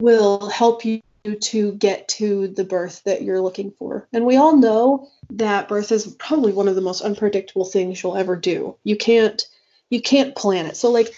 will 0.00 0.48
help 0.48 0.84
you 0.84 1.02
to 1.40 1.72
get 1.72 2.06
to 2.08 2.48
the 2.48 2.64
birth 2.64 3.02
that 3.04 3.22
you're 3.22 3.40
looking 3.40 3.72
for. 3.78 4.06
And 4.12 4.24
we 4.24 4.36
all 4.36 4.56
know 4.56 5.08
that 5.30 5.68
birth 5.68 5.92
is 5.92 6.06
probably 6.18 6.52
one 6.52 6.68
of 6.68 6.76
the 6.76 6.80
most 6.80 7.02
unpredictable 7.02 7.64
things 7.64 8.02
you'll 8.02 8.16
ever 8.16 8.36
do. 8.36 8.76
You 8.84 8.96
can't 8.96 9.44
you 9.90 10.00
can't 10.00 10.36
plan 10.36 10.66
it. 10.66 10.76
So 10.76 10.90
like 10.90 11.12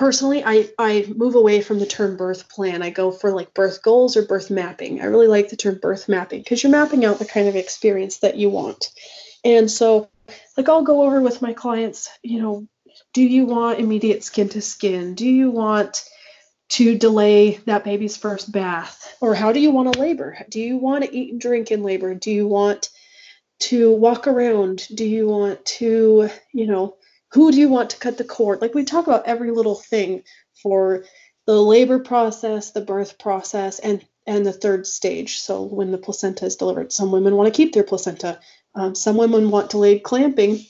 personally, 0.00 0.42
I, 0.42 0.70
I 0.78 1.12
move 1.14 1.34
away 1.34 1.60
from 1.60 1.78
the 1.78 1.84
term 1.84 2.16
birth 2.16 2.48
plan. 2.48 2.82
I 2.82 2.88
go 2.88 3.12
for 3.12 3.32
like 3.32 3.52
birth 3.52 3.82
goals 3.82 4.16
or 4.16 4.24
birth 4.24 4.48
mapping. 4.48 5.02
I 5.02 5.04
really 5.04 5.26
like 5.26 5.50
the 5.50 5.58
term 5.58 5.78
birth 5.78 6.08
mapping 6.08 6.40
because 6.40 6.62
you're 6.62 6.72
mapping 6.72 7.04
out 7.04 7.18
the 7.18 7.26
kind 7.26 7.48
of 7.48 7.54
experience 7.54 8.20
that 8.20 8.38
you 8.38 8.48
want. 8.48 8.92
And 9.44 9.70
so, 9.70 10.08
like, 10.56 10.70
I'll 10.70 10.84
go 10.84 11.02
over 11.02 11.20
with 11.20 11.42
my 11.42 11.52
clients, 11.52 12.08
you 12.22 12.40
know, 12.40 12.66
do 13.12 13.22
you 13.22 13.44
want 13.44 13.78
immediate 13.78 14.24
skin 14.24 14.48
to 14.48 14.62
skin? 14.62 15.14
Do 15.14 15.28
you 15.28 15.50
want 15.50 16.02
to 16.70 16.96
delay 16.96 17.60
that 17.66 17.84
baby's 17.84 18.16
first 18.16 18.50
bath? 18.50 19.14
Or 19.20 19.34
how 19.34 19.52
do 19.52 19.60
you 19.60 19.70
want 19.70 19.92
to 19.92 20.00
labor? 20.00 20.38
Do 20.48 20.62
you 20.62 20.78
want 20.78 21.04
to 21.04 21.14
eat 21.14 21.32
and 21.32 21.40
drink 21.42 21.70
in 21.70 21.82
labor? 21.82 22.14
Do 22.14 22.30
you 22.30 22.46
want 22.46 22.88
to 23.68 23.92
walk 23.92 24.26
around? 24.26 24.88
Do 24.94 25.04
you 25.04 25.28
want 25.28 25.62
to, 25.76 26.30
you 26.54 26.66
know, 26.66 26.96
who 27.32 27.52
do 27.52 27.58
you 27.58 27.68
want 27.68 27.90
to 27.90 27.98
cut 27.98 28.18
the 28.18 28.24
cord? 28.24 28.60
Like 28.60 28.74
we 28.74 28.84
talk 28.84 29.06
about 29.06 29.26
every 29.26 29.50
little 29.50 29.76
thing 29.76 30.24
for 30.62 31.04
the 31.46 31.60
labor 31.60 31.98
process, 31.98 32.72
the 32.72 32.80
birth 32.80 33.18
process, 33.18 33.78
and 33.78 34.04
and 34.26 34.46
the 34.46 34.52
third 34.52 34.86
stage. 34.86 35.38
So 35.40 35.62
when 35.62 35.90
the 35.90 35.98
placenta 35.98 36.44
is 36.44 36.56
delivered, 36.56 36.92
some 36.92 37.10
women 37.10 37.36
want 37.36 37.52
to 37.52 37.56
keep 37.56 37.72
their 37.72 37.84
placenta. 37.84 38.40
Um, 38.74 38.94
some 38.94 39.16
women 39.16 39.50
want 39.50 39.70
delayed 39.70 40.02
clamping, 40.02 40.64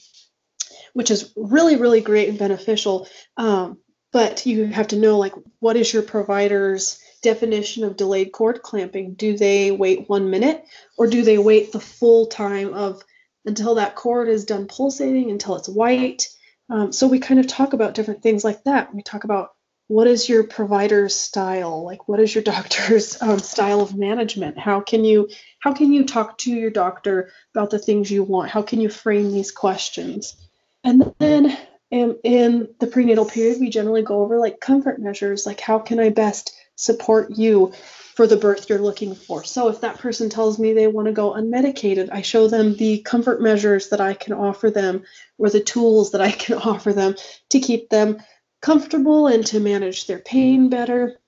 which 0.93 1.11
is 1.11 1.33
really 1.35 1.75
really 1.75 2.01
great 2.01 2.29
and 2.29 2.39
beneficial. 2.39 3.07
Um, 3.37 3.79
but 4.11 4.45
you 4.45 4.65
have 4.65 4.89
to 4.89 4.97
know 4.97 5.17
like 5.17 5.33
what 5.59 5.77
is 5.77 5.91
your 5.91 6.03
provider's 6.03 6.99
definition 7.21 7.83
of 7.83 7.97
delayed 7.97 8.31
cord 8.31 8.61
clamping? 8.61 9.13
Do 9.13 9.37
they 9.37 9.71
wait 9.71 10.09
one 10.09 10.29
minute 10.29 10.65
or 10.97 11.07
do 11.07 11.23
they 11.23 11.37
wait 11.37 11.71
the 11.71 11.79
full 11.79 12.27
time 12.27 12.73
of 12.73 13.03
until 13.45 13.75
that 13.75 13.95
cord 13.95 14.27
is 14.27 14.45
done 14.45 14.67
pulsating 14.67 15.31
until 15.31 15.55
it's 15.55 15.69
white? 15.69 16.27
Um, 16.71 16.93
so 16.93 17.07
we 17.07 17.19
kind 17.19 17.39
of 17.39 17.47
talk 17.47 17.73
about 17.73 17.93
different 17.93 18.23
things 18.23 18.43
like 18.43 18.63
that. 18.63 18.95
We 18.95 19.01
talk 19.01 19.25
about 19.25 19.49
what 19.87 20.07
is 20.07 20.29
your 20.29 20.45
provider's 20.45 21.13
style, 21.13 21.83
like 21.83 22.07
what 22.07 22.21
is 22.21 22.33
your 22.33 22.43
doctor's 22.55 23.21
um, 23.21 23.39
style 23.39 23.81
of 23.81 23.95
management? 23.95 24.57
How 24.57 24.79
can 24.79 25.03
you 25.03 25.29
how 25.59 25.73
can 25.73 25.91
you 25.91 26.05
talk 26.05 26.37
to 26.39 26.51
your 26.51 26.71
doctor 26.71 27.31
about 27.53 27.71
the 27.71 27.79
things 27.79 28.09
you 28.09 28.23
want? 28.23 28.49
How 28.49 28.61
can 28.61 28.79
you 28.79 28.89
frame 28.89 29.31
these 29.31 29.51
questions? 29.51 30.37
And 30.83 31.13
then 31.19 31.57
in, 31.91 32.17
in 32.23 32.69
the 32.79 32.87
prenatal 32.87 33.25
period, 33.25 33.59
we 33.59 33.69
generally 33.69 34.01
go 34.01 34.21
over 34.21 34.39
like 34.39 34.61
comfort 34.61 34.99
measures, 34.99 35.45
like 35.45 35.59
how 35.59 35.79
can 35.79 35.99
I 35.99 36.09
best 36.09 36.55
support 36.81 37.37
you 37.37 37.71
for 38.15 38.27
the 38.27 38.37
birth 38.37 38.69
you're 38.69 38.79
looking 38.79 39.15
for. 39.15 39.43
So 39.43 39.69
if 39.69 39.81
that 39.81 39.99
person 39.99 40.29
tells 40.29 40.59
me 40.59 40.73
they 40.73 40.87
want 40.87 41.07
to 41.07 41.13
go 41.13 41.33
unmedicated, 41.33 42.09
I 42.11 42.21
show 42.21 42.47
them 42.47 42.75
the 42.75 42.99
comfort 42.99 43.41
measures 43.41 43.89
that 43.89 44.01
I 44.01 44.13
can 44.13 44.33
offer 44.33 44.69
them 44.69 45.03
or 45.37 45.49
the 45.49 45.61
tools 45.61 46.11
that 46.11 46.21
I 46.21 46.31
can 46.31 46.57
offer 46.71 46.91
them 46.91 47.15
to 47.49 47.59
keep 47.59 47.89
them 47.89 48.21
comfortable 48.61 49.27
and 49.27 49.45
to 49.47 49.59
manage 49.59 50.07
their 50.07 50.19
pain 50.19 50.69
better. 50.69 51.19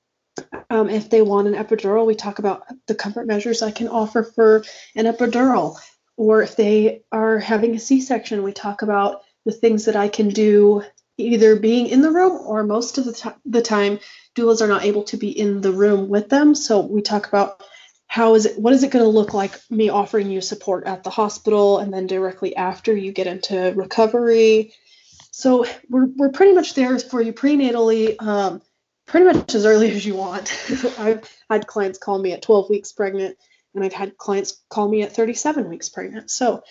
Um, 0.69 0.89
if 0.89 1.09
they 1.09 1.21
want 1.21 1.47
an 1.47 1.53
epidural, 1.53 2.05
we 2.05 2.15
talk 2.15 2.39
about 2.39 2.63
the 2.87 2.95
comfort 2.95 3.27
measures 3.27 3.61
I 3.61 3.71
can 3.71 3.87
offer 3.87 4.23
for 4.23 4.63
an 4.95 5.05
epidural. 5.05 5.77
Or 6.17 6.41
if 6.41 6.55
they 6.55 7.03
are 7.11 7.39
having 7.39 7.75
a 7.75 7.79
C 7.79 8.01
section, 8.01 8.43
we 8.43 8.53
talk 8.53 8.81
about 8.81 9.21
the 9.45 9.51
things 9.51 9.85
that 9.85 9.95
I 9.95 10.07
can 10.07 10.29
do 10.29 10.83
either 11.17 11.55
being 11.55 11.87
in 11.87 12.01
the 12.01 12.11
room 12.11 12.39
or 12.45 12.63
most 12.63 12.97
of 12.97 13.05
the, 13.05 13.13
t- 13.13 13.29
the 13.45 13.61
time 13.61 13.99
doulas 14.35 14.61
are 14.61 14.67
not 14.67 14.83
able 14.83 15.03
to 15.03 15.17
be 15.17 15.37
in 15.37 15.61
the 15.61 15.71
room 15.71 16.09
with 16.09 16.29
them. 16.29 16.55
So 16.55 16.81
we 16.81 17.01
talk 17.01 17.27
about 17.27 17.63
how 18.07 18.35
is 18.35 18.45
it 18.45 18.59
what 18.59 18.73
is 18.73 18.83
it 18.83 18.91
going 18.91 19.03
to 19.03 19.09
look 19.09 19.33
like 19.33 19.59
me 19.69 19.89
offering 19.89 20.29
you 20.29 20.41
support 20.41 20.85
at 20.85 21.03
the 21.03 21.09
hospital 21.09 21.79
and 21.79 21.91
then 21.93 22.05
directly 22.05 22.55
after 22.55 22.95
you 22.95 23.11
get 23.11 23.27
into 23.27 23.73
recovery. 23.75 24.73
So 25.31 25.65
we're, 25.89 26.05
we're 26.05 26.29
pretty 26.29 26.53
much 26.53 26.75
there 26.75 26.97
for 26.99 27.19
you 27.19 27.33
prenatally, 27.33 28.21
um, 28.21 28.61
pretty 29.07 29.25
much 29.25 29.55
as 29.55 29.65
early 29.65 29.91
as 29.95 30.05
you 30.05 30.15
want. 30.15 30.53
I've 30.99 31.27
had 31.49 31.65
clients 31.65 31.97
call 31.97 32.19
me 32.19 32.33
at 32.33 32.43
12 32.43 32.69
weeks 32.69 32.91
pregnant, 32.91 33.35
and 33.73 33.83
I've 33.83 33.93
had 33.93 34.15
clients 34.17 34.61
call 34.69 34.87
me 34.87 35.01
at 35.01 35.15
37 35.15 35.69
weeks 35.69 35.89
pregnant. 35.89 36.29
So 36.29 36.63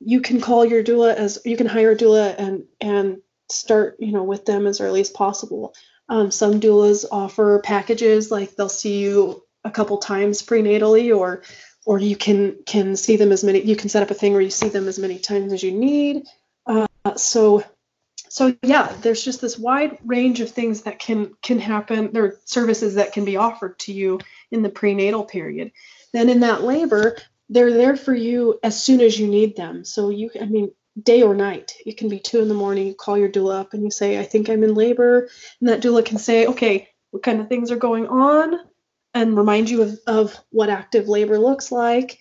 you 0.00 0.20
can 0.20 0.40
call 0.40 0.64
your 0.64 0.82
doula 0.82 1.14
as 1.14 1.38
you 1.44 1.56
can 1.56 1.66
hire 1.66 1.92
a 1.92 1.96
doula 1.96 2.34
and 2.36 2.64
and 2.80 3.18
start 3.50 3.96
you 3.98 4.12
know 4.12 4.22
with 4.24 4.44
them 4.44 4.66
as 4.66 4.80
early 4.80 5.00
as 5.00 5.10
possible. 5.10 5.74
Um, 6.10 6.30
some 6.32 6.60
doulas 6.60 7.04
offer 7.10 7.60
packages 7.60 8.30
like 8.30 8.56
they'll 8.56 8.68
see 8.68 8.98
you 8.98 9.44
a 9.64 9.70
couple 9.70 9.98
times 9.98 10.42
prenatally, 10.42 11.16
or 11.16 11.42
or 11.86 11.98
you 11.98 12.16
can 12.16 12.56
can 12.66 12.96
see 12.96 13.16
them 13.16 13.32
as 13.32 13.44
many. 13.44 13.62
You 13.62 13.76
can 13.76 13.88
set 13.88 14.02
up 14.02 14.10
a 14.10 14.14
thing 14.14 14.32
where 14.32 14.42
you 14.42 14.50
see 14.50 14.68
them 14.68 14.88
as 14.88 14.98
many 14.98 15.18
times 15.18 15.52
as 15.52 15.62
you 15.62 15.72
need. 15.72 16.24
Uh, 16.66 16.86
so 17.16 17.64
so 18.28 18.54
yeah, 18.62 18.92
there's 19.02 19.24
just 19.24 19.40
this 19.40 19.58
wide 19.58 19.98
range 20.04 20.40
of 20.40 20.50
things 20.50 20.82
that 20.82 20.98
can 20.98 21.34
can 21.42 21.58
happen. 21.58 22.12
There 22.12 22.24
are 22.24 22.40
services 22.44 22.96
that 22.96 23.12
can 23.12 23.24
be 23.24 23.36
offered 23.36 23.78
to 23.80 23.92
you 23.92 24.20
in 24.50 24.62
the 24.62 24.68
prenatal 24.68 25.24
period. 25.24 25.72
Then 26.12 26.28
in 26.28 26.40
that 26.40 26.62
labor, 26.62 27.16
they're 27.48 27.72
there 27.72 27.96
for 27.96 28.14
you 28.14 28.58
as 28.62 28.80
soon 28.82 29.00
as 29.00 29.18
you 29.18 29.26
need 29.26 29.56
them. 29.56 29.84
So 29.84 30.10
you, 30.10 30.30
I 30.40 30.46
mean, 30.46 30.72
day 31.00 31.22
or 31.22 31.34
night. 31.34 31.74
It 31.86 31.96
can 31.96 32.08
be 32.08 32.18
two 32.18 32.40
in 32.40 32.48
the 32.48 32.54
morning. 32.54 32.86
You 32.86 32.94
call 32.94 33.18
your 33.18 33.28
doula 33.28 33.60
up 33.60 33.74
and 33.74 33.82
you 33.82 33.90
say, 33.90 34.18
I 34.18 34.24
think 34.24 34.48
I'm 34.48 34.64
in 34.64 34.74
labor. 34.74 35.28
And 35.60 35.68
that 35.68 35.82
doula 35.82 36.04
can 36.04 36.18
say, 36.18 36.46
okay, 36.46 36.88
what 37.10 37.22
kind 37.22 37.40
of 37.40 37.48
things 37.48 37.70
are 37.70 37.76
going 37.76 38.06
on? 38.06 38.58
And 39.14 39.36
remind 39.36 39.70
you 39.70 39.82
of, 39.82 39.98
of 40.06 40.36
what 40.50 40.70
active 40.70 41.08
labor 41.08 41.38
looks 41.38 41.72
like. 41.72 42.18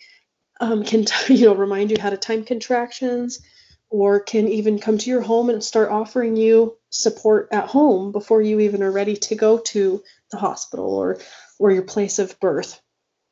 Um, 0.59 0.83
can, 0.83 1.05
t- 1.05 1.33
you 1.35 1.45
know, 1.45 1.55
remind 1.55 1.91
you 1.91 1.97
how 1.99 2.09
to 2.09 2.17
time 2.17 2.43
contractions 2.43 3.41
or 3.89 4.19
can 4.19 4.47
even 4.47 4.79
come 4.79 4.97
to 4.99 5.09
your 5.09 5.21
home 5.21 5.49
and 5.49 5.63
start 5.63 5.89
offering 5.89 6.35
you 6.35 6.77
support 6.91 7.49
at 7.51 7.67
home 7.67 8.11
before 8.11 8.41
you 8.41 8.59
even 8.59 8.83
are 8.83 8.91
ready 8.91 9.15
to 9.15 9.35
go 9.35 9.57
to 9.57 10.03
the 10.31 10.37
hospital 10.37 10.93
or, 10.95 11.19
or 11.57 11.71
your 11.71 11.83
place 11.83 12.19
of 12.19 12.39
birth. 12.39 12.79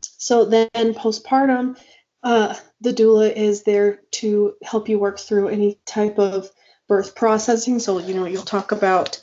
So 0.01 0.45
then 0.45 0.69
postpartum, 0.73 1.77
uh, 2.23 2.55
the 2.81 2.93
doula 2.93 3.33
is 3.33 3.63
there 3.63 4.01
to 4.11 4.55
help 4.63 4.89
you 4.89 4.99
work 4.99 5.19
through 5.19 5.49
any 5.49 5.79
type 5.85 6.19
of 6.19 6.49
birth 6.87 7.15
processing. 7.15 7.79
So, 7.79 7.99
you 7.99 8.13
know, 8.13 8.25
you'll 8.25 8.43
talk 8.43 8.71
about, 8.71 9.21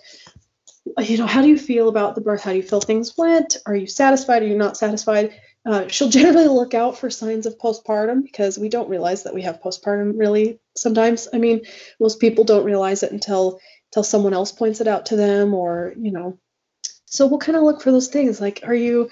you 0.99 1.19
know, 1.19 1.27
how 1.27 1.43
do 1.43 1.49
you 1.49 1.59
feel 1.59 1.88
about 1.88 2.14
the 2.14 2.21
birth? 2.21 2.43
How 2.43 2.51
do 2.51 2.57
you 2.57 2.62
feel 2.62 2.81
things 2.81 3.17
went? 3.17 3.59
Are 3.67 3.77
you 3.77 3.87
satisfied? 3.87 4.43
Are 4.43 4.47
you 4.47 4.59
not 4.59 4.77
satisfied? 4.77 5.35
Uh, 5.64 5.88
she'll 5.88 6.09
generally 6.21 6.49
look 6.49 6.75
out 6.75 6.99
for 6.99 7.11
signs 7.11 7.47
of 7.47 7.59
postpartum 7.59 8.23
because 8.23 8.59
we 8.59 8.69
don't 8.69 8.90
realize 8.90 9.23
that 9.23 9.35
we 9.35 9.43
have 9.43 9.62
postpartum 9.62 10.19
really 10.19 10.61
sometimes. 10.77 11.29
I 11.33 11.38
mean, 11.38 11.62
most 12.01 12.21
people 12.21 12.45
don't 12.45 12.64
realize 12.64 13.03
it 13.03 13.12
until 13.12 13.61
until 13.93 14.05
someone 14.05 14.35
else 14.35 14.51
points 14.51 14.81
it 14.81 14.88
out 14.88 15.07
to 15.07 15.17
them 15.17 15.55
or, 15.55 15.95
you 15.97 16.11
know. 16.11 16.38
So 17.07 17.29
we'll 17.29 17.38
kind 17.38 17.57
of 17.57 17.62
look 17.62 17.81
for 17.81 17.93
those 17.93 18.09
things 18.09 18.40
like 18.40 18.61
are 18.64 18.75
you 18.75 19.09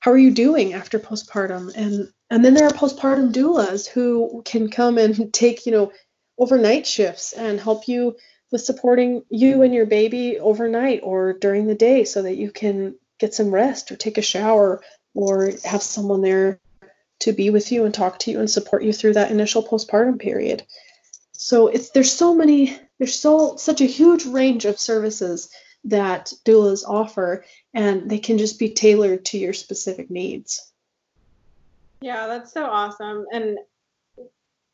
how 0.00 0.10
are 0.10 0.18
you 0.18 0.32
doing 0.32 0.74
after 0.74 0.98
postpartum 0.98 1.72
and 1.74 2.10
and 2.34 2.44
then 2.44 2.54
there 2.54 2.66
are 2.66 2.70
postpartum 2.70 3.32
doulas 3.32 3.86
who 3.86 4.42
can 4.44 4.68
come 4.68 4.98
and 4.98 5.32
take 5.32 5.66
you 5.66 5.72
know 5.72 5.92
overnight 6.36 6.84
shifts 6.84 7.32
and 7.32 7.60
help 7.60 7.86
you 7.86 8.16
with 8.50 8.60
supporting 8.60 9.22
you 9.30 9.62
and 9.62 9.72
your 9.72 9.86
baby 9.86 10.40
overnight 10.40 11.00
or 11.04 11.32
during 11.32 11.68
the 11.68 11.76
day 11.76 12.04
so 12.04 12.22
that 12.22 12.36
you 12.36 12.50
can 12.50 12.96
get 13.20 13.34
some 13.34 13.54
rest 13.54 13.92
or 13.92 13.96
take 13.96 14.18
a 14.18 14.22
shower 14.22 14.82
or 15.14 15.52
have 15.64 15.80
someone 15.80 16.22
there 16.22 16.58
to 17.20 17.32
be 17.32 17.50
with 17.50 17.70
you 17.70 17.84
and 17.84 17.94
talk 17.94 18.18
to 18.18 18.32
you 18.32 18.40
and 18.40 18.50
support 18.50 18.82
you 18.82 18.92
through 18.92 19.12
that 19.12 19.30
initial 19.30 19.62
postpartum 19.62 20.18
period 20.18 20.66
so 21.30 21.68
it's 21.68 21.90
there's 21.90 22.10
so 22.10 22.34
many 22.34 22.76
there's 22.98 23.14
so 23.14 23.54
such 23.54 23.80
a 23.80 23.86
huge 23.86 24.24
range 24.26 24.64
of 24.64 24.80
services 24.80 25.50
that 25.84 26.32
doulas 26.44 26.82
offer 26.84 27.44
and 27.72 28.10
they 28.10 28.18
can 28.18 28.38
just 28.38 28.58
be 28.58 28.70
tailored 28.70 29.24
to 29.24 29.38
your 29.38 29.52
specific 29.52 30.10
needs. 30.10 30.72
Yeah, 32.04 32.26
that's 32.26 32.52
so 32.52 32.66
awesome. 32.66 33.24
And 33.32 33.56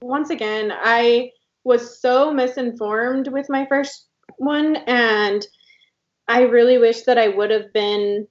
once 0.02 0.30
again, 0.30 0.72
I 0.74 1.30
was 1.62 2.00
so 2.00 2.32
misinformed 2.34 3.28
with 3.28 3.46
my 3.48 3.66
first 3.66 4.08
one 4.38 4.74
and 4.74 5.46
I 6.26 6.40
really 6.40 6.78
wish 6.78 7.02
that 7.02 7.18
I 7.18 7.28
would 7.28 7.52
have 7.52 7.72
been 7.72 8.26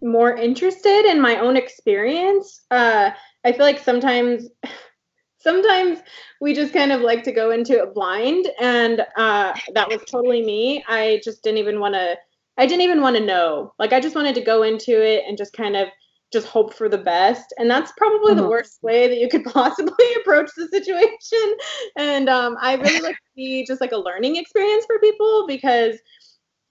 more 0.00 0.34
interested 0.34 1.04
in 1.04 1.20
my 1.20 1.36
own 1.36 1.54
experience. 1.58 2.64
Uh, 2.70 3.10
I 3.44 3.52
feel 3.52 3.66
like 3.66 3.80
sometimes 3.80 4.48
sometimes 5.36 5.98
we 6.40 6.54
just 6.54 6.72
kind 6.72 6.92
of 6.92 7.02
like 7.02 7.24
to 7.24 7.32
go 7.32 7.50
into 7.50 7.74
it 7.82 7.92
blind 7.92 8.48
and 8.58 9.02
uh, 9.18 9.52
that 9.74 9.88
was 9.88 10.02
totally 10.10 10.42
me 10.42 10.82
i 10.88 11.20
just 11.22 11.42
didn't 11.44 11.58
even 11.58 11.78
want 11.78 11.94
to 11.94 12.16
i 12.56 12.66
didn't 12.66 12.80
even 12.80 13.00
want 13.00 13.14
to 13.14 13.22
know 13.22 13.72
like 13.78 13.92
i 13.92 14.00
just 14.00 14.16
wanted 14.16 14.34
to 14.34 14.40
go 14.40 14.64
into 14.64 15.00
it 15.06 15.22
and 15.28 15.38
just 15.38 15.52
kind 15.52 15.76
of 15.76 15.86
just 16.32 16.46
hope 16.46 16.74
for 16.74 16.88
the 16.88 16.98
best 16.98 17.54
and 17.58 17.70
that's 17.70 17.92
probably 17.96 18.34
the 18.34 18.40
uh-huh. 18.40 18.50
worst 18.50 18.82
way 18.82 19.08
that 19.08 19.18
you 19.18 19.28
could 19.28 19.44
possibly 19.52 20.06
approach 20.20 20.50
the 20.56 20.66
situation 20.68 21.56
and 21.96 22.28
um, 22.28 22.56
i 22.60 22.74
really 22.74 23.00
like 23.00 23.14
to 23.14 23.30
be 23.36 23.64
just 23.64 23.80
like 23.80 23.92
a 23.92 23.96
learning 23.96 24.36
experience 24.36 24.84
for 24.86 24.98
people 24.98 25.46
because 25.46 25.96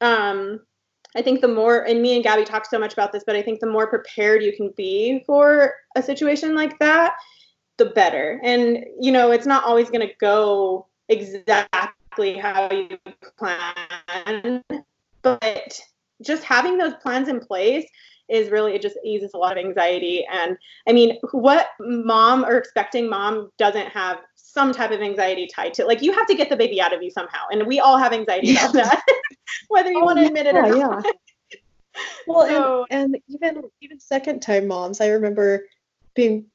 um, 0.02 0.60
I 1.16 1.22
think 1.22 1.40
the 1.40 1.48
more, 1.48 1.88
and 1.88 2.02
me 2.02 2.16
and 2.16 2.24
Gabby 2.24 2.44
talk 2.44 2.66
so 2.66 2.78
much 2.78 2.94
about 2.94 3.14
this, 3.14 3.24
but 3.26 3.36
I 3.36 3.42
think 3.42 3.60
the 3.62 3.68
more 3.68 3.88
prepared 3.88 4.44
you 4.44 4.54
can 4.56 4.74
be 4.76 5.24
for 5.26 5.74
a 5.96 6.04
situation 6.04 6.54
like 6.54 6.78
that, 6.80 7.14
the 7.78 7.86
better. 7.86 8.42
And 8.44 8.86
you 9.00 9.12
know, 9.12 9.32
it's 9.32 9.46
not 9.46 9.64
always 9.64 9.90
going 9.90 10.06
to 10.06 10.14
go 10.20 10.88
exactly 11.08 12.38
how 12.38 12.70
you 12.72 12.98
plan, 13.38 14.64
but 15.22 15.80
just 16.22 16.44
having 16.44 16.78
those 16.78 16.96
plans 16.96 17.30
in 17.30 17.40
place 17.40 17.86
is 18.30 18.50
really 18.50 18.74
it 18.74 18.82
just 18.82 18.98
eases 19.04 19.32
a 19.34 19.38
lot 19.38 19.58
of 19.58 19.64
anxiety. 19.64 20.26
And 20.32 20.58
i 20.88 20.94
mean 20.94 21.18
what 21.32 21.70
mom 21.80 22.46
or 22.46 22.58
expecting 22.58 23.10
mom 23.10 23.52
doesn't 23.58 23.88
have 23.88 24.20
some 24.36 24.74
type 24.74 24.92
of 24.92 25.02
anxiety 25.02 25.48
tied 25.54 25.74
to 25.74 25.86
like 25.86 26.02
you 26.02 26.14
have 26.14 26.28
to 26.28 26.36
get 26.36 26.50
the 26.50 26.56
baby 26.56 26.82
out 26.82 26.94
of 26.94 27.04
you 27.04 27.12
somehow. 27.12 27.44
And 27.52 27.66
we 27.68 27.80
all 27.80 27.98
have 27.98 28.14
anxiety 28.14 28.52
about 28.52 28.74
that 28.74 29.04
whether 29.68 29.92
you 29.92 30.02
oh, 30.02 30.06
want 30.06 30.20
to 30.20 30.26
admit 30.26 30.48
it 30.48 30.56
or 30.56 30.76
not. 30.76 31.06
yeah. 31.06 31.12
well 32.28 32.48
so, 32.48 32.86
and, 32.90 33.16
and 33.16 33.24
even 33.28 33.64
even 33.82 34.00
second 34.00 34.42
time 34.42 34.68
moms 34.68 35.00
i 35.00 35.08
remember 35.08 35.66
being 36.14 36.46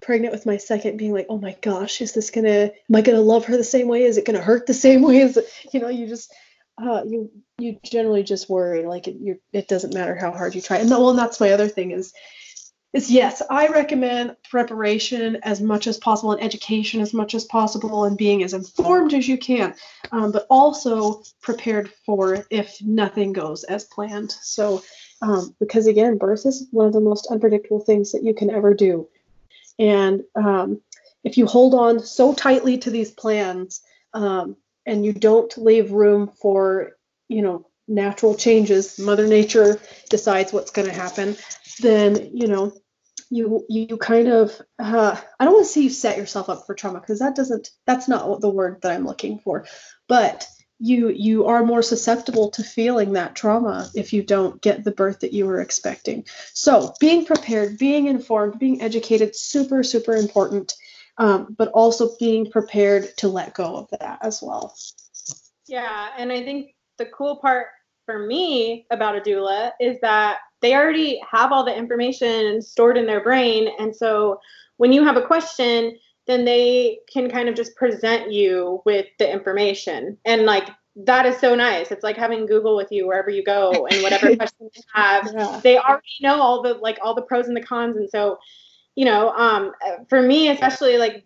pregnant 0.00 0.32
with 0.32 0.44
my 0.44 0.56
second 0.56 0.96
being 0.96 1.12
like 1.12 1.26
oh 1.28 1.38
my 1.38 1.56
gosh 1.62 2.00
is 2.00 2.12
this 2.12 2.30
gonna 2.30 2.70
am 2.88 2.96
i 2.96 3.00
gonna 3.00 3.20
love 3.20 3.44
her 3.44 3.56
the 3.56 3.64
same 3.64 3.88
way? 3.88 4.02
Is 4.02 4.18
it 4.18 4.24
gonna 4.24 4.40
hurt 4.40 4.66
the 4.66 4.74
same 4.74 5.02
way? 5.02 5.22
As 5.22 5.38
you 5.72 5.80
know 5.80 5.88
you 5.88 6.06
just 6.06 6.32
uh, 6.80 7.02
you 7.06 7.30
you 7.58 7.78
generally 7.84 8.22
just 8.22 8.48
worry 8.48 8.86
like 8.86 9.08
it, 9.08 9.16
you 9.20 9.40
it 9.52 9.68
doesn't 9.68 9.94
matter 9.94 10.14
how 10.14 10.30
hard 10.30 10.54
you 10.54 10.60
try. 10.60 10.78
And 10.78 10.90
well 10.90 11.10
and 11.10 11.18
that's 11.18 11.40
my 11.40 11.50
other 11.50 11.68
thing 11.68 11.90
is 11.90 12.12
is 12.94 13.10
yes 13.10 13.42
i 13.50 13.66
recommend 13.66 14.34
preparation 14.48 15.36
as 15.42 15.60
much 15.60 15.86
as 15.86 15.98
possible 15.98 16.32
and 16.32 16.42
education 16.42 17.02
as 17.02 17.12
much 17.12 17.34
as 17.34 17.44
possible 17.44 18.04
and 18.04 18.16
being 18.16 18.42
as 18.42 18.54
informed 18.54 19.12
as 19.12 19.28
you 19.28 19.36
can 19.36 19.74
um, 20.12 20.32
but 20.32 20.46
also 20.50 21.22
prepared 21.40 21.90
for 22.04 22.46
if 22.50 22.80
nothing 22.82 23.32
goes 23.32 23.64
as 23.64 23.84
planned. 23.84 24.32
So 24.32 24.82
um, 25.20 25.54
because 25.58 25.86
again 25.86 26.18
birth 26.18 26.46
is 26.46 26.68
one 26.70 26.86
of 26.86 26.92
the 26.92 27.00
most 27.00 27.28
unpredictable 27.30 27.80
things 27.80 28.12
that 28.12 28.24
you 28.24 28.34
can 28.34 28.50
ever 28.50 28.74
do. 28.74 29.08
And 29.78 30.22
um, 30.34 30.80
if 31.24 31.36
you 31.36 31.46
hold 31.46 31.74
on 31.74 32.00
so 32.00 32.34
tightly 32.34 32.78
to 32.78 32.90
these 32.90 33.10
plans 33.10 33.82
um, 34.14 34.56
and 34.88 35.04
you 35.04 35.12
don't 35.12 35.56
leave 35.58 35.92
room 35.92 36.28
for, 36.40 36.92
you 37.28 37.42
know, 37.42 37.66
natural 37.86 38.34
changes, 38.34 38.98
Mother 38.98 39.26
Nature 39.26 39.80
decides 40.08 40.52
what's 40.52 40.70
going 40.70 40.88
to 40.88 40.94
happen, 40.94 41.36
then, 41.80 42.30
you 42.34 42.48
know, 42.48 42.72
you 43.30 43.66
you 43.68 43.98
kind 43.98 44.28
of 44.28 44.58
uh, 44.78 45.14
I 45.38 45.44
don't 45.44 45.52
want 45.54 45.66
to 45.66 45.72
say 45.72 45.82
you 45.82 45.90
set 45.90 46.16
yourself 46.16 46.48
up 46.48 46.64
for 46.66 46.74
trauma 46.74 47.00
because 47.00 47.18
that 47.18 47.36
doesn't 47.36 47.68
that's 47.86 48.08
not 48.08 48.26
what 48.26 48.40
the 48.40 48.48
word 48.48 48.80
that 48.80 48.92
I'm 48.92 49.04
looking 49.04 49.38
for, 49.40 49.66
but 50.08 50.46
you 50.78 51.10
you 51.10 51.46
are 51.46 51.62
more 51.62 51.82
susceptible 51.82 52.50
to 52.52 52.62
feeling 52.62 53.12
that 53.12 53.34
trauma 53.34 53.90
if 53.94 54.14
you 54.14 54.22
don't 54.22 54.62
get 54.62 54.82
the 54.82 54.92
birth 54.92 55.20
that 55.20 55.34
you 55.34 55.44
were 55.44 55.60
expecting. 55.60 56.24
So 56.54 56.94
being 57.00 57.26
prepared 57.26 57.76
being 57.76 58.06
informed 58.06 58.58
being 58.58 58.80
educated 58.80 59.36
super 59.36 59.82
super 59.82 60.14
important 60.14 60.72
um, 61.18 61.54
but 61.58 61.68
also 61.68 62.16
being 62.18 62.50
prepared 62.50 63.16
to 63.16 63.28
let 63.28 63.54
go 63.54 63.76
of 63.76 63.88
that 63.98 64.18
as 64.22 64.40
well 64.42 64.74
yeah 65.66 66.10
and 66.16 66.32
i 66.32 66.42
think 66.42 66.74
the 66.98 67.06
cool 67.06 67.36
part 67.36 67.66
for 68.06 68.26
me 68.26 68.86
about 68.90 69.16
a 69.16 69.20
doula 69.20 69.72
is 69.80 69.98
that 70.00 70.38
they 70.60 70.74
already 70.74 71.20
have 71.30 71.52
all 71.52 71.64
the 71.64 71.76
information 71.76 72.60
stored 72.62 72.96
in 72.96 73.06
their 73.06 73.22
brain 73.22 73.68
and 73.78 73.94
so 73.94 74.40
when 74.78 74.92
you 74.92 75.04
have 75.04 75.16
a 75.16 75.26
question 75.26 75.96
then 76.28 76.44
they 76.44 77.00
can 77.10 77.28
kind 77.28 77.48
of 77.48 77.56
just 77.56 77.74
present 77.74 78.30
you 78.30 78.82
with 78.84 79.06
the 79.18 79.28
information. 79.28 80.16
And 80.26 80.44
like 80.44 80.68
that 80.94 81.24
is 81.26 81.38
so 81.38 81.54
nice. 81.54 81.90
It's 81.90 82.04
like 82.04 82.16
having 82.16 82.44
Google 82.44 82.76
with 82.76 82.92
you 82.92 83.06
wherever 83.06 83.30
you 83.30 83.42
go 83.42 83.86
and 83.90 84.02
whatever 84.02 84.36
questions 84.36 84.72
you 84.76 84.82
have. 84.92 85.30
Yeah. 85.32 85.60
They 85.64 85.78
already 85.78 86.06
know 86.20 86.40
all 86.40 86.62
the 86.62 86.74
like 86.74 86.98
all 87.02 87.14
the 87.14 87.22
pros 87.22 87.48
and 87.48 87.56
the 87.56 87.62
cons. 87.62 87.96
And 87.96 88.08
so, 88.10 88.38
you 88.96 89.04
know, 89.04 89.30
um, 89.30 89.72
for 90.08 90.22
me, 90.22 90.50
especially 90.50 90.98
like 90.98 91.24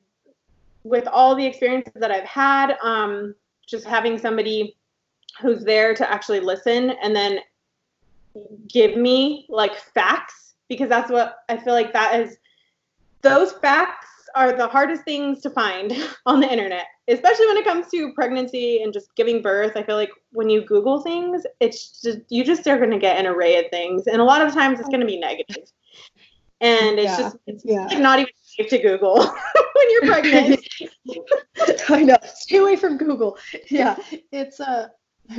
with 0.85 1.07
all 1.07 1.35
the 1.35 1.47
experiences 1.47 1.93
that 1.97 2.11
I've 2.11 2.25
had, 2.25 2.77
um, 2.83 3.35
just 3.67 3.87
having 3.87 4.19
somebody 4.19 4.77
who's 5.41 5.65
there 5.65 5.95
to 5.95 6.11
actually 6.11 6.41
listen 6.41 6.91
and 7.03 7.15
then 7.15 7.39
give 8.69 8.97
me 8.97 9.47
like 9.49 9.77
facts 9.77 10.55
because 10.69 10.89
that's 10.89 11.11
what 11.11 11.37
I 11.49 11.57
feel 11.57 11.75
like 11.75 11.93
that 11.93 12.19
is 12.21 12.37
those 13.23 13.53
facts 13.53 14.07
are 14.35 14.53
the 14.57 14.67
hardest 14.67 15.05
things 15.05 15.41
to 15.43 15.51
find 15.51 15.93
on 16.27 16.41
the 16.41 16.51
internet, 16.51 16.87
especially 17.09 17.47
when 17.47 17.57
it 17.59 17.65
comes 17.65 17.89
to 17.91 18.13
pregnancy 18.15 18.83
and 18.83 18.93
just 18.93 19.15
giving 19.15 19.43
birth. 19.43 19.73
I 19.77 19.83
feel 19.83 19.97
like 19.97 20.11
when 20.33 20.49
you 20.49 20.63
Google 20.65 21.01
things, 21.01 21.45
it's 21.61 22.01
just 22.01 22.21
you 22.31 22.45
just 22.45 22.67
are 22.67 22.79
going 22.79 22.91
to 22.91 22.99
get 22.99 23.19
an 23.19 23.27
array 23.27 23.63
of 23.63 23.71
things, 23.71 24.07
and 24.07 24.21
a 24.21 24.25
lot 24.25 24.47
of 24.47 24.53
times 24.53 24.81
it's 24.81 24.89
going 24.89 25.01
to 25.01 25.07
be 25.07 25.19
negative. 25.19 25.71
And 26.63 26.99
it's 26.99 27.07
yeah, 27.07 27.17
just 27.17 27.37
it's 27.49 27.65
yeah. 27.67 27.87
like 27.87 27.99
not 27.99 28.21
even 28.21 28.33
safe 28.41 28.69
to 28.71 28.79
Google 28.79 29.17
when 29.75 29.91
you're 29.91 30.07
pregnant. 30.07 30.65
I 31.89 32.05
know. 32.05 32.17
Stay 32.25 32.59
away 32.59 32.77
from 32.77 32.97
Google. 32.99 33.37
Yeah, 33.69 33.97
it's 34.31 34.61
uh 34.61 34.87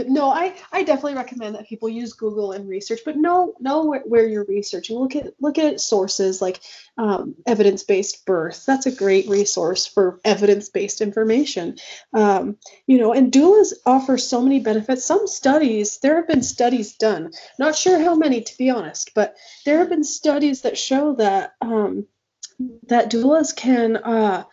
no, 0.08 0.30
I, 0.30 0.56
I 0.72 0.84
definitely 0.84 1.16
recommend 1.16 1.56
that 1.56 1.68
people 1.68 1.90
use 1.90 2.14
Google 2.14 2.54
and 2.54 2.68
research, 2.68 3.02
but 3.06 3.18
know 3.18 3.54
know 3.60 3.86
where, 3.86 4.02
where 4.02 4.28
you're 4.28 4.46
researching. 4.46 4.98
Look 4.98 5.16
at 5.16 5.34
look 5.40 5.58
at 5.58 5.82
sources 5.82 6.42
like 6.42 6.62
um, 6.98 7.36
evidence-based 7.46 8.26
birth. 8.26 8.66
That's 8.66 8.86
a 8.86 8.96
great 8.96 9.28
resource 9.28 9.86
for 9.86 10.20
evidence-based 10.24 11.02
information. 11.02 11.78
Um, 12.14 12.58
you 12.88 12.98
know, 12.98 13.14
and 13.14 13.32
doulas 13.32 13.74
offer 13.86 14.18
so 14.18 14.42
many 14.42 14.60
benefits. 14.60 15.06
Some 15.06 15.28
studies, 15.28 16.00
there 16.00 16.16
have 16.16 16.28
been 16.28 16.44
studies 16.44 16.96
done. 16.96 17.32
Not 17.60 17.76
sure 17.76 18.00
how 18.00 18.16
many, 18.16 18.42
to 18.42 18.58
be 18.58 18.70
honest, 18.70 19.12
but 19.14 19.36
there 19.66 19.80
have 19.80 19.90
been 19.90 20.04
studies 20.04 20.62
that 20.62 20.78
show 20.78 21.16
that 21.16 21.54
um, 21.62 22.08
that 22.88 23.12
doulas 23.12 23.56
can 23.56 23.98
uh, 23.98 24.44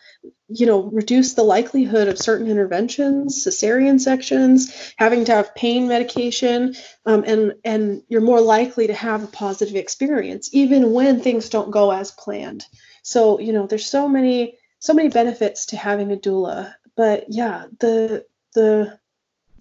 you 0.53 0.65
know 0.65 0.83
reduce 0.83 1.33
the 1.33 1.43
likelihood 1.43 2.07
of 2.07 2.17
certain 2.17 2.47
interventions 2.47 3.45
cesarean 3.45 3.99
sections 3.99 4.93
having 4.97 5.25
to 5.25 5.31
have 5.31 5.55
pain 5.55 5.87
medication 5.87 6.75
um, 7.05 7.23
and 7.25 7.53
and 7.63 8.03
you're 8.07 8.21
more 8.21 8.41
likely 8.41 8.87
to 8.87 8.93
have 8.93 9.23
a 9.23 9.27
positive 9.27 9.75
experience 9.75 10.49
even 10.53 10.91
when 10.91 11.19
things 11.19 11.49
don't 11.49 11.71
go 11.71 11.91
as 11.91 12.11
planned 12.11 12.65
so 13.03 13.39
you 13.39 13.53
know 13.53 13.67
there's 13.67 13.85
so 13.85 14.07
many 14.07 14.57
so 14.79 14.93
many 14.93 15.09
benefits 15.09 15.67
to 15.67 15.77
having 15.77 16.11
a 16.11 16.17
doula 16.17 16.73
but 16.95 17.25
yeah 17.29 17.65
the 17.79 18.25
the 18.53 18.99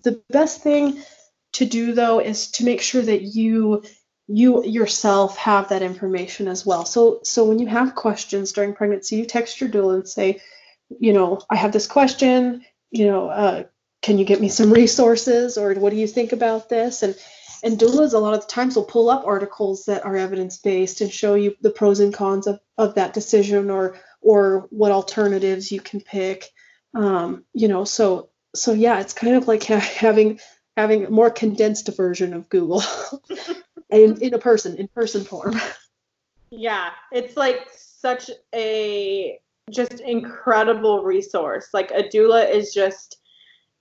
the 0.02 0.22
best 0.30 0.62
thing 0.62 1.02
to 1.52 1.64
do 1.64 1.92
though 1.92 2.20
is 2.20 2.50
to 2.52 2.64
make 2.64 2.80
sure 2.80 3.02
that 3.02 3.22
you 3.22 3.82
you 4.32 4.64
yourself 4.64 5.36
have 5.38 5.70
that 5.70 5.82
information 5.82 6.46
as 6.46 6.64
well. 6.64 6.84
So 6.84 7.20
so 7.24 7.44
when 7.44 7.58
you 7.58 7.66
have 7.66 7.96
questions 7.96 8.52
during 8.52 8.74
pregnancy, 8.74 9.16
you 9.16 9.26
text 9.26 9.60
your 9.60 9.68
doula 9.68 9.96
and 9.96 10.08
say, 10.08 10.40
you 10.98 11.12
know, 11.12 11.40
I 11.48 11.56
have 11.56 11.72
this 11.72 11.86
question, 11.86 12.64
you 12.90 13.06
know, 13.06 13.28
uh, 13.28 13.64
can 14.02 14.18
you 14.18 14.24
get 14.24 14.40
me 14.40 14.48
some 14.48 14.72
resources 14.72 15.58
or 15.58 15.74
what 15.74 15.90
do 15.90 15.96
you 15.96 16.06
think 16.06 16.32
about 16.32 16.68
this? 16.68 17.02
And 17.02 17.16
and 17.62 17.78
doulas 17.78 18.14
a 18.14 18.18
lot 18.18 18.32
of 18.32 18.40
the 18.40 18.46
times 18.46 18.74
will 18.74 18.84
pull 18.84 19.10
up 19.10 19.26
articles 19.26 19.84
that 19.84 20.06
are 20.06 20.16
evidence 20.16 20.56
based 20.56 21.02
and 21.02 21.12
show 21.12 21.34
you 21.34 21.54
the 21.60 21.70
pros 21.70 22.00
and 22.00 22.14
cons 22.14 22.46
of, 22.46 22.58
of 22.78 22.94
that 22.94 23.12
decision 23.12 23.70
or 23.70 23.98
or 24.22 24.66
what 24.70 24.92
alternatives 24.92 25.70
you 25.70 25.80
can 25.80 26.00
pick. 26.00 26.46
Um, 26.94 27.44
you 27.52 27.68
know, 27.68 27.84
so 27.84 28.30
so 28.54 28.72
yeah, 28.72 29.00
it's 29.00 29.12
kind 29.12 29.36
of 29.36 29.46
like 29.46 29.62
having 29.64 30.40
having 30.76 31.04
a 31.04 31.10
more 31.10 31.30
condensed 31.30 31.94
version 31.94 32.32
of 32.32 32.48
Google. 32.48 32.82
in, 33.90 34.20
in 34.22 34.34
a 34.34 34.38
person, 34.38 34.76
in 34.76 34.88
person 34.88 35.24
form. 35.24 35.60
Yeah, 36.50 36.90
it's 37.12 37.36
like 37.36 37.68
such 37.72 38.30
a 38.54 39.38
just 39.70 40.00
incredible 40.00 41.02
resource. 41.02 41.68
Like 41.72 41.90
a 41.90 42.02
doula 42.02 42.50
is 42.50 42.72
just, 42.72 43.18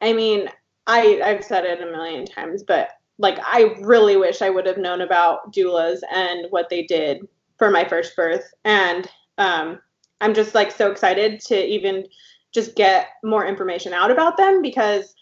I 0.02 0.14
mean, 0.14 0.50
I 0.88 1.22
I've 1.24 1.44
said 1.44 1.66
it 1.66 1.82
a 1.82 1.92
million 1.92 2.26
times, 2.26 2.64
but 2.64 2.90
like 3.18 3.38
I 3.42 3.76
really 3.82 4.18
wish 4.18 4.42
I 4.42 4.50
would 4.50 4.66
have 4.66 4.78
known 4.78 5.02
about 5.02 5.54
doulas 5.54 6.00
and 6.12 6.48
what 6.50 6.70
they 6.70 6.84
did 6.84 7.28
for 7.58 7.70
my 7.70 7.88
first 7.88 8.16
birth, 8.16 8.52
and 8.64 9.10
um, 9.38 9.80
I'm 10.22 10.34
just 10.34 10.56
like 10.56 10.72
so 10.72 10.92
excited 10.92 11.40
to 11.42 11.56
even 11.56 12.06
just 12.54 12.76
get 12.76 13.10
more 13.24 13.46
information 13.46 13.94
out 13.94 14.12
about 14.12 14.38
them 14.38 14.62
because 14.62 15.14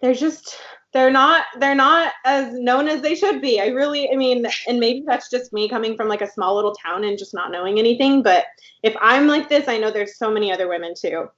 they're 0.00 0.14
just 0.14 0.56
they're 0.94 1.10
not 1.10 1.44
they're 1.58 1.74
not 1.74 2.12
as 2.24 2.54
known 2.54 2.88
as 2.88 3.02
they 3.02 3.16
should 3.16 3.42
be. 3.42 3.60
I 3.60 3.66
really 3.66 4.10
I 4.10 4.16
mean, 4.16 4.46
and 4.66 4.80
maybe 4.80 5.04
that's 5.06 5.28
just 5.28 5.52
me 5.52 5.68
coming 5.68 5.96
from 5.96 6.08
like 6.08 6.22
a 6.22 6.30
small 6.30 6.54
little 6.54 6.74
town 6.74 7.04
and 7.04 7.18
just 7.18 7.34
not 7.34 7.50
knowing 7.50 7.78
anything, 7.78 8.22
but 8.22 8.46
if 8.82 8.94
I'm 9.00 9.26
like 9.26 9.48
this, 9.48 9.68
I 9.68 9.76
know 9.76 9.90
there's 9.90 10.16
so 10.16 10.30
many 10.30 10.52
other 10.52 10.68
women 10.68 10.94
too. 10.94 11.28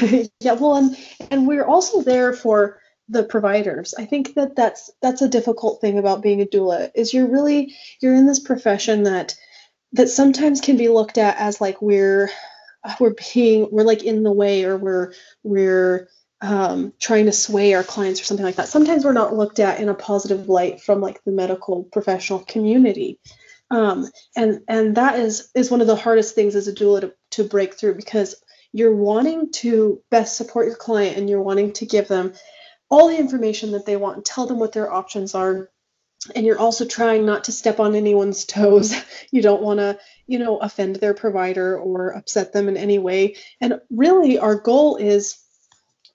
yeah, 0.40 0.52
well, 0.52 0.76
and 0.76 0.96
and 1.30 1.46
we're 1.46 1.66
also 1.66 2.02
there 2.02 2.32
for 2.32 2.80
the 3.08 3.24
providers. 3.24 3.94
I 3.98 4.06
think 4.06 4.34
that 4.34 4.54
that's 4.54 4.90
that's 5.02 5.22
a 5.22 5.28
difficult 5.28 5.80
thing 5.80 5.98
about 5.98 6.22
being 6.22 6.40
a 6.40 6.46
doula 6.46 6.90
is 6.94 7.12
you're 7.12 7.26
really 7.26 7.74
you're 8.00 8.14
in 8.14 8.26
this 8.26 8.40
profession 8.40 9.02
that 9.02 9.34
that 9.92 10.08
sometimes 10.08 10.60
can 10.60 10.76
be 10.76 10.88
looked 10.88 11.18
at 11.18 11.36
as 11.38 11.60
like 11.60 11.82
we're 11.82 12.30
we're 13.00 13.14
being 13.34 13.68
we're 13.72 13.82
like 13.82 14.04
in 14.04 14.22
the 14.22 14.32
way 14.32 14.64
or 14.64 14.76
we're 14.76 15.12
we're 15.42 16.08
um, 16.42 16.92
trying 16.98 17.26
to 17.26 17.32
sway 17.32 17.74
our 17.74 17.84
clients 17.84 18.20
or 18.20 18.24
something 18.24 18.46
like 18.46 18.56
that. 18.56 18.68
Sometimes 18.68 19.04
we're 19.04 19.12
not 19.12 19.36
looked 19.36 19.58
at 19.58 19.80
in 19.80 19.88
a 19.88 19.94
positive 19.94 20.48
light 20.48 20.80
from 20.80 21.00
like 21.00 21.22
the 21.24 21.32
medical 21.32 21.84
professional 21.84 22.40
community. 22.40 23.18
Um, 23.70 24.08
and 24.34 24.62
and 24.66 24.96
that 24.96 25.18
is 25.18 25.50
is 25.54 25.70
one 25.70 25.80
of 25.80 25.86
the 25.86 25.96
hardest 25.96 26.34
things 26.34 26.56
as 26.56 26.66
a 26.66 26.72
doula 26.72 27.02
to, 27.02 27.14
to 27.32 27.44
break 27.44 27.74
through 27.74 27.94
because 27.94 28.34
you're 28.72 28.94
wanting 28.94 29.52
to 29.52 30.02
best 30.10 30.36
support 30.36 30.66
your 30.66 30.76
client 30.76 31.16
and 31.16 31.28
you're 31.28 31.42
wanting 31.42 31.72
to 31.74 31.86
give 31.86 32.08
them 32.08 32.32
all 32.88 33.08
the 33.08 33.18
information 33.18 33.72
that 33.72 33.86
they 33.86 33.96
want 33.96 34.16
and 34.16 34.24
tell 34.24 34.46
them 34.46 34.58
what 34.58 34.72
their 34.72 34.92
options 34.92 35.34
are 35.34 35.70
and 36.34 36.44
you're 36.44 36.58
also 36.58 36.84
trying 36.84 37.24
not 37.24 37.44
to 37.44 37.52
step 37.52 37.80
on 37.80 37.94
anyone's 37.94 38.44
toes 38.46 38.94
you 39.30 39.40
don't 39.40 39.62
want 39.62 39.78
to 39.78 39.98
you 40.26 40.38
know 40.38 40.58
offend 40.58 40.96
their 40.96 41.14
provider 41.14 41.78
or 41.78 42.10
upset 42.10 42.52
them 42.52 42.68
in 42.68 42.76
any 42.76 42.98
way 42.98 43.36
and 43.60 43.80
really 43.90 44.38
our 44.38 44.56
goal 44.56 44.96
is 44.96 45.38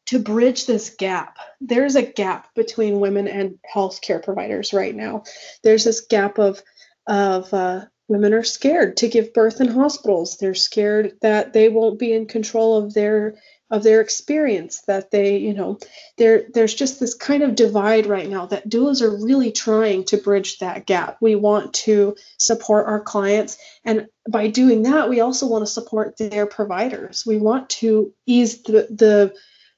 to 0.05 0.19
bridge 0.19 0.65
this 0.65 0.89
gap 0.91 1.37
there's 1.61 1.95
a 1.95 2.03
gap 2.03 2.53
between 2.53 2.99
women 2.99 3.27
and 3.27 3.59
healthcare 3.73 4.23
providers 4.23 4.73
right 4.73 4.95
now. 4.95 5.23
There's 5.63 5.83
this 5.83 6.01
gap 6.01 6.37
of 6.37 6.61
of 7.07 7.53
uh, 7.53 7.85
women 8.07 8.33
are 8.33 8.43
scared 8.43 8.97
to 8.97 9.07
give 9.07 9.33
birth 9.33 9.61
in 9.61 9.67
hospitals. 9.67 10.37
They're 10.37 10.55
scared 10.55 11.17
that 11.21 11.53
they 11.53 11.69
won't 11.69 11.99
be 11.99 12.13
in 12.13 12.27
control 12.27 12.77
of 12.77 12.93
their 12.93 13.35
of 13.71 13.81
their 13.81 13.99
experience 13.99 14.81
that 14.81 15.09
they 15.09 15.37
you 15.37 15.53
know 15.53 15.79
there 16.17 16.45
there's 16.53 16.75
just 16.75 16.99
this 16.99 17.15
kind 17.15 17.41
of 17.41 17.55
divide 17.55 18.05
right 18.05 18.29
now 18.29 18.45
that 18.45 18.69
doulas 18.69 19.01
are 19.01 19.23
really 19.23 19.51
trying 19.51 20.03
to 20.05 20.17
bridge 20.17 20.59
that 20.59 20.85
gap. 20.85 21.17
We 21.19 21.35
want 21.35 21.73
to 21.73 22.15
support 22.37 22.85
our 22.85 23.01
clients 23.01 23.57
and 23.83 24.07
by 24.29 24.49
doing 24.49 24.83
that 24.83 25.09
we 25.09 25.19
also 25.19 25.47
want 25.47 25.63
to 25.63 25.71
support 25.71 26.17
their 26.17 26.45
providers. 26.45 27.23
We 27.25 27.37
want 27.37 27.69
to 27.81 28.13
ease 28.27 28.61
the 28.63 28.87
the 28.91 29.33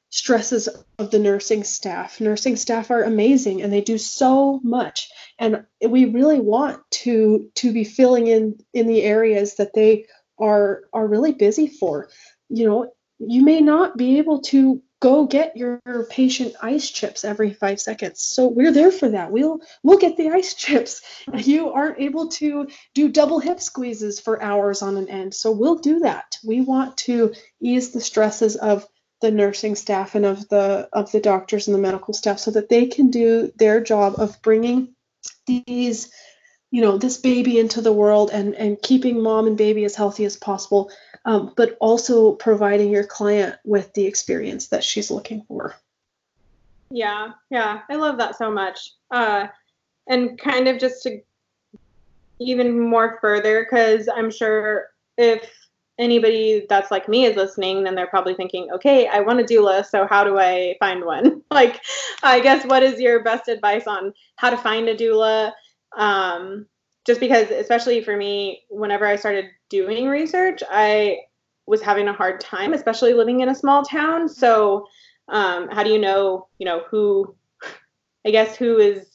stresses 0.09 0.69
of 0.99 1.11
the 1.11 1.19
nursing 1.19 1.63
staff. 1.63 2.21
Nursing 2.21 2.55
staff 2.55 2.91
are 2.91 3.03
amazing 3.03 3.61
and 3.61 3.71
they 3.71 3.81
do 3.81 3.97
so 3.97 4.59
much. 4.63 5.09
And 5.39 5.65
we 5.87 6.05
really 6.05 6.39
want 6.39 6.79
to 6.91 7.49
to 7.55 7.73
be 7.73 7.83
filling 7.83 8.27
in 8.27 8.57
in 8.73 8.87
the 8.87 9.03
areas 9.03 9.55
that 9.55 9.73
they 9.73 10.05
are 10.39 10.83
are 10.93 11.07
really 11.07 11.33
busy 11.33 11.67
for. 11.67 12.09
You 12.49 12.67
know 12.67 12.91
you 13.19 13.43
may 13.43 13.61
not 13.61 13.97
be 13.97 14.19
able 14.19 14.41
to 14.41 14.81
go 14.99 15.27
get 15.27 15.55
your 15.55 15.79
patient 16.09 16.55
ice 16.61 16.89
chips 16.89 17.23
every 17.23 17.53
five 17.53 17.79
seconds 17.79 18.19
so 18.19 18.47
we're 18.47 18.71
there 18.71 18.91
for 18.91 19.09
that. 19.09 19.31
We'll 19.31 19.59
we'll 19.83 19.99
get 19.99 20.17
the 20.17 20.29
ice 20.29 20.53
chips. 20.63 21.01
You 21.33 21.71
aren't 21.71 21.99
able 21.99 22.29
to 22.29 22.67
do 22.95 23.09
double 23.09 23.39
hip 23.39 23.59
squeezes 23.59 24.19
for 24.19 24.41
hours 24.41 24.81
on 24.81 24.95
an 24.95 25.09
end 25.09 25.35
so 25.35 25.51
we'll 25.51 25.79
do 25.79 25.99
that. 25.99 26.37
We 26.45 26.61
want 26.61 26.95
to 26.99 27.33
ease 27.61 27.91
the 27.91 28.01
stresses 28.01 28.55
of 28.55 28.87
the 29.21 29.31
nursing 29.31 29.75
staff 29.75 30.15
and 30.15 30.25
of 30.25 30.47
the 30.49 30.87
of 30.93 31.11
the 31.11 31.19
doctors 31.19 31.67
and 31.67 31.75
the 31.75 31.81
medical 31.81 32.13
staff 32.13 32.39
so 32.39 32.51
that 32.51 32.69
they 32.69 32.85
can 32.85 33.09
do 33.09 33.51
their 33.55 33.81
job 33.81 34.15
of 34.17 34.41
bringing 34.41 34.93
these 35.45 36.11
you 36.69 36.81
know 36.81 36.97
this 36.97 37.17
baby 37.17 37.57
into 37.57 37.81
the 37.81 37.91
world 37.91 38.29
and 38.31 38.53
and 38.55 38.81
keeping 38.81 39.21
mom 39.21 39.47
and 39.47 39.57
baby 39.57 39.85
as 39.85 39.95
healthy 39.95 40.25
as 40.25 40.35
possible 40.35 40.91
um, 41.25 41.53
but 41.57 41.77
also 41.81 42.33
providing 42.33 42.89
your 42.89 43.03
client 43.03 43.55
with 43.65 43.93
the 43.93 44.05
experience 44.05 44.67
that 44.67 44.83
she's 44.83 45.11
looking 45.11 45.43
for. 45.47 45.75
Yeah 46.91 47.31
yeah 47.49 47.81
i 47.89 47.95
love 47.95 48.17
that 48.17 48.37
so 48.37 48.51
much. 48.51 48.91
Uh, 49.09 49.47
and 50.07 50.39
kind 50.39 50.67
of 50.67 50.79
just 50.79 51.03
to 51.03 51.21
even 52.39 52.79
more 52.79 53.17
further 53.19 53.63
because 53.63 54.07
i'm 54.15 54.29
sure 54.29 54.89
if 55.17 55.49
anybody 55.99 56.65
that's 56.69 56.91
like 56.91 57.09
me 57.09 57.25
is 57.25 57.35
listening 57.35 57.83
then 57.83 57.95
they're 57.95 58.07
probably 58.07 58.35
thinking 58.35 58.69
okay 58.71 59.07
i 59.07 59.19
want 59.19 59.39
a 59.39 59.43
doula 59.43 59.85
so 59.85 60.05
how 60.05 60.23
do 60.23 60.37
i 60.37 60.75
find 60.79 61.03
one? 61.03 61.41
Like 61.51 61.81
i 62.23 62.39
guess 62.39 62.65
what 62.65 62.83
is 62.83 62.99
your 62.99 63.23
best 63.23 63.47
advice 63.47 63.87
on 63.87 64.13
how 64.35 64.49
to 64.49 64.57
find 64.57 64.87
a 64.87 64.95
doula? 64.95 65.51
Um, 65.97 66.67
just 67.05 67.19
because 67.19 67.49
especially 67.49 68.03
for 68.03 68.15
me 68.15 68.63
whenever 68.69 69.05
i 69.05 69.15
started 69.15 69.45
doing 69.69 70.07
research 70.07 70.61
i 70.69 71.19
was 71.65 71.81
having 71.81 72.07
a 72.07 72.13
hard 72.13 72.39
time 72.39 72.73
especially 72.73 73.13
living 73.13 73.41
in 73.41 73.49
a 73.49 73.55
small 73.55 73.83
town. 73.83 74.27
So 74.27 74.87
um, 75.29 75.67
how 75.69 75.83
do 75.83 75.89
you 75.89 75.99
know 75.99 76.47
you 76.57 76.65
know 76.65 76.83
who 76.89 77.35
i 78.25 78.31
guess 78.31 78.55
who 78.55 78.77
is 78.77 79.07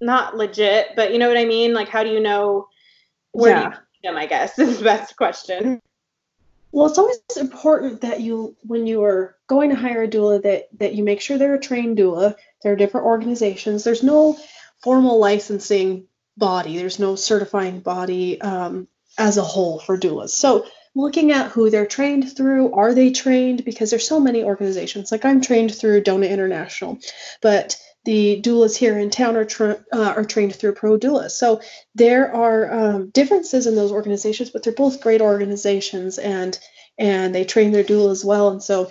not 0.00 0.36
legit 0.36 0.88
but 0.96 1.12
you 1.12 1.18
know 1.18 1.28
what 1.28 1.38
i 1.38 1.44
mean? 1.44 1.72
Like 1.72 1.88
how 1.88 2.02
do 2.02 2.10
you 2.10 2.20
know 2.20 2.68
where 3.32 3.60
yeah. 3.60 3.76
I 4.04 4.26
guess 4.26 4.58
is 4.58 4.78
the 4.78 4.84
best 4.84 5.16
question 5.16 5.80
well 6.72 6.86
it's 6.86 6.98
always 6.98 7.18
important 7.36 8.00
that 8.00 8.20
you 8.20 8.56
when 8.62 8.86
you 8.86 9.02
are 9.04 9.36
going 9.46 9.70
to 9.70 9.76
hire 9.76 10.04
a 10.04 10.08
doula 10.08 10.42
that 10.42 10.68
that 10.78 10.94
you 10.94 11.04
make 11.04 11.20
sure 11.20 11.38
they're 11.38 11.54
a 11.54 11.60
trained 11.60 11.98
doula 11.98 12.34
there 12.62 12.72
are 12.72 12.76
different 12.76 13.06
organizations 13.06 13.84
there's 13.84 14.02
no 14.02 14.36
formal 14.82 15.18
licensing 15.18 16.06
body. 16.36 16.76
There's 16.76 16.98
no 16.98 17.16
certifying 17.16 17.80
body 17.80 18.40
um, 18.40 18.88
as 19.18 19.36
a 19.36 19.42
whole 19.42 19.78
for 19.78 19.98
doulas. 19.98 20.30
So 20.30 20.66
looking 20.94 21.32
at 21.32 21.50
who 21.50 21.70
they're 21.70 21.86
trained 21.86 22.36
through, 22.36 22.72
are 22.72 22.94
they 22.94 23.10
trained? 23.10 23.64
Because 23.64 23.90
there's 23.90 24.06
so 24.06 24.20
many 24.20 24.42
organizations. 24.42 25.12
Like 25.12 25.24
I'm 25.24 25.40
trained 25.40 25.74
through 25.74 26.02
DONA 26.02 26.26
International, 26.26 26.98
but 27.40 27.76
the 28.04 28.40
doulas 28.42 28.76
here 28.76 28.98
in 28.98 29.10
town 29.10 29.36
are, 29.36 29.44
tra- 29.44 29.84
uh, 29.92 30.14
are 30.16 30.24
trained 30.24 30.54
through 30.54 30.74
Pro 30.74 30.98
Doulas. 30.98 31.32
So 31.32 31.60
there 31.94 32.34
are 32.34 32.72
um, 32.72 33.10
differences 33.10 33.66
in 33.66 33.76
those 33.76 33.92
organizations, 33.92 34.50
but 34.50 34.62
they're 34.62 34.72
both 34.72 35.00
great 35.00 35.20
organizations, 35.20 36.18
and 36.18 36.58
and 36.98 37.34
they 37.34 37.44
train 37.44 37.72
their 37.72 37.84
doulas 37.84 38.24
well. 38.24 38.50
And 38.50 38.62
so, 38.62 38.90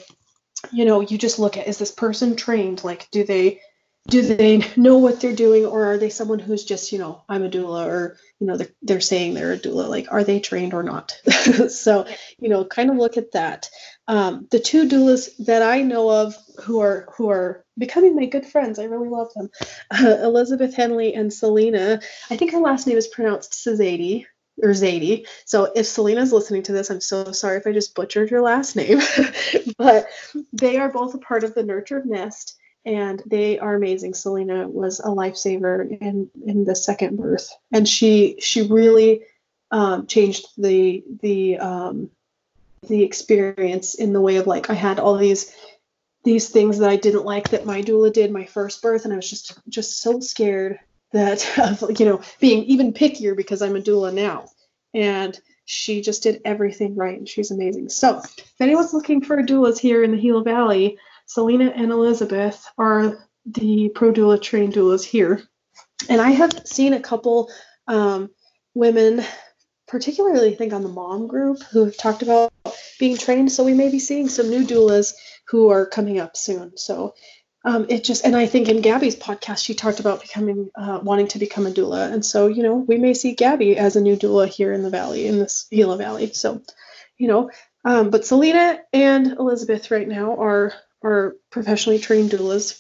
you 0.72 0.86
know, 0.86 1.02
you 1.02 1.18
just 1.18 1.40
look 1.40 1.58
at 1.58 1.68
is 1.68 1.78
this 1.78 1.92
person 1.92 2.36
trained? 2.36 2.84
Like, 2.84 3.10
do 3.12 3.24
they 3.24 3.62
do 4.08 4.22
they 4.22 4.66
know 4.76 4.98
what 4.98 5.22
they're 5.22 5.36
doing 5.36 5.66
or 5.66 5.86
are 5.86 5.98
they 5.98 6.10
someone 6.10 6.40
who's 6.40 6.66
just 6.66 6.92
you 6.92 6.98
know 6.98 7.22
i'm 7.30 7.44
a 7.44 7.50
doula 7.50 7.86
or 7.86 8.18
you 8.40 8.48
know 8.48 8.58
they're, 8.58 8.72
they're 8.82 9.02
saying 9.02 9.34
they're 9.34 9.54
a 9.54 9.60
doula 9.60 9.88
like 9.88 10.08
are 10.12 10.24
they 10.24 10.40
trained 10.40 10.74
or 10.74 10.82
not 10.82 11.16
so 11.70 12.08
you 12.40 12.50
know 12.50 12.66
kind 12.66 12.90
of 12.90 12.98
look 12.98 13.18
at 13.18 13.34
that 13.34 13.70
um, 14.12 14.48
the 14.52 14.60
two 14.60 14.88
doulas 14.88 15.30
that 15.46 15.62
i 15.62 15.82
know 15.82 16.10
of 16.10 16.36
who 16.64 16.80
are 16.80 17.08
who 17.16 17.30
are 17.30 17.66
becoming 17.78 18.16
my 18.16 18.26
good 18.26 18.46
friends 18.46 18.78
i 18.78 18.84
really 18.84 19.10
love 19.10 19.34
them 19.34 19.50
uh, 19.90 20.18
elizabeth 20.22 20.76
henley 20.76 21.14
and 21.14 21.34
selena 21.34 22.00
i 22.30 22.38
think 22.38 22.52
her 22.52 22.60
last 22.60 22.86
name 22.88 22.98
is 22.98 23.08
pronounced 23.08 23.54
Szady 23.54 24.26
or 24.62 24.72
Zadie. 24.72 25.26
So 25.46 25.72
if 25.76 25.86
Selena's 25.86 26.34
listening 26.34 26.62
to 26.64 26.74
this, 26.74 26.92
I'm 26.92 27.02
so 27.02 27.32
sorry 27.32 27.58
if 27.58 27.66
I 27.66 27.72
just 27.72 27.96
butchered 27.96 28.30
your 28.30 28.42
last 28.42 28.76
name. 28.76 29.00
but 29.78 30.08
they 30.54 30.78
are 30.78 30.92
both 30.92 31.16
a 31.16 31.20
part 31.20 31.44
of 31.46 31.56
the 31.56 31.64
Nurtured 31.64 32.06
Nest 32.06 32.60
and 32.86 33.22
they 33.26 33.60
are 33.60 33.76
amazing. 33.76 34.14
Selena 34.14 34.68
was 34.68 35.00
a 35.00 35.08
lifesaver 35.08 35.90
in 36.02 36.30
in 36.46 36.64
the 36.64 36.76
second 36.76 37.18
birth, 37.18 37.50
and 37.72 37.88
she 37.88 38.38
she 38.40 38.64
really 38.64 39.22
um, 39.70 40.08
changed 40.08 40.48
the 40.58 41.04
the 41.22 41.58
um, 41.58 42.10
the 42.88 43.04
experience 43.04 43.96
in 43.96 44.14
the 44.14 44.22
way 44.22 44.38
of 44.38 44.48
like 44.48 44.70
I 44.70 44.74
had 44.74 45.00
all 45.00 45.18
these 45.18 45.54
these 46.24 46.50
things 46.50 46.78
that 46.78 46.90
I 46.90 46.98
didn't 46.98 47.26
like 47.26 47.50
that 47.50 47.66
my 47.66 47.82
doula 47.82 48.14
did 48.14 48.32
my 48.32 48.46
first 48.46 48.82
birth, 48.82 49.06
and 49.06 49.14
I 49.14 49.18
was 49.18 49.30
just 49.30 49.58
just 49.70 50.02
so 50.02 50.20
scared 50.20 50.80
that 51.12 51.60
of 51.82 52.00
you 52.00 52.06
know 52.06 52.22
being 52.40 52.64
even 52.66 52.94
pickier 52.94 53.36
because 53.36 53.62
I'm 53.62 53.76
a 53.76 53.82
doula 53.82 54.14
now, 54.14 54.50
and 54.94 55.40
she 55.66 56.02
just 56.02 56.24
did 56.24 56.42
everything 56.44 56.96
right, 56.96 57.18
and 57.18 57.30
she's 57.30 57.52
amazing. 57.52 57.90
So 57.90 58.20
if 58.38 58.54
anyone's 58.60 58.94
looking 58.94 59.22
for 59.22 59.42
doulas 59.44 59.80
here 59.80 60.04
in 60.04 60.12
the 60.12 60.22
Gila 60.22 60.44
Valley, 60.44 60.98
Selena 61.28 61.72
and 61.76 61.92
Elizabeth 61.92 62.66
are 62.78 63.28
the 63.46 63.90
pro 63.96 64.12
doula 64.12 64.42
trained 64.42 64.74
doulas 64.74 65.04
here. 65.04 65.42
And 66.10 66.20
I 66.20 66.32
have 66.32 66.68
seen 66.68 66.94
a 66.94 67.00
couple 67.00 67.52
um, 67.88 68.32
women, 68.74 69.24
particularly 69.88 70.54
I 70.54 70.56
think 70.56 70.74
on 70.74 70.84
the 70.84 70.90
mom 70.90 71.28
group, 71.28 71.62
who 71.72 71.86
have 71.86 71.96
talked 71.96 72.22
about 72.24 72.52
being 73.00 73.18
trained. 73.18 73.52
So 73.52 73.64
we 73.64 73.74
may 73.74 73.90
be 73.90 74.00
seeing 74.00 74.30
some 74.30 74.50
new 74.50 74.66
doulas 74.66 75.14
who 75.48 75.70
are 75.70 75.86
coming 75.86 76.20
up 76.20 76.38
soon. 76.38 76.78
So 76.78 77.16
um, 77.64 77.86
it 77.90 78.04
just, 78.04 78.26
and 78.26 78.36
I 78.36 78.48
think 78.48 78.70
in 78.70 78.82
Gabby's 78.82 79.16
podcast, 79.16 79.64
she 79.64 79.76
talked 79.76 80.00
about 80.00 80.22
becoming, 80.22 80.70
uh, 80.76 81.00
wanting 81.04 81.28
to 81.30 81.40
become 81.40 81.68
a 81.68 81.72
doula. 81.72 82.12
And 82.12 82.26
so, 82.26 82.48
you 82.48 82.64
know, 82.64 82.76
we 82.76 82.98
may 82.98 83.14
see 83.14 83.36
Gabby 83.36 83.78
as 83.78 83.96
a 83.96 84.02
new 84.02 84.16
doula 84.16 84.48
here 84.48 84.74
in 84.74 84.82
the 84.82 84.90
valley, 84.90 85.28
in 85.28 85.38
this 85.38 85.68
Gila 85.72 85.98
Valley. 85.98 86.34
So, 86.34 86.62
you 87.18 87.28
know, 87.28 87.52
um, 87.84 88.10
but 88.10 88.26
Selena 88.26 88.80
and 88.94 89.28
Elizabeth 89.28 89.92
right 89.92 90.08
now 90.08 90.38
are 90.38 90.74
are 91.04 91.36
professionally 91.50 92.00
trained 92.00 92.32
doulas. 92.32 92.80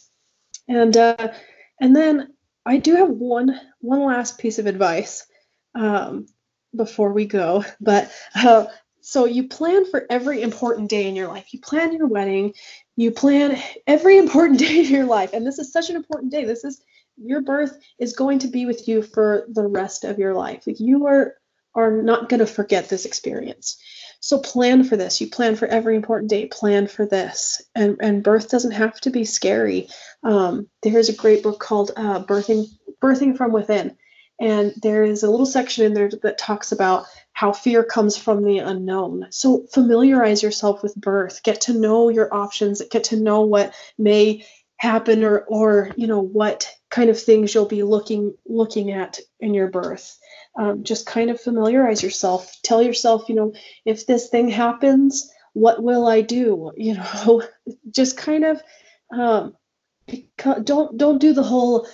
And 0.68 0.96
uh, 0.96 1.32
and 1.80 1.96
then 1.96 2.34
I 2.66 2.78
do 2.78 2.96
have 2.96 3.10
one 3.10 3.60
one 3.80 4.04
last 4.04 4.38
piece 4.38 4.60
of 4.60 4.68
advice 4.68 5.26
um, 5.76 6.28
before 6.76 7.14
we 7.14 7.26
go. 7.26 7.66
But 7.80 8.12
uh, 8.36 8.66
so 9.02 9.26
you 9.26 9.48
plan 9.48 9.86
for 9.86 10.06
every 10.10 10.42
important 10.42 10.90
day 10.90 11.08
in 11.08 11.16
your 11.16 11.28
life. 11.28 11.54
You 11.54 11.60
plan 11.60 11.94
your 11.94 12.08
wedding. 12.08 12.54
You 12.96 13.12
plan 13.12 13.62
every 13.88 14.18
important 14.24 14.60
day 14.60 14.80
in 14.80 14.92
your 14.92 15.06
life. 15.06 15.34
And 15.34 15.46
this 15.46 15.60
is 15.60 15.72
such 15.72 15.90
an 15.90 15.96
important 15.96 16.32
day. 16.32 16.46
This 16.46 16.64
is 16.64 16.82
your 17.18 17.42
birth 17.42 17.78
is 18.00 18.14
going 18.14 18.40
to 18.40 18.48
be 18.48 18.66
with 18.66 18.88
you 18.88 19.02
for 19.02 19.46
the 19.50 19.68
rest 19.68 20.04
of 20.04 20.18
your 20.18 20.34
life. 20.34 20.64
You 20.66 21.08
are 21.08 21.36
are 21.74 22.02
not 22.02 22.28
going 22.28 22.40
to 22.40 22.46
forget 22.46 22.90
this 22.90 23.06
experience. 23.06 23.78
So 24.20 24.40
plan 24.40 24.84
for 24.84 24.98
this. 24.98 25.22
You 25.22 25.30
plan 25.30 25.56
for 25.56 25.68
every 25.68 25.96
important 25.96 26.30
date. 26.30 26.52
Plan 26.52 26.88
for 26.88 27.06
this. 27.06 27.62
And 27.76 27.98
and 28.02 28.24
birth 28.24 28.50
doesn't 28.50 28.72
have 28.72 29.00
to 29.02 29.10
be 29.10 29.26
scary. 29.26 29.88
Um, 30.24 30.68
there's 30.84 31.10
a 31.10 31.16
great 31.16 31.44
book 31.44 31.60
called 31.60 31.92
uh, 31.96 32.24
Birthing 32.24 32.68
Birthing 33.02 33.36
from 33.36 33.52
Within, 33.52 33.98
and 34.42 34.74
there 34.82 35.04
is 35.04 35.22
a 35.22 35.30
little 35.30 35.46
section 35.46 35.86
in 35.86 35.94
there 35.94 36.10
that 36.24 36.40
talks 36.40 36.72
about 36.72 37.06
how 37.32 37.54
fear 37.54 37.84
comes 37.84 38.18
from 38.18 38.44
the 38.44 38.58
unknown. 38.58 39.28
So 39.30 39.68
familiarize 39.72 40.42
yourself 40.42 40.82
with 40.82 40.96
birth. 40.96 41.44
Get 41.44 41.62
to 41.62 41.74
know 41.74 42.10
your 42.10 42.34
options. 42.34 42.82
Get 42.90 43.06
to 43.06 43.18
know 43.18 43.42
what 43.42 43.74
may 44.00 44.44
happen 44.78 45.24
or 45.24 45.42
or 45.42 45.92
you 45.96 46.08
know 46.08 46.22
what 46.22 46.68
kind 46.90 47.12
of 47.12 47.22
things 47.22 47.54
you'll 47.54 47.68
be 47.68 47.84
looking 47.84 48.36
looking 48.48 48.90
at 48.90 49.20
in 49.40 49.54
your 49.54 49.70
birth 49.70 50.18
um, 50.58 50.84
just 50.84 51.06
kind 51.06 51.30
of 51.30 51.40
familiarize 51.40 52.02
yourself 52.02 52.58
tell 52.64 52.82
yourself 52.82 53.30
you 53.30 53.36
know 53.36 53.54
if 53.86 54.08
this 54.08 54.30
thing 54.30 54.50
happens 54.50 55.32
what 55.54 55.84
will 55.84 56.08
i 56.08 56.22
do 56.22 56.72
you 56.78 56.96
know 56.96 57.44
just 57.92 58.18
kind 58.18 58.44
of 58.44 58.60
um, 59.16 59.56
don't 60.64 60.98
don't 60.98 61.22
do 61.22 61.34
the 61.34 61.44
whole 61.44 61.88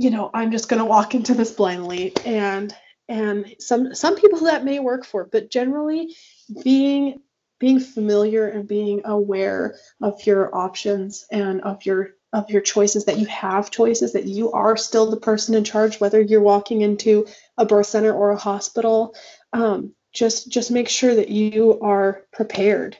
you 0.00 0.10
know 0.10 0.30
i'm 0.32 0.50
just 0.50 0.68
going 0.68 0.78
to 0.78 0.84
walk 0.84 1.14
into 1.14 1.34
this 1.34 1.52
blindly 1.52 2.12
and 2.24 2.74
and 3.08 3.54
some 3.58 3.94
some 3.94 4.16
people 4.16 4.40
that 4.40 4.64
may 4.64 4.80
work 4.80 5.04
for 5.04 5.24
but 5.24 5.50
generally 5.50 6.14
being 6.62 7.20
being 7.58 7.78
familiar 7.78 8.46
and 8.46 8.66
being 8.66 9.02
aware 9.04 9.76
of 10.00 10.26
your 10.26 10.54
options 10.56 11.26
and 11.30 11.60
of 11.60 11.84
your 11.84 12.14
of 12.32 12.48
your 12.48 12.62
choices 12.62 13.04
that 13.04 13.18
you 13.18 13.26
have 13.26 13.70
choices 13.70 14.14
that 14.14 14.24
you 14.24 14.50
are 14.52 14.76
still 14.76 15.10
the 15.10 15.16
person 15.18 15.54
in 15.54 15.64
charge 15.64 16.00
whether 16.00 16.20
you're 16.20 16.40
walking 16.40 16.80
into 16.80 17.26
a 17.58 17.66
birth 17.66 17.86
center 17.86 18.12
or 18.12 18.30
a 18.30 18.36
hospital 18.36 19.14
um, 19.52 19.92
just 20.12 20.48
just 20.48 20.70
make 20.70 20.88
sure 20.88 21.14
that 21.14 21.28
you 21.28 21.78
are 21.80 22.24
prepared. 22.32 22.96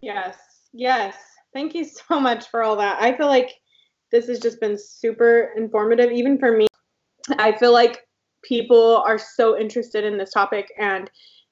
Yes 0.00 0.36
yes. 0.72 1.16
Thank 1.52 1.74
you 1.74 1.84
so 1.84 2.20
much 2.20 2.48
for 2.48 2.62
all 2.62 2.76
that. 2.76 3.00
I 3.00 3.16
feel 3.16 3.26
like 3.26 3.52
this 4.10 4.26
has 4.26 4.38
just 4.38 4.60
been 4.60 4.76
super 4.78 5.52
informative 5.56 6.10
even 6.10 6.38
for 6.38 6.56
me 6.56 6.66
i 7.38 7.52
feel 7.52 7.72
like 7.72 8.06
people 8.42 9.02
are 9.06 9.18
so 9.18 9.58
interested 9.58 10.04
in 10.04 10.16
this 10.16 10.30
topic 10.30 10.72
and 10.78 11.10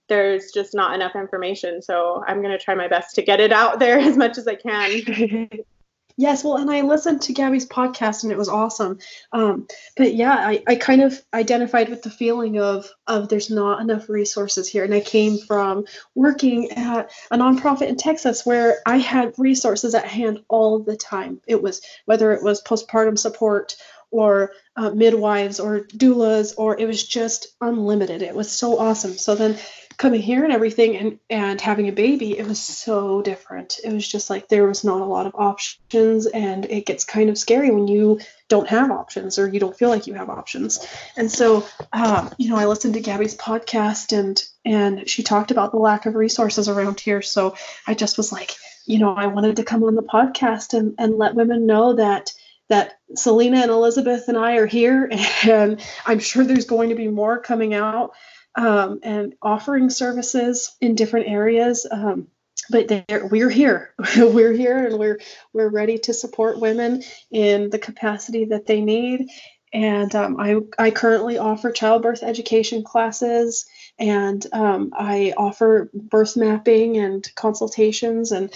there's 0.08 0.52
just 0.52 0.74
not 0.74 0.94
enough 0.94 1.16
information. 1.16 1.82
So 1.82 2.22
I'm 2.26 2.40
going 2.40 2.56
to 2.56 2.62
try 2.62 2.74
my 2.74 2.88
best 2.88 3.14
to 3.16 3.22
get 3.22 3.40
it 3.40 3.52
out 3.52 3.78
there 3.78 3.98
as 4.08 4.16
much 4.16 4.38
as 4.38 4.46
I 4.46 4.54
can. 4.54 5.48
yes, 6.16 6.42
well, 6.42 6.56
and 6.56 6.70
I 6.70 6.82
listened 6.82 7.22
to 7.22 7.32
Gabby's 7.32 7.66
podcast 7.66 8.22
and 8.22 8.32
it 8.32 8.38
was 8.38 8.48
awesome. 8.48 8.98
Um, 9.32 9.66
but 9.96 10.14
yeah, 10.14 10.34
I, 10.34 10.62
I 10.66 10.76
kind 10.76 11.02
of 11.02 11.20
identified 11.32 11.88
with 11.88 12.02
the 12.02 12.10
feeling 12.10 12.58
of 12.58 12.88
of 13.06 13.28
there's 13.28 13.50
not 13.50 13.80
enough 13.80 14.08
resources 14.08 14.68
here. 14.68 14.84
And 14.84 14.94
I 14.94 15.00
came 15.00 15.38
from 15.38 15.84
working 16.14 16.72
at 16.72 17.10
a 17.30 17.36
nonprofit 17.36 17.88
in 17.88 17.96
Texas 17.96 18.44
where 18.44 18.78
I 18.86 18.98
had 18.98 19.34
resources 19.38 19.94
at 19.94 20.06
hand 20.06 20.40
all 20.48 20.80
the 20.80 20.96
time. 20.96 21.40
It 21.46 21.62
was 21.62 21.80
whether 22.06 22.32
it 22.32 22.42
was 22.42 22.62
postpartum 22.62 23.18
support 23.18 23.76
or 24.10 24.52
uh, 24.76 24.90
midwives 24.90 25.60
or 25.60 25.80
doulas 25.80 26.54
or 26.56 26.78
it 26.78 26.86
was 26.86 27.04
just 27.04 27.48
unlimited 27.60 28.22
it 28.22 28.36
was 28.36 28.50
so 28.50 28.78
awesome 28.78 29.18
so 29.18 29.34
then 29.34 29.58
coming 29.96 30.20
here 30.20 30.44
and 30.44 30.52
everything 30.52 30.96
and 30.96 31.18
and 31.30 31.60
having 31.60 31.88
a 31.88 31.92
baby 31.92 32.38
it 32.38 32.46
was 32.46 32.60
so 32.60 33.22
different. 33.22 33.78
It 33.82 33.92
was 33.92 34.06
just 34.06 34.30
like 34.30 34.48
there 34.48 34.66
was 34.66 34.84
not 34.84 35.00
a 35.00 35.04
lot 35.04 35.26
of 35.26 35.34
options 35.34 36.26
and 36.26 36.64
it 36.66 36.86
gets 36.86 37.04
kind 37.04 37.30
of 37.30 37.38
scary 37.38 37.70
when 37.70 37.88
you 37.88 38.20
don't 38.48 38.68
have 38.68 38.90
options 38.90 39.38
or 39.38 39.48
you 39.48 39.58
don't 39.58 39.76
feel 39.76 39.88
like 39.88 40.06
you 40.06 40.14
have 40.14 40.30
options. 40.30 40.86
And 41.16 41.30
so 41.30 41.66
um, 41.92 42.30
you 42.38 42.48
know 42.48 42.56
i 42.56 42.66
listened 42.66 42.94
to 42.94 43.00
gabby's 43.00 43.36
podcast 43.36 44.16
and 44.16 44.42
and 44.64 45.08
she 45.08 45.22
talked 45.22 45.50
about 45.50 45.70
the 45.70 45.78
lack 45.78 46.06
of 46.06 46.14
resources 46.14 46.68
around 46.68 47.00
here. 47.00 47.22
So 47.22 47.56
i 47.86 47.94
just 47.94 48.16
was 48.16 48.32
like 48.32 48.54
you 48.86 48.98
know 48.98 49.14
i 49.14 49.26
wanted 49.26 49.56
to 49.56 49.64
come 49.64 49.82
on 49.84 49.94
the 49.94 50.02
podcast 50.02 50.72
and 50.72 50.94
and 50.98 51.18
let 51.18 51.34
women 51.34 51.66
know 51.66 51.94
that 51.94 52.32
that 52.68 52.98
selena 53.14 53.58
and 53.58 53.70
elizabeth 53.70 54.28
and 54.28 54.38
i 54.38 54.56
are 54.56 54.66
here 54.66 55.10
and 55.44 55.80
i'm 56.06 56.18
sure 56.18 56.44
there's 56.44 56.64
going 56.64 56.88
to 56.88 56.94
be 56.94 57.08
more 57.08 57.38
coming 57.38 57.74
out 57.74 58.12
um, 58.56 59.00
and 59.02 59.34
offering 59.42 59.90
services 59.90 60.74
in 60.80 60.94
different 60.94 61.28
areas. 61.28 61.86
Um, 61.90 62.28
but 62.70 63.04
we're 63.30 63.50
here. 63.50 63.94
we're 64.16 64.52
here, 64.52 64.86
and 64.86 64.98
we're 64.98 65.20
we're 65.52 65.68
ready 65.68 65.98
to 65.98 66.14
support 66.14 66.58
women 66.58 67.02
in 67.30 67.70
the 67.70 67.78
capacity 67.78 68.46
that 68.46 68.66
they 68.66 68.80
need. 68.80 69.28
And 69.72 70.14
um, 70.14 70.40
I 70.40 70.56
I 70.78 70.90
currently 70.90 71.38
offer 71.38 71.70
childbirth 71.70 72.22
education 72.22 72.82
classes, 72.82 73.66
and 73.98 74.44
um, 74.52 74.92
I 74.96 75.34
offer 75.36 75.90
birth 75.92 76.36
mapping 76.36 76.96
and 76.96 77.28
consultations 77.34 78.32
and 78.32 78.52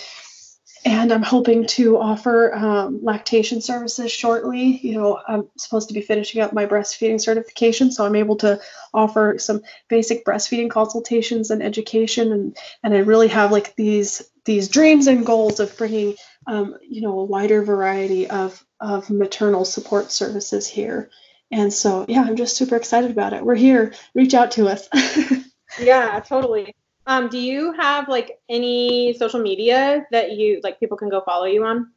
and 0.85 1.13
I'm 1.13 1.23
hoping 1.23 1.67
to 1.69 1.99
offer 1.99 2.55
um, 2.55 3.01
lactation 3.03 3.61
services 3.61 4.11
shortly. 4.11 4.79
You 4.79 4.95
know, 4.95 5.21
I'm 5.27 5.49
supposed 5.59 5.89
to 5.89 5.95
be 5.95 6.01
finishing 6.01 6.41
up 6.41 6.53
my 6.53 6.67
breastfeeding 6.67 7.21
certification, 7.21 7.93
so 7.93 8.07
I'm 8.07 8.17
able 8.17 8.37
to 8.37 8.61
offer 8.95 9.37
some 9.39 9.63
basic 9.89 10.25
breastfeeding 10.25 10.71
consultations 10.71 11.51
and 11.51 11.63
education, 11.63 12.33
and 12.33 12.57
and 12.83 12.95
I 12.95 12.99
really 12.99 13.29
have 13.29 13.53
like 13.53 13.77
these 13.77 14.23
these 14.45 14.69
dreams 14.69 15.07
and 15.07 15.27
goals 15.27 15.61
of 15.61 15.77
bringing 15.77 16.17
um, 16.47 16.77
you 16.83 17.03
know 17.03 17.21
a 17.21 17.25
wider 17.25 17.63
variety 17.63 18.31
of 18.31 18.65
of 18.81 19.11
maternal 19.11 19.65
support 19.65 20.11
services 20.11 20.67
here. 20.67 21.11
And 21.53 21.73
so, 21.73 22.07
yeah, 22.09 22.23
I'm 22.23 22.37
just 22.37 22.57
super 22.57 22.77
excited 22.77 23.11
about 23.11 23.33
it. 23.33 23.45
We're 23.45 23.57
here. 23.57 23.93
Reach 24.15 24.35
out 24.35 24.53
to 24.53 24.69
us. 24.69 24.89
yeah, 25.81 26.21
totally. 26.21 26.75
Um, 27.11 27.29
do 27.29 27.39
you 27.39 27.73
have 27.73 28.09
like 28.09 28.39
any 28.49 29.15
social 29.15 29.41
media 29.41 30.07
that 30.13 30.31
you 30.31 30.61
like 30.63 30.79
people 30.79 30.97
can 30.97 31.09
go 31.09 31.21
follow 31.23 31.47
you 31.47 31.65
on? 31.65 31.91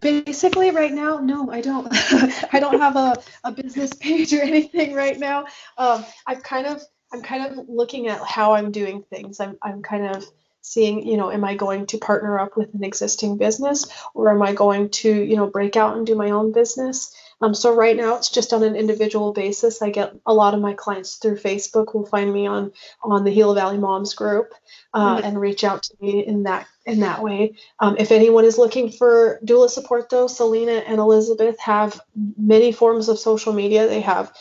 Basically, 0.00 0.70
right 0.70 0.92
now, 0.92 1.18
no, 1.18 1.50
I 1.50 1.60
don't. 1.60 1.88
I 2.54 2.60
don't 2.60 2.78
have 2.78 2.94
a, 2.94 3.16
a 3.42 3.50
business 3.50 3.92
page 3.94 4.32
or 4.32 4.42
anything 4.42 4.94
right 4.94 5.18
now. 5.18 5.46
Um, 5.76 6.04
I've 6.24 6.44
kind 6.44 6.68
of 6.68 6.82
I'm 7.12 7.20
kind 7.20 7.58
of 7.58 7.68
looking 7.68 8.06
at 8.06 8.20
how 8.22 8.52
I'm 8.52 8.70
doing 8.70 9.02
things. 9.10 9.40
I'm 9.40 9.58
I'm 9.60 9.82
kind 9.82 10.06
of 10.06 10.24
seeing, 10.66 11.06
you 11.06 11.16
know, 11.16 11.30
am 11.30 11.44
I 11.44 11.54
going 11.54 11.86
to 11.86 11.98
partner 11.98 12.40
up 12.40 12.56
with 12.56 12.74
an 12.74 12.82
existing 12.82 13.36
business 13.36 13.86
or 14.14 14.30
am 14.30 14.42
I 14.42 14.52
going 14.52 14.90
to, 14.90 15.08
you 15.08 15.36
know, 15.36 15.46
break 15.46 15.76
out 15.76 15.96
and 15.96 16.04
do 16.04 16.16
my 16.16 16.30
own 16.30 16.50
business? 16.50 17.14
Um, 17.40 17.54
so 17.54 17.72
right 17.72 17.96
now 17.96 18.16
it's 18.16 18.30
just 18.30 18.52
on 18.52 18.64
an 18.64 18.74
individual 18.74 19.32
basis. 19.32 19.80
I 19.80 19.90
get 19.90 20.14
a 20.26 20.34
lot 20.34 20.54
of 20.54 20.60
my 20.60 20.72
clients 20.72 21.16
through 21.16 21.36
Facebook 21.36 21.94
will 21.94 22.06
find 22.06 22.32
me 22.32 22.48
on 22.48 22.72
on 23.00 23.22
the 23.24 23.32
Gila 23.32 23.54
Valley 23.54 23.78
Moms 23.78 24.14
group 24.14 24.54
uh, 24.92 25.16
mm-hmm. 25.16 25.26
and 25.26 25.40
reach 25.40 25.62
out 25.62 25.84
to 25.84 25.94
me 26.00 26.26
in 26.26 26.44
that 26.44 26.66
in 26.84 27.00
that 27.00 27.22
way. 27.22 27.54
Um, 27.78 27.96
if 27.98 28.10
anyone 28.10 28.44
is 28.44 28.58
looking 28.58 28.90
for 28.90 29.38
doula 29.44 29.68
support, 29.68 30.08
though, 30.08 30.26
Selena 30.26 30.72
and 30.72 30.98
Elizabeth 30.98 31.60
have 31.60 32.00
many 32.36 32.72
forms 32.72 33.08
of 33.08 33.20
social 33.20 33.52
media. 33.52 33.86
They 33.86 34.00
have 34.00 34.32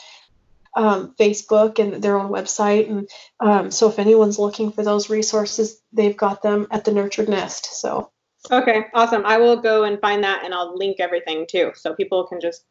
um, 0.75 1.15
Facebook 1.19 1.79
and 1.79 2.01
their 2.03 2.17
own 2.17 2.29
website, 2.29 2.89
and 2.89 3.09
um, 3.39 3.71
so 3.71 3.89
if 3.89 3.99
anyone's 3.99 4.39
looking 4.39 4.71
for 4.71 4.83
those 4.83 5.09
resources, 5.09 5.81
they've 5.93 6.17
got 6.17 6.41
them 6.41 6.67
at 6.71 6.85
the 6.85 6.91
Nurtured 6.91 7.29
Nest. 7.29 7.79
So. 7.79 8.11
Okay, 8.51 8.85
awesome. 8.93 9.25
I 9.25 9.37
will 9.37 9.57
go 9.57 9.85
and 9.85 9.99
find 9.99 10.23
that 10.23 10.43
and 10.45 10.53
I'll 10.53 10.77
link 10.77 10.97
everything 10.99 11.47
too 11.49 11.71
so 11.73 11.95
people 11.95 12.27
can 12.27 12.39
just 12.39 12.63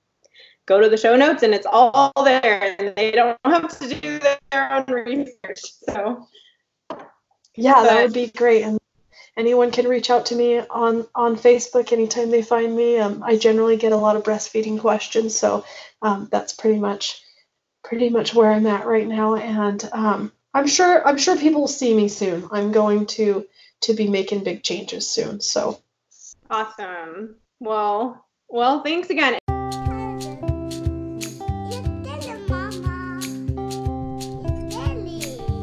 go 0.66 0.80
to 0.80 0.88
the 0.88 0.96
show 0.96 1.16
notes 1.16 1.42
and 1.42 1.52
it's 1.52 1.66
all 1.66 2.12
there 2.24 2.76
and 2.78 2.94
they 2.94 3.11
don't 3.11 3.36
have 3.44 3.76
to 3.78 3.88
do 3.88 4.20
their 4.20 4.72
own 4.72 4.84
research. 4.86 5.61
So 5.88 6.28
yeah, 7.57 7.74
but, 7.74 7.84
that 7.84 8.02
would 8.02 8.12
be 8.12 8.28
great. 8.28 8.62
And 8.62 8.78
anyone 9.36 9.70
can 9.70 9.88
reach 9.88 10.11
out 10.11 10.26
to 10.26 10.36
me 10.36 10.59
on 10.59 11.07
on 11.14 11.36
Facebook 11.36 11.92
anytime 11.92 12.30
they 12.30 12.42
find 12.42 12.74
me. 12.74 12.98
Um, 12.98 13.22
I 13.22 13.36
generally 13.36 13.76
get 13.76 13.92
a 13.92 13.96
lot 13.96 14.16
of 14.16 14.22
breastfeeding 14.22 14.80
questions, 14.80 15.36
so 15.36 15.64
um, 16.02 16.28
that's 16.30 16.52
pretty 16.52 16.78
much 16.78 17.20
pretty 17.85 18.09
much 18.09 18.35
where 18.35 18.51
I'm 18.51 18.66
at 18.66 18.87
right 18.87 19.07
now. 19.07 19.37
And 19.37 19.89
um, 19.93 20.32
I'm 20.53 20.66
sure 20.66 21.07
I'm 21.07 21.18
sure 21.18 21.37
people 21.37 21.61
will 21.61 21.68
see 21.68 21.95
me 21.95 22.09
soon. 22.09 22.49
I'm 22.51 22.72
going 22.72 23.07
to 23.07 23.47
to 23.82 23.95
be 23.95 24.09
making 24.09 24.43
big 24.43 24.62
changes 24.62 25.09
soon. 25.09 25.41
So 25.41 25.80
awesome. 26.51 27.37
Well, 27.61 28.26
well, 28.49 28.82
thanks 28.82 29.11
again. 29.11 29.39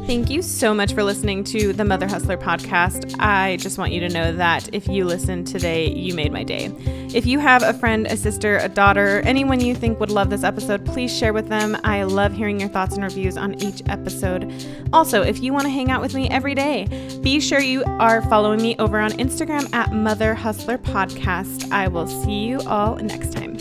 Thank 0.06 0.28
you 0.28 0.42
so 0.42 0.74
much 0.74 0.92
for 0.92 1.02
listening 1.02 1.42
to 1.44 1.72
the 1.72 1.86
Mother 1.86 2.06
Hustler 2.06 2.36
podcast. 2.36 3.14
I 3.18 3.56
just 3.56 3.78
want 3.78 3.92
you 3.92 4.00
to 4.00 4.10
know 4.10 4.36
that 4.36 4.68
if 4.74 4.86
you 4.86 5.06
listened 5.06 5.46
today, 5.46 5.88
you 5.88 6.12
made 6.12 6.32
my 6.32 6.44
day. 6.44 6.66
If 7.14 7.26
you 7.26 7.40
have 7.40 7.62
a 7.62 7.74
friend, 7.74 8.06
a 8.06 8.16
sister, 8.16 8.56
a 8.56 8.70
daughter, 8.70 9.20
anyone 9.26 9.60
you 9.60 9.74
think 9.74 10.00
would 10.00 10.10
love 10.10 10.30
this 10.30 10.44
episode, 10.44 10.86
please 10.86 11.14
share 11.14 11.34
with 11.34 11.48
them. 11.48 11.76
I 11.84 12.04
love 12.04 12.32
hearing 12.32 12.58
your 12.58 12.70
thoughts 12.70 12.94
and 12.94 13.04
reviews 13.04 13.36
on 13.36 13.62
each 13.62 13.82
episode. 13.86 14.50
Also, 14.94 15.20
if 15.20 15.42
you 15.42 15.52
want 15.52 15.64
to 15.64 15.70
hang 15.70 15.90
out 15.90 16.00
with 16.00 16.14
me 16.14 16.30
every 16.30 16.54
day, 16.54 16.86
be 17.22 17.38
sure 17.38 17.60
you 17.60 17.84
are 17.84 18.22
following 18.22 18.62
me 18.62 18.76
over 18.78 18.98
on 18.98 19.10
Instagram 19.12 19.72
at 19.74 19.92
Mother 19.92 20.34
Hustler 20.34 20.78
Podcast. 20.78 21.70
I 21.70 21.86
will 21.88 22.06
see 22.06 22.44
you 22.44 22.60
all 22.60 22.96
next 22.96 23.32
time. 23.32 23.58